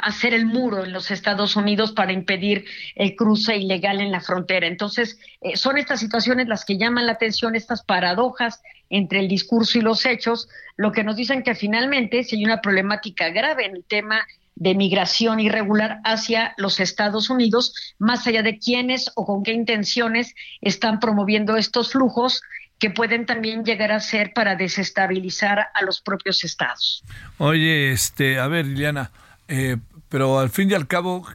[0.00, 4.66] hacer el muro en los Estados Unidos para impedir el cruce ilegal en la frontera.
[4.66, 9.78] Entonces, eh, son estas situaciones las que llaman la atención, estas paradojas entre el discurso
[9.78, 13.76] y los hechos, lo que nos dicen que finalmente si hay una problemática grave en
[13.76, 19.42] el tema de migración irregular hacia los Estados Unidos, más allá de quiénes o con
[19.42, 22.40] qué intenciones están promoviendo estos flujos
[22.84, 27.02] que pueden también llegar a ser para desestabilizar a los propios estados.
[27.38, 29.10] Oye, este, a ver, Liliana,
[29.48, 29.78] eh,
[30.10, 31.26] pero al fin y al cabo,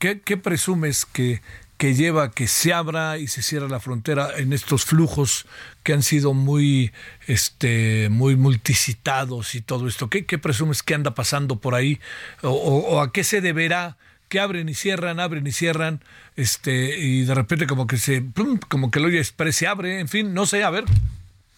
[0.00, 1.42] ¿qué, qué presumes que,
[1.78, 5.46] que lleva que se abra y se cierra la frontera en estos flujos
[5.84, 6.90] que han sido muy
[7.28, 12.00] este muy multicitados y todo esto ¿qué, qué presumes que anda pasando por ahí
[12.42, 13.96] o, o, a qué se deberá
[14.28, 16.00] que abren y cierran abren y cierran
[16.36, 18.24] este y de repente como que se
[18.68, 20.84] como que el hoyo express se abre en fin no sé a ver.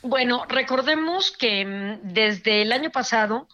[0.02, 3.48] Bueno recordemos que mm, desde el año pasado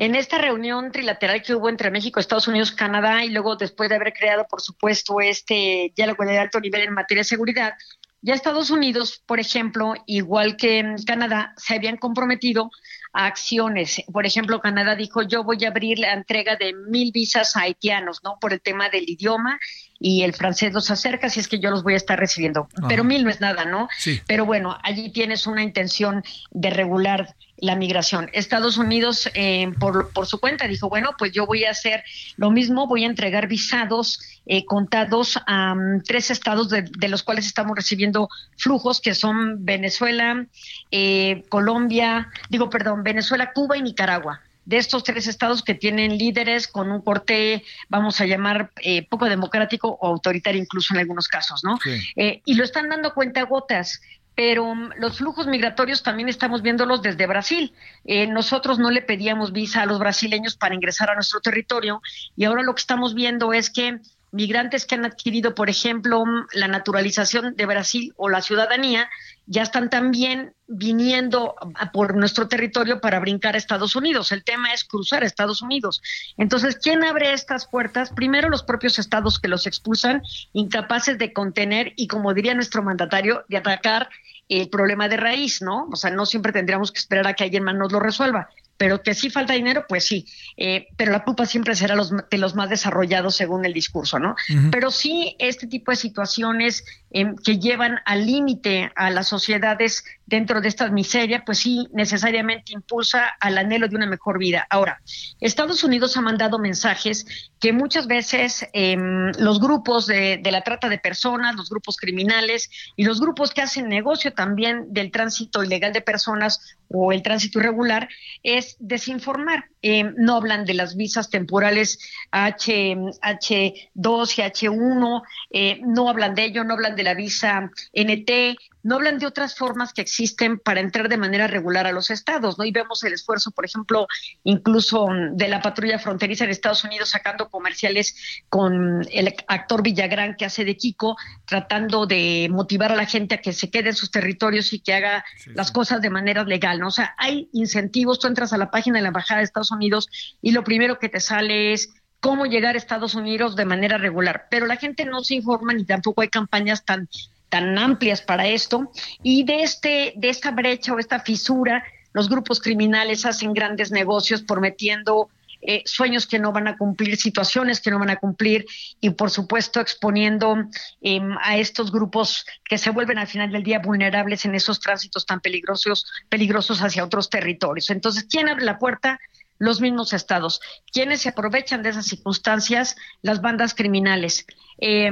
[0.00, 3.96] en esta reunión trilateral que hubo entre México, Estados Unidos, Canadá y luego después de
[3.96, 7.74] haber creado, por supuesto, este diálogo de alto nivel en materia de seguridad,
[8.22, 12.70] ya Estados Unidos, por ejemplo, igual que Canadá, se habían comprometido
[13.12, 14.02] a acciones.
[14.12, 18.20] Por ejemplo, Canadá dijo, yo voy a abrir la entrega de mil visas a haitianos,
[18.22, 18.38] ¿no?
[18.40, 19.58] Por el tema del idioma
[19.98, 22.68] y el francés los acerca, si es que yo los voy a estar recibiendo.
[22.88, 23.88] Pero mil no es nada, ¿no?
[23.98, 24.20] Sí.
[24.26, 28.28] Pero bueno, allí tienes una intención de regular la migración.
[28.32, 32.02] Estados Unidos, eh, por, por, su cuenta, dijo, bueno, pues yo voy a hacer
[32.36, 37.22] lo mismo, voy a entregar visados eh, contados a um, tres estados de, de, los
[37.22, 40.46] cuales estamos recibiendo flujos, que son Venezuela,
[40.90, 46.68] eh, Colombia, digo, perdón, Venezuela, Cuba y Nicaragua de estos tres estados que tienen líderes
[46.68, 51.64] con un corte, vamos a llamar, eh, poco democrático o autoritario incluso en algunos casos,
[51.64, 51.76] ¿no?
[51.82, 51.98] Sí.
[52.14, 54.00] Eh, y lo están dando cuenta gotas.
[54.34, 57.74] Pero um, los flujos migratorios también estamos viéndolos desde Brasil.
[58.04, 62.00] Eh, nosotros no le pedíamos visa a los brasileños para ingresar a nuestro territorio
[62.36, 64.00] y ahora lo que estamos viendo es que
[64.32, 66.22] migrantes que han adquirido, por ejemplo,
[66.54, 69.08] la naturalización de Brasil o la ciudadanía,
[69.46, 71.56] ya están también viniendo
[71.92, 74.30] por nuestro territorio para brincar a Estados Unidos.
[74.30, 76.00] El tema es cruzar a Estados Unidos.
[76.36, 78.10] Entonces, ¿quién abre estas puertas?
[78.10, 80.22] Primero los propios estados que los expulsan,
[80.52, 84.08] incapaces de contener y, como diría nuestro mandatario, de atacar
[84.48, 85.88] el problema de raíz, ¿no?
[85.92, 88.48] O sea, no siempre tendríamos que esperar a que alguien más nos lo resuelva
[88.80, 90.24] pero que sí falta dinero, pues sí,
[90.56, 94.30] eh, pero la culpa siempre será los, de los más desarrollados según el discurso, ¿no?
[94.30, 94.70] Uh -huh.
[94.70, 100.62] Pero sí, este tipo de situaciones eh, que llevan al límite a las sociedades dentro
[100.62, 104.66] de esta miseria, pues sí, necesariamente impulsa al anhelo de una mejor vida.
[104.70, 105.02] Ahora,
[105.40, 107.26] Estados Unidos ha mandado mensajes
[107.60, 108.96] que muchas veces eh,
[109.38, 113.60] los grupos de, de la trata de personas, los grupos criminales y los grupos que
[113.60, 118.08] hacen negocio también del tránsito ilegal de personas o el tránsito irregular
[118.42, 119.64] es desinformar.
[119.82, 121.98] Eh, no hablan de las visas temporales
[122.30, 128.56] H, H2 y H1, eh, no hablan de ello, no hablan de la visa NT,
[128.82, 132.58] no hablan de otras formas que existen para entrar de manera regular a los estados,
[132.58, 132.64] ¿no?
[132.64, 134.06] Y vemos el esfuerzo, por ejemplo,
[134.44, 138.14] incluso de la patrulla fronteriza en Estados Unidos sacando comerciales
[138.48, 141.16] con el actor Villagrán que hace de Kiko,
[141.46, 144.94] tratando de motivar a la gente a que se quede en sus territorios y que
[144.94, 145.72] haga sí, las sí.
[145.72, 146.88] cosas de manera legal, ¿no?
[146.88, 150.08] O sea, hay incentivos, tú entras a la página de la Embajada de Estados Unidos
[150.40, 151.90] y lo primero que te sale es
[152.20, 155.84] cómo llegar a Estados Unidos de manera regular, pero la gente no se informa ni
[155.84, 157.08] tampoco hay campañas tan
[157.50, 158.90] tan amplias para esto
[159.22, 164.42] y de este de esta brecha o esta fisura los grupos criminales hacen grandes negocios
[164.42, 165.28] prometiendo
[165.62, 168.64] eh, sueños que no van a cumplir, situaciones que no van a cumplir
[168.98, 170.56] y por supuesto exponiendo
[171.02, 175.26] eh, a estos grupos que se vuelven al final del día vulnerables en esos tránsitos
[175.26, 177.90] tan peligrosos, peligrosos hacia otros territorios.
[177.90, 179.20] Entonces, ¿quién abre la puerta?
[179.58, 180.62] Los mismos estados.
[180.90, 182.96] ¿Quiénes se aprovechan de esas circunstancias?
[183.20, 184.46] Las bandas criminales.
[184.78, 185.10] Eh,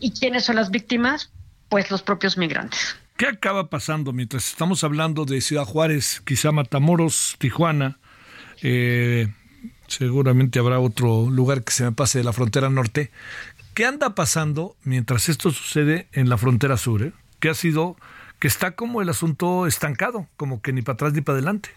[0.00, 1.30] ¿Y quiénes son las víctimas?
[1.70, 2.98] Pues los propios migrantes.
[3.16, 7.98] ¿Qué acaba pasando mientras estamos hablando de Ciudad Juárez, quizá Matamoros, Tijuana?
[8.62, 9.28] Eh,
[9.86, 13.10] seguramente habrá otro lugar que se me pase de la frontera norte.
[13.74, 17.02] ¿Qué anda pasando mientras esto sucede en la frontera sur?
[17.02, 17.12] eh?
[17.38, 17.96] Que ha sido,
[18.38, 21.70] que está como el asunto estancado, como que ni para atrás ni para adelante.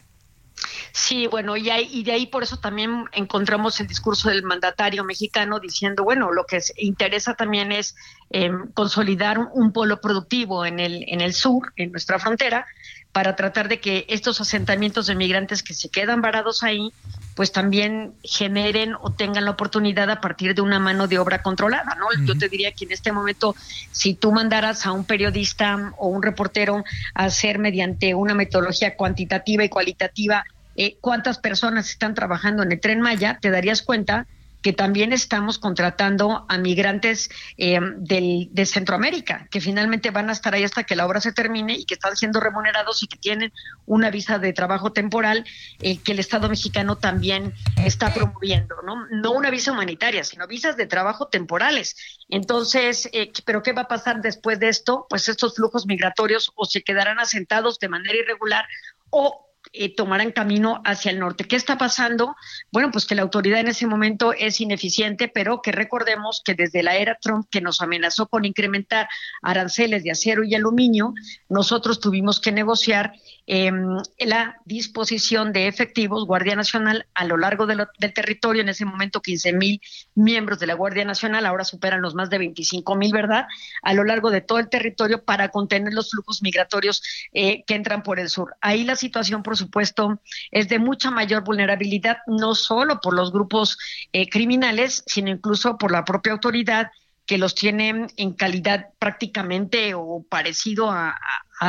[0.92, 5.60] Sí, bueno, y, y de ahí por eso también encontramos el discurso del mandatario mexicano
[5.60, 7.96] diciendo, bueno, lo que interesa también es
[8.30, 12.68] eh, consolidar un polo productivo en el, en el sur, en nuestra frontera,
[13.12, 16.94] para tratar de que estos asentamientos de migrantes que se quedan varados ahí,
[17.36, 21.96] pues también generen o tengan la oportunidad a partir de una mano de obra controlada,
[21.96, 22.08] ¿no?
[22.26, 23.56] Yo te diría que en este momento,
[23.92, 26.84] si tú mandaras a un periodista o un reportero
[27.14, 30.46] a hacer mediante una metodología cuantitativa y cualitativa
[30.76, 34.26] eh, cuántas personas están trabajando en el tren Maya, te darías cuenta
[34.64, 40.54] que también estamos contratando a migrantes eh, del, de Centroamérica, que finalmente van a estar
[40.54, 43.52] ahí hasta que la obra se termine y que están siendo remunerados y que tienen
[43.86, 45.46] una visa de trabajo temporal
[45.82, 47.54] eh, que el Estado mexicano también
[47.84, 49.06] está promoviendo, ¿no?
[49.12, 51.98] No una visa humanitaria, sino visas de trabajo temporales.
[52.30, 55.08] Entonces, eh, ¿pero qué va a pasar después de esto?
[55.10, 58.66] Pues estos flujos migratorios o se quedarán asentados de manera irregular
[59.10, 59.43] o
[59.76, 61.46] eh, tomarán camino hacia el norte.
[61.46, 62.36] ¿Qué está pasando?
[62.72, 66.84] Bueno, pues que la autoridad en ese momento es ineficiente, pero que recordemos que desde
[66.84, 69.10] la era Trump, que nos amenazó con incrementar
[69.42, 71.16] aranceles de acero y aluminio,
[71.50, 73.14] nosotros tuvimos que negociar
[73.46, 73.72] eh,
[74.20, 78.62] la disposición de efectivos Guardia Nacional a lo largo del territorio.
[78.62, 79.82] En ese momento, 15 mil
[80.16, 83.46] miembros de la Guardia Nacional, ahora superan los más de 25 mil, ¿verdad?
[83.82, 87.04] A lo largo de todo el territorio para contener los flujos migratorios
[87.34, 88.56] eh, que entran por el sur.
[88.62, 90.22] Ahí la situación, por supuesto,
[90.52, 93.78] es de mucha mayor vulnerabilidad, no solo por los grupos
[94.14, 96.92] eh, criminales, sino incluso por la propia autoridad
[97.26, 101.18] que los tiene en calidad prácticamente o parecido a-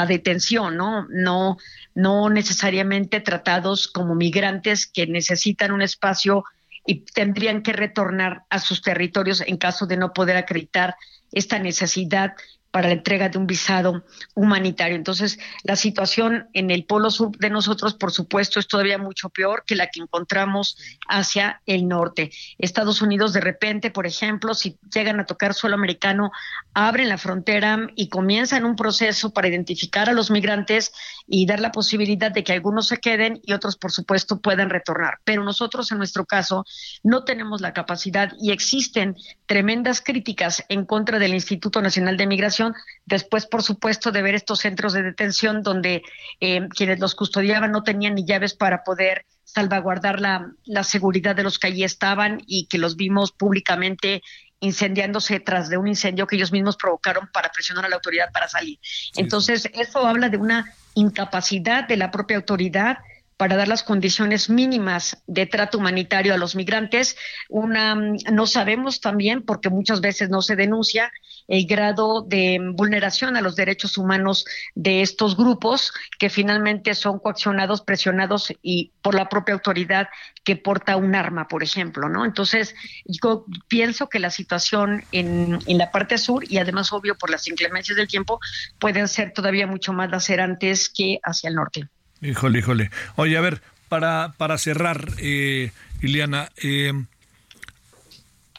[0.00, 1.06] a detención, ¿no?
[1.08, 1.56] No,
[1.94, 6.44] no necesariamente tratados como migrantes que necesitan un espacio
[6.84, 10.96] y tendrían que retornar a sus territorios en caso de no poder acreditar
[11.32, 12.34] esta necesidad
[12.74, 14.02] para la entrega de un visado
[14.34, 14.96] humanitario.
[14.96, 19.62] Entonces, la situación en el polo sur de nosotros, por supuesto, es todavía mucho peor
[19.64, 20.76] que la que encontramos
[21.08, 22.32] hacia el norte.
[22.58, 26.32] Estados Unidos, de repente, por ejemplo, si llegan a tocar suelo americano,
[26.72, 30.92] abren la frontera y comienzan un proceso para identificar a los migrantes
[31.28, 35.20] y dar la posibilidad de que algunos se queden y otros, por supuesto, puedan retornar.
[35.22, 36.64] Pero nosotros, en nuestro caso,
[37.04, 39.14] no tenemos la capacidad y existen
[39.46, 42.63] tremendas críticas en contra del Instituto Nacional de Migración,
[43.04, 46.02] después, por supuesto, de ver estos centros de detención donde
[46.40, 51.42] eh, quienes los custodiaban no tenían ni llaves para poder salvaguardar la, la seguridad de
[51.42, 54.22] los que allí estaban y que los vimos públicamente
[54.60, 58.48] incendiándose tras de un incendio que ellos mismos provocaron para presionar a la autoridad para
[58.48, 58.78] salir.
[59.14, 62.98] Entonces, eso habla de una incapacidad de la propia autoridad
[63.44, 67.14] para dar las condiciones mínimas de trato humanitario a los migrantes.
[67.50, 71.12] Una, mm, no sabemos también, porque muchas veces no se denuncia,
[71.46, 77.82] el grado de vulneración a los derechos humanos de estos grupos que finalmente son coaccionados,
[77.82, 80.08] presionados y por la propia autoridad
[80.42, 82.24] que porta un arma, por ejemplo, ¿no?
[82.24, 87.28] Entonces, yo pienso que la situación en, en la parte sur y además, obvio, por
[87.28, 88.40] las inclemencias del tiempo,
[88.78, 91.90] pueden ser todavía mucho más lacerantes que hacia el norte.
[92.20, 92.90] Híjole, híjole.
[93.16, 96.92] Oye, a ver, para, para cerrar, eh, Iliana, eh,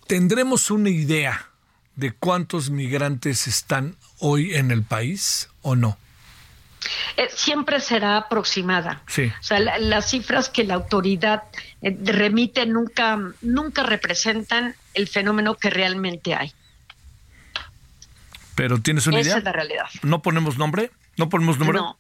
[0.08, 1.48] ¿tendremos una idea
[1.96, 5.98] de cuántos migrantes están hoy en el país o no?
[7.18, 9.02] Eh, siempre será aproximada.
[9.08, 9.32] Sí.
[9.40, 11.44] O sea, la- las cifras que la autoridad
[11.82, 16.54] eh, remite nunca, nunca representan el fenómeno que realmente hay.
[18.54, 19.38] Pero ¿tienes una Esa idea?
[19.40, 19.86] es la realidad.
[20.04, 20.92] ¿No ponemos nombre?
[21.18, 21.80] ¿No ponemos número?
[21.80, 21.98] No,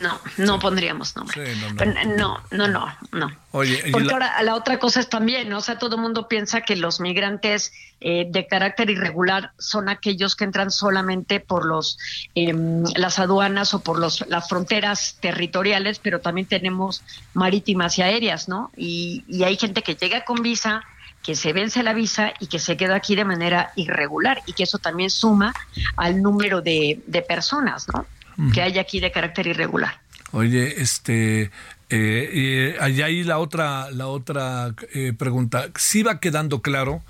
[0.00, 1.54] no, no pondríamos nombre.
[1.54, 2.16] Sí, no, no.
[2.16, 3.36] No, no, no, no.
[3.52, 5.58] Oye, Porque la- ahora la otra cosa es también, ¿no?
[5.58, 10.36] o sea, todo el mundo piensa que los migrantes eh, de carácter irregular son aquellos
[10.36, 11.98] que entran solamente por los
[12.34, 17.02] em, las aduanas o por los las fronteras territoriales, pero también tenemos
[17.34, 18.70] marítimas y aéreas, ¿no?
[18.76, 20.82] Y, y hay gente que llega con visa
[21.22, 24.62] que se vence la visa y que se queda aquí de manera irregular y que
[24.62, 25.52] eso también suma
[25.96, 28.06] al número de, de personas, ¿no?
[28.52, 30.00] Que hay aquí de carácter irregular.
[30.32, 31.50] Oye, este, eh,
[31.90, 35.68] eh, allá ahí la otra, la otra eh, pregunta.
[35.76, 37.02] Sí va quedando claro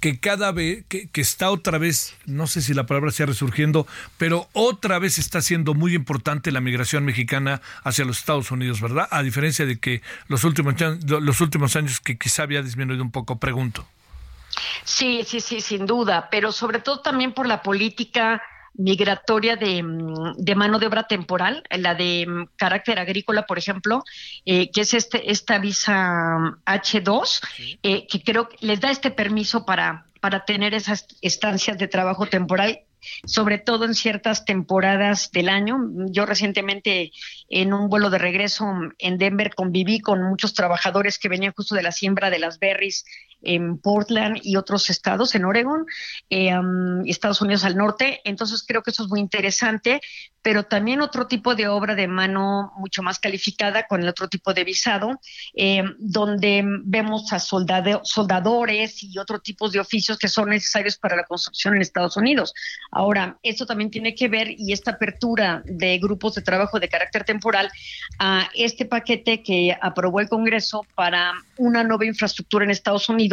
[0.00, 3.86] que cada vez, que, que está otra vez, no sé si la palabra sea resurgiendo,
[4.18, 9.06] pero otra vez está siendo muy importante la migración mexicana hacia los Estados Unidos, ¿verdad?
[9.12, 10.74] A diferencia de que los últimos,
[11.06, 13.86] los últimos años que quizá había disminuido un poco, pregunto.
[14.84, 18.42] Sí, sí, sí, sin duda, pero sobre todo también por la política
[18.74, 24.02] migratoria de, mm, de mano de obra temporal, la de mm, carácter agrícola, por ejemplo,
[24.44, 27.40] eh, que es este esta visa mm, H2,
[27.82, 32.26] eh, que creo que les da este permiso para, para tener esas estancias de trabajo
[32.26, 32.80] temporal
[33.24, 35.76] sobre todo en ciertas temporadas del año.
[36.10, 37.12] Yo recientemente
[37.48, 38.66] en un vuelo de regreso
[38.98, 43.04] en Denver conviví con muchos trabajadores que venían justo de la siembra de las berries
[43.42, 45.86] en Portland y otros estados, en Oregon,
[46.30, 48.20] eh, um, Estados Unidos al norte.
[48.24, 50.00] Entonces creo que eso es muy interesante,
[50.42, 54.52] pero también otro tipo de obra de mano mucho más calificada con el otro tipo
[54.52, 55.20] de visado,
[55.54, 61.16] eh, donde vemos a soldade- soldadores y otros tipos de oficios que son necesarios para
[61.16, 62.52] la construcción en Estados Unidos.
[62.90, 67.24] Ahora, esto también tiene que ver y esta apertura de grupos de trabajo de carácter
[67.24, 67.70] temporal
[68.18, 73.31] a este paquete que aprobó el Congreso para una nueva infraestructura en Estados Unidos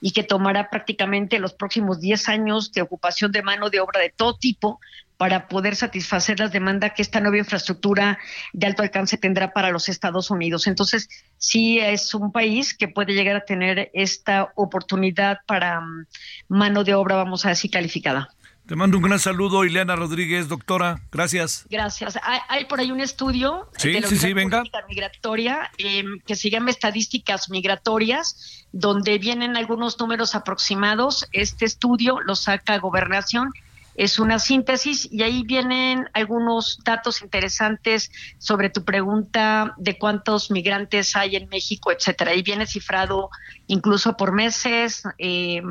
[0.00, 4.10] y que tomará prácticamente los próximos 10 años de ocupación de mano de obra de
[4.10, 4.80] todo tipo
[5.20, 8.18] para poder satisfacer las demandas que esta nueva infraestructura
[8.54, 10.66] de alto alcance tendrá para los Estados Unidos.
[10.66, 16.06] Entonces, sí es un país que puede llegar a tener esta oportunidad para mm,
[16.48, 18.30] mano de obra, vamos a decir, calificada.
[18.70, 21.00] Te mando un gran saludo, Ileana Rodríguez, doctora.
[21.10, 21.66] Gracias.
[21.68, 22.16] Gracias.
[22.22, 24.62] Hay, hay por ahí un estudio Sí, de la sí, sí, venga.
[24.88, 31.26] Migratoria eh, que se llama Estadísticas Migratorias, donde vienen algunos números aproximados.
[31.32, 33.50] Este estudio lo saca Gobernación.
[33.94, 41.16] Es una síntesis y ahí vienen algunos datos interesantes sobre tu pregunta de cuántos migrantes
[41.16, 42.30] hay en México, etcétera.
[42.30, 43.30] Ahí viene cifrado
[43.66, 45.62] incluso por meses, eh,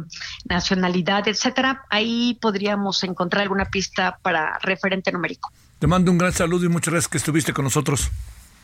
[0.46, 1.84] nacionalidad, etcétera.
[1.90, 5.52] Ahí podríamos encontrar alguna pista para referente numérico.
[5.80, 8.10] Te mando un gran saludo y muchas gracias que estuviste con nosotros.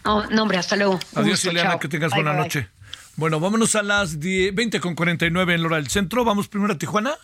[0.03, 0.99] No, no, hombre, hasta luego.
[1.15, 1.79] Adiós, gusto, Ileana, chao.
[1.79, 2.61] que tengas Bye, buena bye, bye.
[2.61, 2.69] noche.
[3.15, 6.25] Bueno, vámonos a las 10 20 con 49 en Lora del Centro.
[6.25, 7.15] Vamos primero a Tijuana.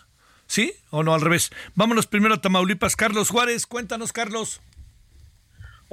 [0.46, 0.72] ¿Sí?
[0.90, 1.14] ¿O no?
[1.14, 1.50] Al revés.
[1.74, 2.96] Vámonos primero a Tamaulipas.
[2.96, 4.60] Carlos Juárez, cuéntanos, Carlos.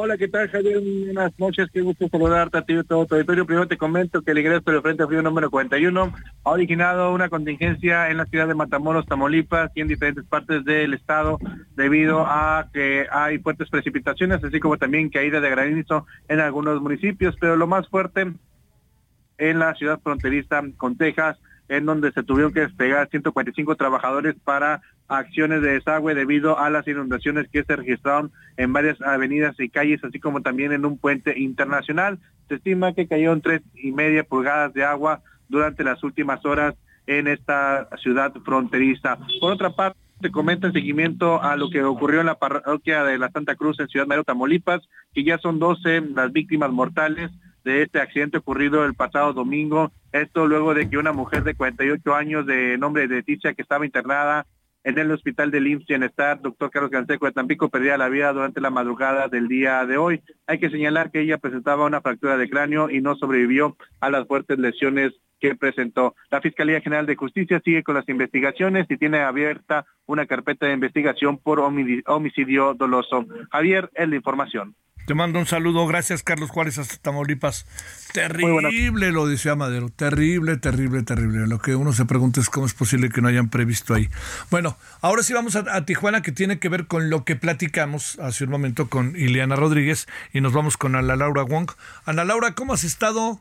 [0.01, 0.80] Hola, ¿qué tal, Javier?
[0.80, 3.45] Buenas noches, qué gusto saludarte a ti y a todo tu auditorio.
[3.45, 6.13] Primero te comento que el ingreso del Frente Frío número 41
[6.45, 10.93] ha originado una contingencia en la ciudad de Matamoros, Tamaulipas y en diferentes partes del
[10.93, 11.38] estado
[11.76, 17.35] debido a que hay fuertes precipitaciones, así como también caída de granizo en algunos municipios,
[17.38, 18.31] pero lo más fuerte
[19.38, 21.38] en la ciudad fronteriza con Texas,
[21.69, 26.87] en donde se tuvieron que despegar 145 trabajadores para acciones de desagüe debido a las
[26.87, 31.39] inundaciones que se registraron en varias avenidas y calles, así como también en un puente
[31.39, 32.19] internacional.
[32.47, 36.75] Se estima que cayeron tres y media pulgadas de agua durante las últimas horas
[37.07, 39.17] en esta ciudad fronteriza.
[39.39, 43.17] Por otra parte, te comenta en seguimiento a lo que ocurrió en la parroquia de
[43.17, 44.81] la Santa Cruz en Ciudad Madero, Tamaulipas,
[45.13, 47.31] que ya son 12 las víctimas mortales
[47.64, 49.91] de este accidente ocurrido el pasado domingo.
[50.11, 53.86] Esto luego de que una mujer de 48 años de nombre de Leticia que estaba
[53.86, 54.45] internada
[54.84, 58.61] en el hospital del IMSS Bienestar, doctor Carlos Canseco de Tampico, perdiera la vida durante
[58.61, 60.22] la madrugada del día de hoy.
[60.48, 64.26] Hay que señalar que ella presentaba una fractura de cráneo y no sobrevivió a las
[64.27, 66.15] fuertes lesiones que presentó.
[66.31, 70.73] La Fiscalía General de Justicia sigue con las investigaciones y tiene abierta una carpeta de
[70.73, 73.26] investigación por homicidio doloso.
[73.52, 74.76] Javier, es la información.
[75.10, 75.88] Te mando un saludo.
[75.88, 77.65] Gracias, Carlos Juárez, hasta Tamaulipas.
[78.14, 79.90] Terrible lo decía Madero.
[79.90, 81.48] Terrible, terrible, terrible.
[81.48, 84.07] Lo que uno se pregunta es cómo es posible que no hayan previsto ahí.
[84.52, 88.19] Bueno, ahora sí vamos a, a Tijuana, que tiene que ver con lo que platicamos
[88.19, 91.72] hace un momento con Ileana Rodríguez y nos vamos con Ana Laura Wong.
[92.06, 93.40] Ana Laura, ¿cómo has estado?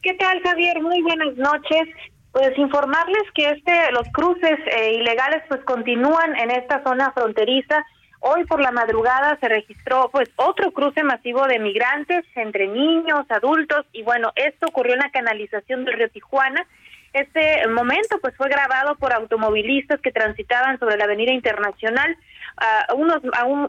[0.00, 0.80] ¿Qué tal, Javier?
[0.80, 1.88] Muy buenas noches.
[2.30, 7.84] Pues informarles que este los cruces eh, ilegales pues continúan en esta zona fronteriza.
[8.24, 13.84] Hoy por la madrugada se registró pues otro cruce masivo de migrantes entre niños, adultos
[13.92, 16.64] y bueno, esto ocurrió en la canalización del río Tijuana.
[17.12, 22.16] Este momento pues fue grabado por automovilistas que transitaban sobre la Avenida Internacional
[22.58, 23.22] a unos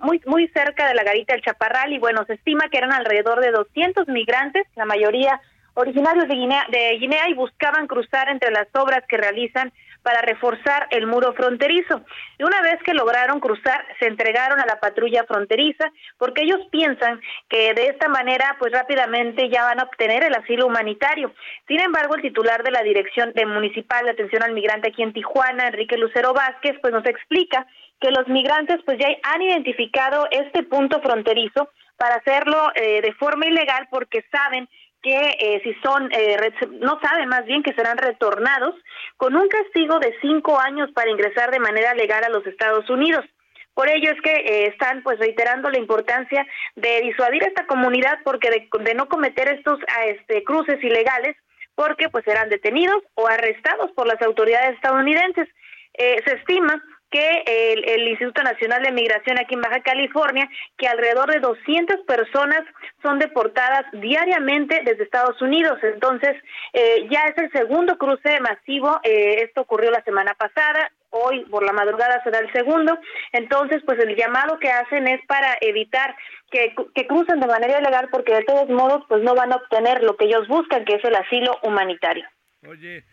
[0.03, 3.39] muy muy cerca de la garita del Chaparral y bueno, se estima que eran alrededor
[3.39, 5.41] de 200 migrantes, la mayoría
[5.73, 9.73] originarios de Guinea, de Guinea y buscaban cruzar entre las obras que realizan
[10.03, 12.01] para reforzar el muro fronterizo.
[12.37, 17.19] Y una vez que lograron cruzar, se entregaron a la patrulla fronteriza porque ellos piensan
[17.49, 21.33] que de esta manera pues rápidamente ya van a obtener el asilo humanitario.
[21.67, 25.13] Sin embargo, el titular de la Dirección de Municipal de Atención al Migrante aquí en
[25.13, 27.65] Tijuana, Enrique Lucero Vázquez, pues nos explica
[27.99, 33.45] que los migrantes pues ya han identificado este punto fronterizo para hacerlo eh, de forma
[33.45, 34.67] ilegal porque saben
[35.03, 36.37] que eh, si son, eh,
[36.79, 38.73] no saben más bien que serán retornados
[39.17, 43.25] con un castigo de cinco años para ingresar de manera legal a los Estados Unidos.
[43.73, 48.17] Por ello es que eh, están pues reiterando la importancia de disuadir a esta comunidad
[48.23, 51.35] porque de, de no cometer estos ah, este, cruces ilegales
[51.75, 55.49] porque pues serán detenidos o arrestados por las autoridades estadounidenses.
[55.95, 56.81] Eh, se estima
[57.13, 62.63] que el, Instituto Nacional de Migración aquí en Baja California, que alrededor de 200 personas
[63.03, 65.77] son deportadas diariamente desde Estados Unidos.
[65.83, 66.35] Entonces,
[66.73, 68.99] eh, ya es el segundo cruce masivo.
[69.03, 70.91] eh, esto ocurrió la semana pasada.
[71.11, 72.97] Hoy por la madrugada será el segundo.
[73.31, 76.15] Entonces, pues el llamado que hacen es para evitar
[76.49, 80.01] que, que crucen de manera ilegal porque de todos modos pues no van a obtener
[80.01, 82.25] lo que ellos buscan, que es el asilo humanitario.
[82.67, 83.03] Oye,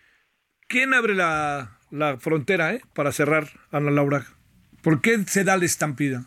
[0.70, 2.80] ¿quién abre la, la frontera, eh?
[2.94, 4.24] Para cerrar, Ana Laura.
[4.82, 6.22] ¿Por qué se da la estampida?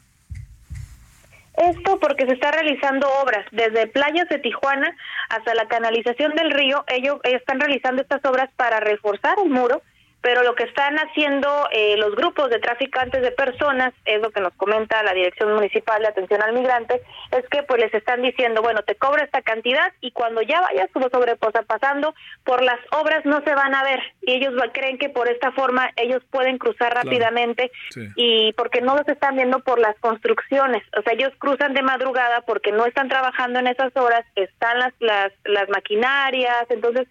[1.58, 4.96] Esto porque se está realizando obras desde playas de Tijuana
[5.30, 6.84] hasta la canalización del río.
[6.88, 9.82] Ellos están realizando estas obras para reforzar el muro,
[10.24, 14.40] pero lo que están haciendo eh, los grupos de traficantes de personas, es lo que
[14.42, 17.02] nos comenta la Dirección Municipal de Atención al Migrante,
[17.32, 20.90] es que pues les están diciendo, bueno, te cobra esta cantidad y cuando ya vayas
[20.94, 25.10] como sobreposa pasando por las obras no se van a ver y ellos creen que
[25.10, 27.10] por esta forma ellos pueden cruzar Claro.
[27.10, 28.08] rápidamente Sí.
[28.16, 32.42] y porque no los están viendo por las construcciones, o sea, ellos cruzan de madrugada
[32.42, 37.08] porque no están trabajando en esas horas, están las las, las maquinarias, entonces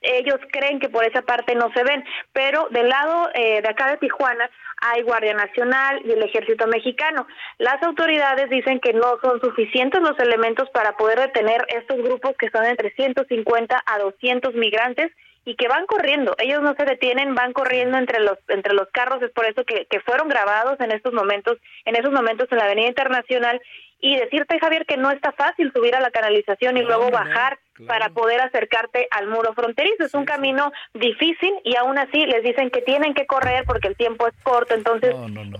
[0.00, 3.90] ellos creen que por esa parte no se ven, pero del lado eh, de acá
[3.90, 4.48] de Tijuana
[4.80, 7.26] hay Guardia Nacional y el Ejército Mexicano.
[7.58, 12.50] Las autoridades dicen que no son suficientes los elementos para poder detener estos grupos que
[12.50, 15.10] son entre 150 a 200 migrantes
[15.44, 16.34] y que van corriendo.
[16.38, 19.22] Ellos no se detienen, van corriendo entre los entre los carros.
[19.22, 21.56] Es por eso que, que fueron grabados en estos momentos,
[21.86, 23.60] en esos momentos en la Avenida Internacional.
[24.00, 28.10] Y decirte, Javier, que no está fácil subir a la canalización y luego bajar para
[28.10, 30.04] poder acercarte al muro fronterizo.
[30.04, 33.96] Es un camino difícil y aún así les dicen que tienen que correr porque el
[33.96, 34.74] tiempo es corto.
[34.74, 35.14] Entonces,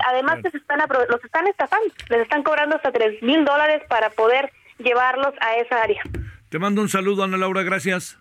[0.07, 0.79] además que se están
[1.09, 5.83] los están estafando, les están cobrando hasta tres mil dólares para poder llevarlos a esa
[5.83, 6.03] área.
[6.49, 8.19] Te mando un saludo, Ana Laura, gracias.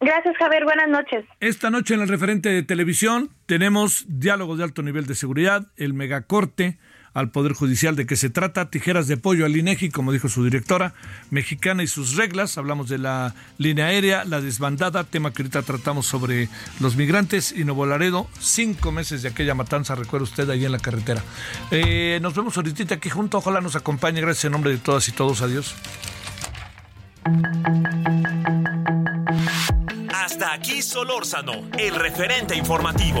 [0.00, 0.64] Gracias, Javier.
[0.64, 1.24] Buenas noches.
[1.40, 5.94] Esta noche en el referente de televisión tenemos diálogos de alto nivel de seguridad, el
[5.94, 6.78] megacorte
[7.16, 7.96] al Poder Judicial.
[7.96, 10.92] De qué se trata, tijeras de pollo al INEGI, como dijo su directora,
[11.30, 16.06] mexicana y sus reglas, hablamos de la línea aérea, la desbandada, tema que ahorita tratamos
[16.06, 17.52] sobre los migrantes.
[17.52, 21.24] Y Nuevo Laredo, cinco meses de aquella matanza, recuerda usted, ahí en la carretera.
[21.70, 25.12] Eh, nos vemos ahorita aquí junto, ojalá nos acompañe, gracias en nombre de todas y
[25.12, 25.74] todos, adiós.
[30.12, 33.20] Hasta aquí Solórzano, el referente informativo.